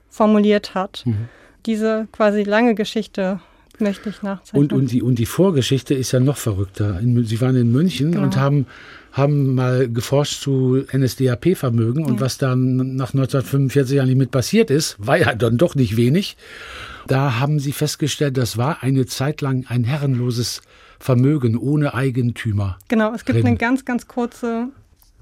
formuliert 0.09 0.75
hat. 0.75 1.03
Mhm. 1.05 1.29
Diese 1.67 2.09
quasi 2.13 2.43
lange 2.43 2.75
Geschichte 2.75 3.41
möchte 3.81 4.11
ich 4.11 4.23
nachzeichnen. 4.23 4.63
Und, 4.63 4.73
und, 4.73 4.93
die, 4.93 5.03
und 5.03 5.19
die 5.19 5.27
Vorgeschichte 5.27 5.95
ist 5.95 6.13
ja 6.13 6.21
noch 6.21 6.37
verrückter. 6.37 7.01
In, 7.01 7.25
Sie 7.25 7.41
waren 7.41 7.57
in 7.57 7.71
München 7.71 8.13
genau. 8.13 8.25
und 8.25 8.37
haben, 8.37 8.67
haben 9.13 9.55
mal 9.55 9.89
geforscht 9.89 10.43
zu 10.43 10.85
NSDAP-Vermögen 10.93 12.05
und 12.05 12.15
ja. 12.15 12.21
was 12.21 12.39
dann 12.39 12.97
nach 12.97 13.15
1945 13.15 14.01
eigentlich 14.01 14.17
mit 14.17 14.31
passiert 14.31 14.71
ist, 14.71 14.97
war 14.99 15.19
ja 15.19 15.35
dann 15.35 15.59
doch 15.59 15.75
nicht 15.75 15.97
wenig. 15.97 16.37
Da 17.07 17.41
haben 17.41 17.59
Sie 17.59 17.73
festgestellt, 17.73 18.37
das 18.37 18.57
war 18.57 18.83
eine 18.83 19.07
Zeit 19.07 19.41
lang 19.41 19.65
ein 19.69 19.85
herrenloses 19.85 20.63
Vermögen 20.99 21.57
ohne 21.57 21.95
Eigentümer. 21.95 22.79
Genau, 22.89 23.13
es 23.13 23.25
gibt 23.25 23.39
drin. 23.39 23.47
eine 23.47 23.57
ganz, 23.57 23.85
ganz 23.85 24.07
kurze 24.07 24.69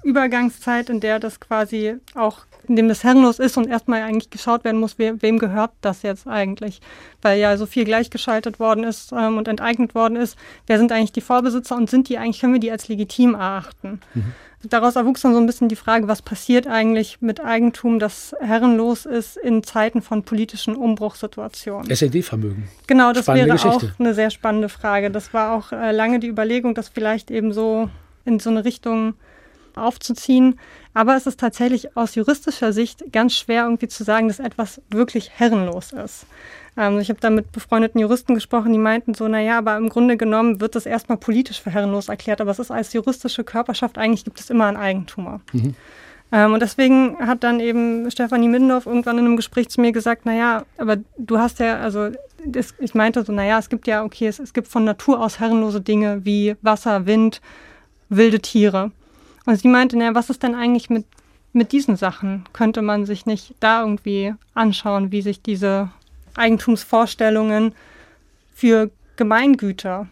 Übergangszeit, 0.02 0.90
in 0.90 1.00
der 1.00 1.18
das 1.18 1.40
quasi 1.40 1.96
auch 2.14 2.40
in 2.68 2.76
dem 2.76 2.88
das 2.88 3.02
herrenlos 3.02 3.38
ist 3.38 3.56
und 3.56 3.68
erstmal 3.68 4.02
eigentlich 4.02 4.30
geschaut 4.30 4.64
werden 4.64 4.78
muss, 4.78 4.98
we 4.98 5.20
wem 5.20 5.38
gehört 5.38 5.72
das 5.80 6.02
jetzt 6.02 6.26
eigentlich, 6.26 6.80
weil 7.20 7.38
ja 7.40 7.56
so 7.56 7.66
viel 7.66 7.84
gleichgeschaltet 7.84 8.60
worden 8.60 8.84
ist 8.84 9.12
ähm, 9.12 9.38
und 9.38 9.48
enteignet 9.48 9.94
worden 9.94 10.16
ist. 10.16 10.36
Wer 10.66 10.78
sind 10.78 10.92
eigentlich 10.92 11.12
die 11.12 11.20
Vorbesitzer 11.20 11.76
und 11.76 11.90
sind 11.90 12.08
die 12.08 12.18
eigentlich, 12.18 12.40
können 12.40 12.52
wir 12.52 12.60
die 12.60 12.70
als 12.70 12.88
legitim 12.88 13.34
erachten? 13.34 14.00
Mhm. 14.14 14.32
Daraus 14.62 14.94
erwuchs 14.94 15.22
dann 15.22 15.32
so 15.32 15.40
ein 15.40 15.46
bisschen 15.46 15.68
die 15.68 15.76
Frage, 15.76 16.06
was 16.06 16.20
passiert 16.20 16.66
eigentlich 16.66 17.22
mit 17.22 17.40
Eigentum, 17.40 17.98
das 17.98 18.36
herrenlos 18.40 19.06
ist 19.06 19.38
in 19.38 19.62
Zeiten 19.62 20.02
von 20.02 20.22
politischen 20.22 20.76
Umbruchssituationen. 20.76 21.90
SED-Vermögen. 21.90 22.68
Genau, 22.86 23.14
das 23.14 23.24
spannende 23.24 23.48
wäre 23.48 23.56
Geschichte. 23.56 23.94
auch 23.96 24.00
eine 24.00 24.12
sehr 24.12 24.28
spannende 24.28 24.68
Frage. 24.68 25.10
Das 25.10 25.32
war 25.32 25.56
auch 25.56 25.72
äh, 25.72 25.92
lange 25.92 26.20
die 26.20 26.28
Überlegung, 26.28 26.74
das 26.74 26.90
vielleicht 26.90 27.30
eben 27.30 27.54
so 27.54 27.88
in 28.26 28.38
so 28.38 28.50
eine 28.50 28.66
Richtung 28.66 29.14
aufzuziehen. 29.76 30.58
Aber 30.94 31.16
es 31.16 31.26
ist 31.26 31.38
tatsächlich 31.38 31.96
aus 31.96 32.14
juristischer 32.14 32.72
Sicht 32.72 33.12
ganz 33.12 33.34
schwer 33.34 33.64
irgendwie 33.64 33.88
zu 33.88 34.04
sagen, 34.04 34.28
dass 34.28 34.40
etwas 34.40 34.80
wirklich 34.90 35.30
herrenlos 35.30 35.92
ist. 35.92 36.26
Ähm, 36.76 36.98
ich 36.98 37.08
habe 37.08 37.20
da 37.20 37.30
mit 37.30 37.52
befreundeten 37.52 38.00
Juristen 38.00 38.34
gesprochen, 38.34 38.72
die 38.72 38.78
meinten 38.78 39.14
so, 39.14 39.28
naja, 39.28 39.58
aber 39.58 39.76
im 39.76 39.88
Grunde 39.88 40.16
genommen 40.16 40.60
wird 40.60 40.74
das 40.74 40.86
erstmal 40.86 41.18
politisch 41.18 41.60
für 41.60 41.70
herrenlos 41.70 42.08
erklärt, 42.08 42.40
aber 42.40 42.50
es 42.50 42.58
ist 42.58 42.70
als 42.70 42.92
juristische 42.92 43.44
Körperschaft, 43.44 43.98
eigentlich 43.98 44.24
gibt 44.24 44.40
es 44.40 44.50
immer 44.50 44.66
einen 44.66 44.76
Eigentumer. 44.76 45.40
Mhm. 45.52 45.74
Ähm, 46.32 46.52
und 46.52 46.60
deswegen 46.60 47.16
hat 47.18 47.42
dann 47.42 47.60
eben 47.60 48.10
Stefanie 48.10 48.48
Middendorf 48.48 48.86
irgendwann 48.86 49.18
in 49.18 49.24
einem 49.24 49.36
Gespräch 49.36 49.68
zu 49.68 49.80
mir 49.80 49.92
gesagt, 49.92 50.26
naja, 50.26 50.64
aber 50.78 50.98
du 51.18 51.38
hast 51.38 51.58
ja, 51.58 51.80
also 51.80 52.10
das, 52.46 52.74
ich 52.78 52.94
meinte 52.94 53.24
so, 53.24 53.32
naja, 53.32 53.58
es 53.58 53.68
gibt 53.68 53.86
ja, 53.86 54.04
okay, 54.04 54.28
es, 54.28 54.38
es 54.38 54.52
gibt 54.52 54.68
von 54.68 54.84
Natur 54.84 55.20
aus 55.20 55.40
herrenlose 55.40 55.80
Dinge 55.80 56.24
wie 56.24 56.56
Wasser, 56.62 57.06
Wind, 57.06 57.40
wilde 58.08 58.40
Tiere. 58.40 58.92
Und 59.46 59.56
sie 59.56 59.68
meinte, 59.68 59.96
naja, 59.96 60.14
was 60.14 60.30
ist 60.30 60.42
denn 60.42 60.54
eigentlich 60.54 60.90
mit, 60.90 61.06
mit 61.52 61.72
diesen 61.72 61.96
Sachen? 61.96 62.44
Könnte 62.52 62.82
man 62.82 63.06
sich 63.06 63.26
nicht 63.26 63.54
da 63.60 63.80
irgendwie 63.80 64.34
anschauen, 64.54 65.12
wie 65.12 65.22
sich 65.22 65.42
diese 65.42 65.90
Eigentumsvorstellungen 66.36 67.74
für 68.54 68.90
Gemeingüter, 69.16 70.06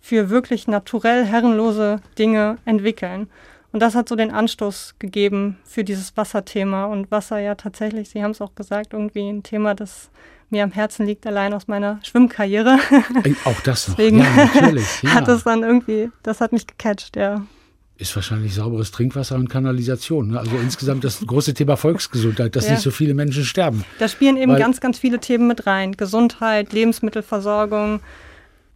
für 0.00 0.28
wirklich 0.30 0.66
naturell 0.66 1.24
herrenlose 1.24 2.00
Dinge 2.18 2.58
entwickeln? 2.64 3.28
Und 3.72 3.80
das 3.80 3.94
hat 3.94 4.08
so 4.08 4.14
den 4.14 4.30
Anstoß 4.30 4.96
gegeben 5.00 5.58
für 5.64 5.82
dieses 5.82 6.16
Wasserthema. 6.16 6.84
Und 6.84 7.10
Wasser 7.10 7.38
ja 7.38 7.56
tatsächlich, 7.56 8.08
Sie 8.08 8.22
haben 8.22 8.30
es 8.30 8.40
auch 8.40 8.54
gesagt, 8.54 8.92
irgendwie 8.92 9.28
ein 9.28 9.42
Thema, 9.42 9.74
das 9.74 10.10
mir 10.50 10.62
am 10.62 10.70
Herzen 10.70 11.06
liegt, 11.06 11.26
allein 11.26 11.52
aus 11.52 11.66
meiner 11.66 11.98
Schwimmkarriere. 12.04 12.78
Auch 13.44 13.60
das 13.62 13.88
noch. 13.88 13.96
Deswegen 13.96 14.20
ja, 14.20 14.30
natürlich. 14.30 14.86
Ja. 15.02 15.14
hat 15.14 15.26
es 15.26 15.42
dann 15.42 15.64
irgendwie, 15.64 16.12
das 16.22 16.40
hat 16.40 16.52
mich 16.52 16.68
gecatcht, 16.68 17.16
ja 17.16 17.44
ist 17.96 18.14
wahrscheinlich 18.16 18.54
sauberes 18.54 18.90
Trinkwasser 18.90 19.36
und 19.36 19.48
Kanalisation. 19.48 20.28
Ne? 20.28 20.40
Also 20.40 20.56
insgesamt 20.56 21.04
das 21.04 21.20
große 21.24 21.54
Thema 21.54 21.76
Volksgesundheit, 21.76 22.56
dass 22.56 22.66
ja. 22.66 22.72
nicht 22.72 22.82
so 22.82 22.90
viele 22.90 23.14
Menschen 23.14 23.44
sterben. 23.44 23.84
Da 23.98 24.08
spielen 24.08 24.36
eben 24.36 24.52
Weil, 24.52 24.58
ganz, 24.58 24.80
ganz 24.80 24.98
viele 24.98 25.20
Themen 25.20 25.46
mit 25.46 25.66
rein. 25.66 25.92
Gesundheit, 25.92 26.72
Lebensmittelversorgung. 26.72 28.00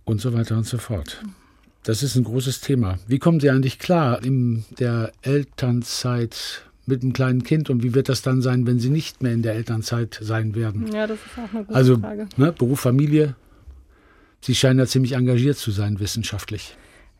Und 0.04 0.20
so 0.20 0.32
weiter 0.32 0.56
und 0.56 0.66
so 0.66 0.78
fort. 0.78 1.20
Das 1.82 2.02
ist 2.02 2.14
ein 2.16 2.24
großes 2.24 2.60
Thema. 2.60 2.98
Wie 3.06 3.18
kommen 3.18 3.40
Sie 3.40 3.50
eigentlich 3.50 3.78
klar 3.78 4.22
in 4.22 4.64
der 4.78 5.12
Elternzeit 5.22 6.62
mit 6.86 7.02
einem 7.02 7.12
kleinen 7.12 7.42
Kind 7.42 7.70
und 7.70 7.82
wie 7.82 7.94
wird 7.94 8.08
das 8.08 8.22
dann 8.22 8.40
sein, 8.40 8.66
wenn 8.66 8.78
Sie 8.78 8.90
nicht 8.90 9.22
mehr 9.22 9.32
in 9.32 9.42
der 9.42 9.54
Elternzeit 9.54 10.18
sein 10.22 10.54
werden? 10.54 10.90
Ja, 10.92 11.06
das 11.06 11.18
ist 11.18 11.32
auch 11.38 11.54
eine 11.54 11.64
gute 11.64 11.76
also, 11.76 11.98
Frage. 11.98 12.22
Also 12.22 12.42
ne, 12.42 12.52
Beruf, 12.52 12.80
Familie. 12.80 13.34
Sie 14.40 14.54
scheinen 14.54 14.78
ja 14.78 14.86
ziemlich 14.86 15.12
engagiert 15.12 15.58
zu 15.58 15.70
sein 15.70 15.98
wissenschaftlich. 15.98 16.76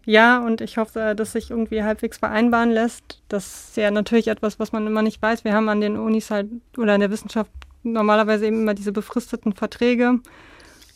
Ja, 0.09 0.39
und 0.39 0.63
ich 0.63 0.79
hoffe, 0.79 1.13
dass 1.15 1.33
sich 1.33 1.51
irgendwie 1.51 1.83
halbwegs 1.83 2.17
vereinbaren 2.17 2.71
lässt. 2.71 3.21
Das 3.29 3.45
ist 3.69 3.77
ja 3.77 3.91
natürlich 3.91 4.29
etwas, 4.29 4.59
was 4.59 4.73
man 4.73 4.87
immer 4.87 5.03
nicht 5.03 5.21
weiß. 5.21 5.45
Wir 5.45 5.53
haben 5.53 5.69
an 5.69 5.83
den 5.83 5.99
Unis 5.99 6.31
halt 6.31 6.49
oder 6.79 6.95
in 6.95 7.03
der 7.03 7.11
Wissenschaft 7.11 7.51
normalerweise 7.83 8.47
eben 8.47 8.63
immer 8.63 8.73
diese 8.73 8.93
befristeten 8.93 9.53
Verträge. 9.53 10.19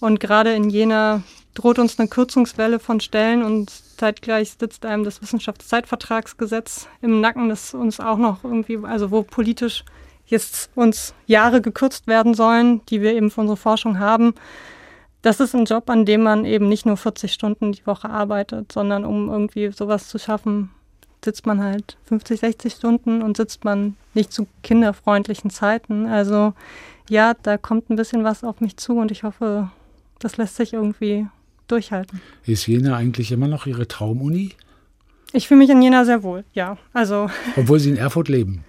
Und 0.01 0.19
gerade 0.19 0.55
in 0.55 0.71
Jena 0.71 1.23
droht 1.53 1.79
uns 1.79 1.99
eine 1.99 2.09
Kürzungswelle 2.09 2.79
von 2.79 3.01
Stellen 3.01 3.43
und 3.43 3.71
zeitgleich 3.99 4.57
sitzt 4.59 4.87
einem 4.87 5.05
das 5.05 5.21
Wissenschaftszeitvertragsgesetz 5.21 6.89
im 7.03 7.21
Nacken, 7.21 7.51
das 7.51 7.75
uns 7.75 8.01
auch 8.01 8.17
noch 8.17 8.45
irgendwie, 8.45 8.79
also 8.83 9.11
wo 9.11 9.25
politisch 9.25 9.85
jetzt 10.25 10.71
uns 10.75 11.13
Jahre 11.27 11.61
gekürzt 11.61 12.07
werden 12.07 12.33
sollen, 12.33 12.81
die 12.87 13.03
wir 13.03 13.13
eben 13.13 13.31
für 13.31 13.43
unsere 13.43 13.59
Forschung 13.59 13.99
haben 13.99 14.33
das 15.23 15.41
ist 15.41 15.55
ein 15.55 15.65
Job, 15.65 15.89
an 15.89 16.05
dem 16.05 16.23
man 16.23 16.45
eben 16.45 16.69
nicht 16.69 16.85
nur 16.85 16.97
40 16.97 17.33
Stunden 17.33 17.73
die 17.73 17.87
Woche 17.87 18.11
arbeitet, 18.11 18.73
sondern 18.73 19.05
um 19.05 19.29
irgendwie 19.31 19.71
sowas 19.71 20.09
zu 20.09 20.19
schaffen, 20.19 20.71
sitzt 21.25 21.47
man 21.47 21.63
halt 21.63 21.97
50, 22.07 22.41
60 22.41 22.73
Stunden 22.73 23.23
und 23.23 23.37
sitzt 23.37 23.65
man 23.65 23.97
nicht 24.15 24.33
zu 24.33 24.47
kinderfreundlichen 24.63 25.51
Zeiten. 25.51 26.07
Also 26.07 26.55
ja, 27.09 27.35
da 27.41 27.57
kommt 27.57 27.89
ein 27.89 27.97
bisschen 27.97 28.25
was 28.25 28.43
auf 28.43 28.61
mich 28.61 28.77
zu 28.77 28.99
und 28.99 29.11
ich 29.13 29.23
hoffe, 29.23 29.71
das 30.19 30.37
lässt 30.37 30.57
sich 30.57 30.73
irgendwie 30.73 31.27
durchhalten. 31.69 32.21
Ist 32.45 32.67
Jena 32.67 32.97
eigentlich 32.97 33.31
immer 33.31 33.49
noch 33.49 33.67
Ihre 33.67 33.87
Traumuni? 33.87 34.51
Ich 35.33 35.49
fühle 35.49 35.59
mich 35.59 35.71
in 35.71 35.81
Jena 35.81 36.05
sehr 36.05 36.23
wohl, 36.23 36.45
ja. 36.53 36.77
Also 36.93 37.31
Obwohl 37.57 37.79
Sie 37.79 37.91
in 37.91 37.97
Erfurt 37.97 38.29
leben. 38.29 38.65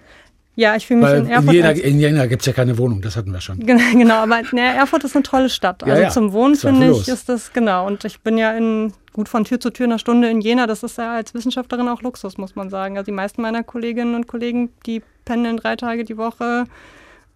Ja, 0.56 0.76
ich 0.76 0.86
fühle 0.86 1.00
mich 1.00 1.08
Weil 1.08 1.18
in 1.18 1.26
Erfurt. 1.26 1.54
In 1.54 1.54
Jena, 1.54 1.70
in 1.70 2.00
Jena 2.00 2.26
gibt 2.26 2.42
es 2.42 2.46
ja 2.46 2.52
keine 2.52 2.78
Wohnung, 2.78 3.00
das 3.02 3.16
hatten 3.16 3.32
wir 3.32 3.40
schon. 3.40 3.58
Genau, 3.66 4.14
aber 4.14 4.42
ja, 4.52 4.72
Erfurt 4.72 5.04
ist 5.04 5.16
eine 5.16 5.24
tolle 5.24 5.50
Stadt. 5.50 5.82
Also 5.82 5.96
ja, 5.96 6.02
ja. 6.02 6.10
zum 6.10 6.32
Wohnen 6.32 6.54
finde 6.54 6.92
ich 6.92 7.08
ist 7.08 7.28
das, 7.28 7.52
genau. 7.52 7.86
Und 7.86 8.04
ich 8.04 8.20
bin 8.20 8.38
ja 8.38 8.52
in, 8.52 8.92
gut 9.12 9.28
von 9.28 9.44
Tür 9.44 9.58
zu 9.58 9.70
Tür 9.70 9.86
eine 9.86 9.98
Stunde 9.98 10.30
in 10.30 10.40
Jena. 10.40 10.66
Das 10.66 10.82
ist 10.82 10.98
ja 10.98 11.14
als 11.14 11.34
Wissenschaftlerin 11.34 11.88
auch 11.88 12.02
Luxus, 12.02 12.38
muss 12.38 12.54
man 12.54 12.70
sagen. 12.70 12.96
Also 12.96 13.06
die 13.06 13.12
meisten 13.12 13.42
meiner 13.42 13.64
Kolleginnen 13.64 14.14
und 14.14 14.28
Kollegen, 14.28 14.70
die 14.86 15.02
pendeln 15.24 15.56
drei 15.56 15.74
Tage 15.74 16.04
die 16.04 16.16
Woche 16.16 16.66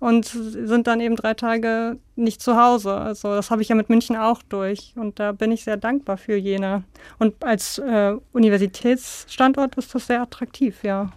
und 0.01 0.27
sind 0.27 0.87
dann 0.87 1.01
eben 1.01 1.17
drei 1.17 1.35
Tage 1.35 1.99
nicht 2.15 2.41
zu 2.41 2.57
Hause. 2.57 2.95
Also 2.95 3.35
das 3.35 3.51
habe 3.51 3.63
ich 3.63 3.69
ja 3.69 3.75
mit 3.75 3.89
München 3.89 4.17
auch 4.17 4.43
durch. 4.49 4.93
Und 4.95 5.19
da 5.19 5.33
bin 5.33 5.51
ich 5.51 5.65
sehr 5.65 5.77
dankbar 5.77 6.19
für 6.19 6.37
Jena. 6.37 6.85
Und 7.19 7.43
als 7.45 7.79
äh, 7.79 8.15
Universitätsstandort 8.33 9.77
ist 9.77 9.95
das 9.95 10.07
sehr 10.07 10.23
attraktiv, 10.23 10.85
ja. 10.85 11.11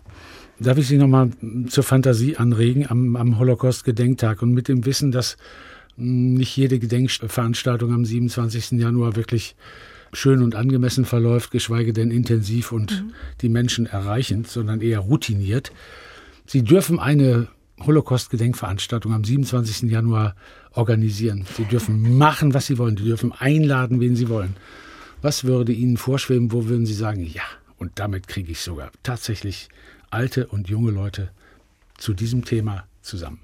Darf 0.61 0.77
ich 0.77 0.87
Sie 0.87 0.97
nochmal 0.97 1.31
zur 1.69 1.83
Fantasie 1.83 2.37
anregen 2.37 2.85
am, 2.87 3.15
am 3.15 3.39
Holocaust-Gedenktag 3.39 4.43
und 4.43 4.53
mit 4.53 4.67
dem 4.67 4.85
Wissen, 4.85 5.11
dass 5.11 5.37
hm, 5.95 6.35
nicht 6.35 6.55
jede 6.55 6.77
Gedenkveranstaltung 6.77 7.91
am 7.91 8.05
27. 8.05 8.79
Januar 8.79 9.15
wirklich 9.15 9.55
schön 10.13 10.43
und 10.43 10.53
angemessen 10.53 11.05
verläuft, 11.05 11.49
geschweige 11.49 11.93
denn 11.93 12.11
intensiv 12.11 12.71
und 12.71 12.91
mhm. 12.91 13.13
die 13.41 13.49
Menschen 13.49 13.87
erreichend, 13.87 14.47
sondern 14.47 14.81
eher 14.81 14.99
routiniert. 14.99 15.71
Sie 16.45 16.63
dürfen 16.63 16.99
eine 16.99 17.47
Holocaust-Gedenkveranstaltung 17.79 19.13
am 19.13 19.23
27. 19.23 19.89
Januar 19.89 20.35
organisieren. 20.73 21.45
Sie 21.57 21.65
dürfen 21.65 22.19
machen, 22.19 22.53
was 22.53 22.67
Sie 22.67 22.77
wollen. 22.77 22.97
Sie 22.97 23.05
dürfen 23.05 23.31
einladen, 23.31 23.99
wen 23.99 24.15
Sie 24.15 24.29
wollen. 24.29 24.55
Was 25.23 25.43
würde 25.43 25.71
Ihnen 25.71 25.97
vorschweben? 25.97 26.51
Wo 26.51 26.67
würden 26.67 26.85
Sie 26.85 26.93
sagen, 26.93 27.23
ja, 27.25 27.43
und 27.77 27.93
damit 27.95 28.27
kriege 28.27 28.51
ich 28.51 28.59
sogar 28.59 28.91
tatsächlich 29.01 29.69
alte 30.11 30.47
und 30.47 30.69
junge 30.69 30.91
Leute 30.91 31.31
zu 31.97 32.13
diesem 32.13 32.45
Thema 32.45 32.85
zusammen? 33.01 33.39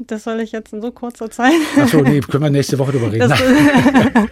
Das 0.00 0.24
soll 0.24 0.40
ich 0.40 0.52
jetzt 0.52 0.72
in 0.72 0.82
so 0.82 0.90
kurzer 0.90 1.30
Zeit. 1.30 1.54
Achso, 1.78 2.02
nee, 2.02 2.20
können 2.20 2.44
wir 2.44 2.50
nächste 2.50 2.78
Woche 2.78 2.92
drüber 2.92 3.10
reden. 3.10 3.32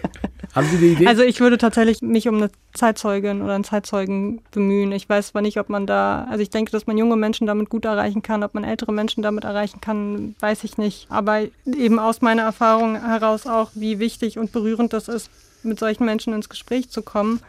Haben 0.54 0.68
Sie 0.68 0.76
eine 0.76 0.86
Idee? 0.86 1.06
Also 1.06 1.22
ich 1.22 1.40
würde 1.40 1.58
tatsächlich 1.58 2.00
mich 2.00 2.28
um 2.28 2.36
eine 2.36 2.50
Zeitzeugin 2.74 3.42
oder 3.42 3.54
einen 3.54 3.64
Zeitzeugen 3.64 4.40
bemühen. 4.52 4.92
Ich 4.92 5.08
weiß 5.08 5.28
zwar 5.28 5.42
nicht, 5.42 5.58
ob 5.58 5.68
man 5.68 5.86
da, 5.86 6.26
also 6.30 6.42
ich 6.42 6.50
denke, 6.50 6.70
dass 6.70 6.86
man 6.86 6.96
junge 6.96 7.16
Menschen 7.16 7.46
damit 7.46 7.70
gut 7.70 7.84
erreichen 7.84 8.22
kann, 8.22 8.44
ob 8.44 8.54
man 8.54 8.62
ältere 8.62 8.92
Menschen 8.92 9.22
damit 9.22 9.44
erreichen 9.44 9.80
kann, 9.80 10.36
weiß 10.38 10.62
ich 10.62 10.78
nicht. 10.78 11.06
Aber 11.10 11.42
eben 11.66 11.98
aus 11.98 12.20
meiner 12.20 12.42
Erfahrung 12.42 13.00
heraus 13.00 13.46
auch, 13.46 13.70
wie 13.74 13.98
wichtig 13.98 14.38
und 14.38 14.52
berührend 14.52 14.92
das 14.92 15.08
ist, 15.08 15.28
mit 15.64 15.80
solchen 15.80 16.04
Menschen 16.04 16.32
ins 16.34 16.48
Gespräch 16.48 16.88
zu 16.88 17.02
kommen, 17.02 17.40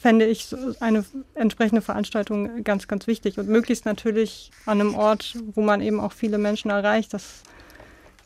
fände 0.00 0.24
ich 0.24 0.48
eine 0.80 1.04
entsprechende 1.34 1.82
Veranstaltung 1.82 2.64
ganz, 2.64 2.88
ganz 2.88 3.06
wichtig 3.06 3.38
und 3.38 3.48
möglichst 3.48 3.84
natürlich 3.84 4.50
an 4.64 4.80
einem 4.80 4.94
Ort, 4.94 5.36
wo 5.54 5.60
man 5.60 5.82
eben 5.82 6.00
auch 6.00 6.12
viele 6.12 6.38
Menschen 6.38 6.70
erreicht. 6.70 7.12
Das 7.12 7.42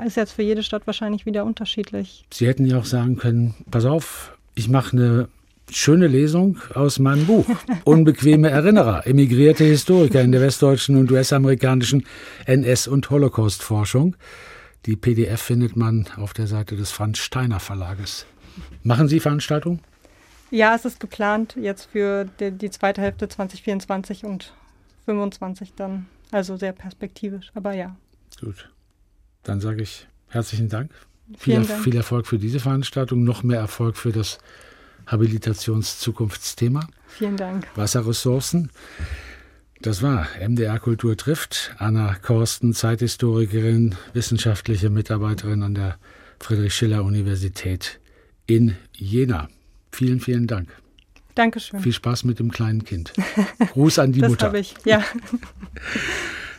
ist 0.06 0.16
jetzt 0.16 0.32
für 0.32 0.42
jede 0.42 0.62
Stadt 0.62 0.86
wahrscheinlich 0.86 1.26
wieder 1.26 1.44
unterschiedlich. 1.44 2.26
Sie 2.32 2.46
hätten 2.46 2.64
ja 2.64 2.78
auch 2.78 2.84
sagen 2.84 3.16
können, 3.16 3.54
pass 3.72 3.86
auf, 3.86 4.38
ich 4.54 4.68
mache 4.68 4.96
eine 4.96 5.28
schöne 5.68 6.06
Lesung 6.06 6.58
aus 6.74 7.00
meinem 7.00 7.26
Buch. 7.26 7.46
Unbequeme 7.84 8.50
Erinnerer, 8.50 9.04
emigrierte 9.04 9.64
Historiker 9.64 10.22
in 10.22 10.30
der 10.30 10.42
westdeutschen 10.42 10.96
und 10.96 11.10
US-amerikanischen 11.10 12.06
NS- 12.46 12.88
und 12.88 13.10
Holocaust-Forschung. 13.10 14.14
Die 14.86 14.94
PDF 14.94 15.42
findet 15.42 15.74
man 15.74 16.06
auf 16.18 16.34
der 16.34 16.46
Seite 16.46 16.76
des 16.76 16.92
Franz 16.92 17.18
Steiner 17.18 17.58
Verlages. 17.58 18.26
Machen 18.84 19.08
Sie 19.08 19.18
Veranstaltungen? 19.18 19.80
Ja, 20.54 20.76
es 20.76 20.84
ist 20.84 21.00
geplant 21.00 21.56
jetzt 21.60 21.86
für 21.90 22.26
die, 22.38 22.52
die 22.52 22.70
zweite 22.70 23.02
Hälfte 23.02 23.28
2024 23.28 24.24
und 24.24 24.52
2025 25.06 25.74
dann. 25.74 26.06
Also 26.30 26.56
sehr 26.56 26.72
perspektivisch, 26.72 27.50
aber 27.54 27.72
ja. 27.72 27.96
Gut. 28.40 28.70
Dann 29.42 29.60
sage 29.60 29.82
ich 29.82 30.06
herzlichen 30.28 30.68
Dank. 30.68 30.92
Viel, 31.36 31.64
Dank. 31.64 31.82
viel 31.82 31.96
Erfolg 31.96 32.28
für 32.28 32.38
diese 32.38 32.60
Veranstaltung, 32.60 33.24
noch 33.24 33.42
mehr 33.42 33.58
Erfolg 33.58 33.96
für 33.96 34.12
das 34.12 34.38
Habilitationszukunftsthema. 35.06 36.86
Vielen 37.08 37.36
Dank. 37.36 37.66
Wasserressourcen. 37.74 38.70
Das 39.80 40.02
war 40.02 40.28
MDR 40.40 40.78
Kultur 40.78 41.16
trifft. 41.16 41.74
Anna 41.78 42.14
Korsten, 42.14 42.74
Zeithistorikerin, 42.74 43.96
wissenschaftliche 44.12 44.88
Mitarbeiterin 44.88 45.64
an 45.64 45.74
der 45.74 45.98
Friedrich-Schiller-Universität 46.38 47.98
in 48.46 48.76
Jena. 48.92 49.48
Vielen, 49.94 50.20
vielen 50.20 50.46
Dank. 50.46 50.68
Dankeschön. 51.34 51.80
Viel 51.80 51.92
Spaß 51.92 52.24
mit 52.24 52.38
dem 52.38 52.50
kleinen 52.50 52.84
Kind. 52.84 53.12
Gruß 53.72 53.98
an 53.98 54.12
die 54.12 54.20
das 54.20 54.30
Mutter. 54.30 54.46
Das 54.46 54.48
habe 54.48 54.60
ich, 54.60 54.74
ja. 54.84 55.02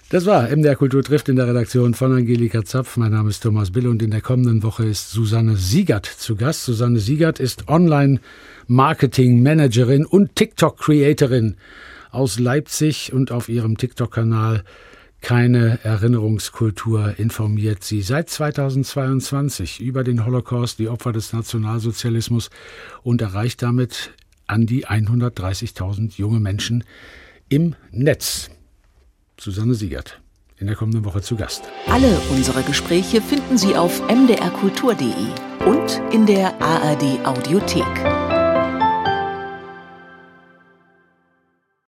Das 0.09 0.27
war 0.27 0.55
MDR 0.55 0.75
Kultur 0.75 1.01
trifft 1.01 1.29
in 1.29 1.35
der 1.35 1.47
Redaktion 1.47 1.95
von 1.95 2.13
Angelika 2.13 2.63
Zapf. 2.63 2.95
Mein 2.95 3.11
Name 3.11 3.31
ist 3.31 3.41
Thomas 3.41 3.71
Bill 3.71 3.87
und 3.87 4.03
in 4.03 4.11
der 4.11 4.21
kommenden 4.21 4.61
Woche 4.61 4.85
ist 4.85 5.09
Susanne 5.09 5.57
Siegert 5.57 6.05
zu 6.05 6.35
Gast. 6.35 6.63
Susanne 6.63 6.99
Siegert 6.99 7.39
ist 7.39 7.67
Online-Marketing-Managerin 7.67 10.05
und 10.05 10.35
TikTok-Creatorin 10.35 11.55
aus 12.11 12.37
Leipzig 12.37 13.13
und 13.13 13.31
auf 13.31 13.49
ihrem 13.49 13.77
TikTok-Kanal 13.77 14.63
keine 15.25 15.79
Erinnerungskultur 15.83 17.17
informiert 17.17 17.83
sie 17.83 18.03
seit 18.03 18.29
2022 18.29 19.81
über 19.81 20.03
den 20.03 20.23
Holocaust, 20.23 20.77
die 20.77 20.87
Opfer 20.87 21.13
des 21.13 21.33
Nationalsozialismus 21.33 22.51
und 23.01 23.23
erreicht 23.23 23.63
damit 23.63 24.11
an 24.45 24.67
die 24.67 24.85
130.000 24.85 26.15
junge 26.17 26.39
Menschen 26.39 26.83
im 27.49 27.73
Netz. 27.89 28.51
Susanne 29.39 29.73
Siegert 29.73 30.21
in 30.59 30.67
der 30.67 30.75
kommenden 30.75 31.03
Woche 31.05 31.23
zu 31.23 31.35
Gast. 31.35 31.63
Alle 31.87 32.19
unsere 32.29 32.61
Gespräche 32.61 33.19
finden 33.19 33.57
Sie 33.57 33.75
auf 33.75 34.07
mdrkultur.de 34.07 35.09
und 35.65 36.01
in 36.13 36.27
der 36.27 36.53
ARD 36.61 37.25
Audiothek. 37.25 38.24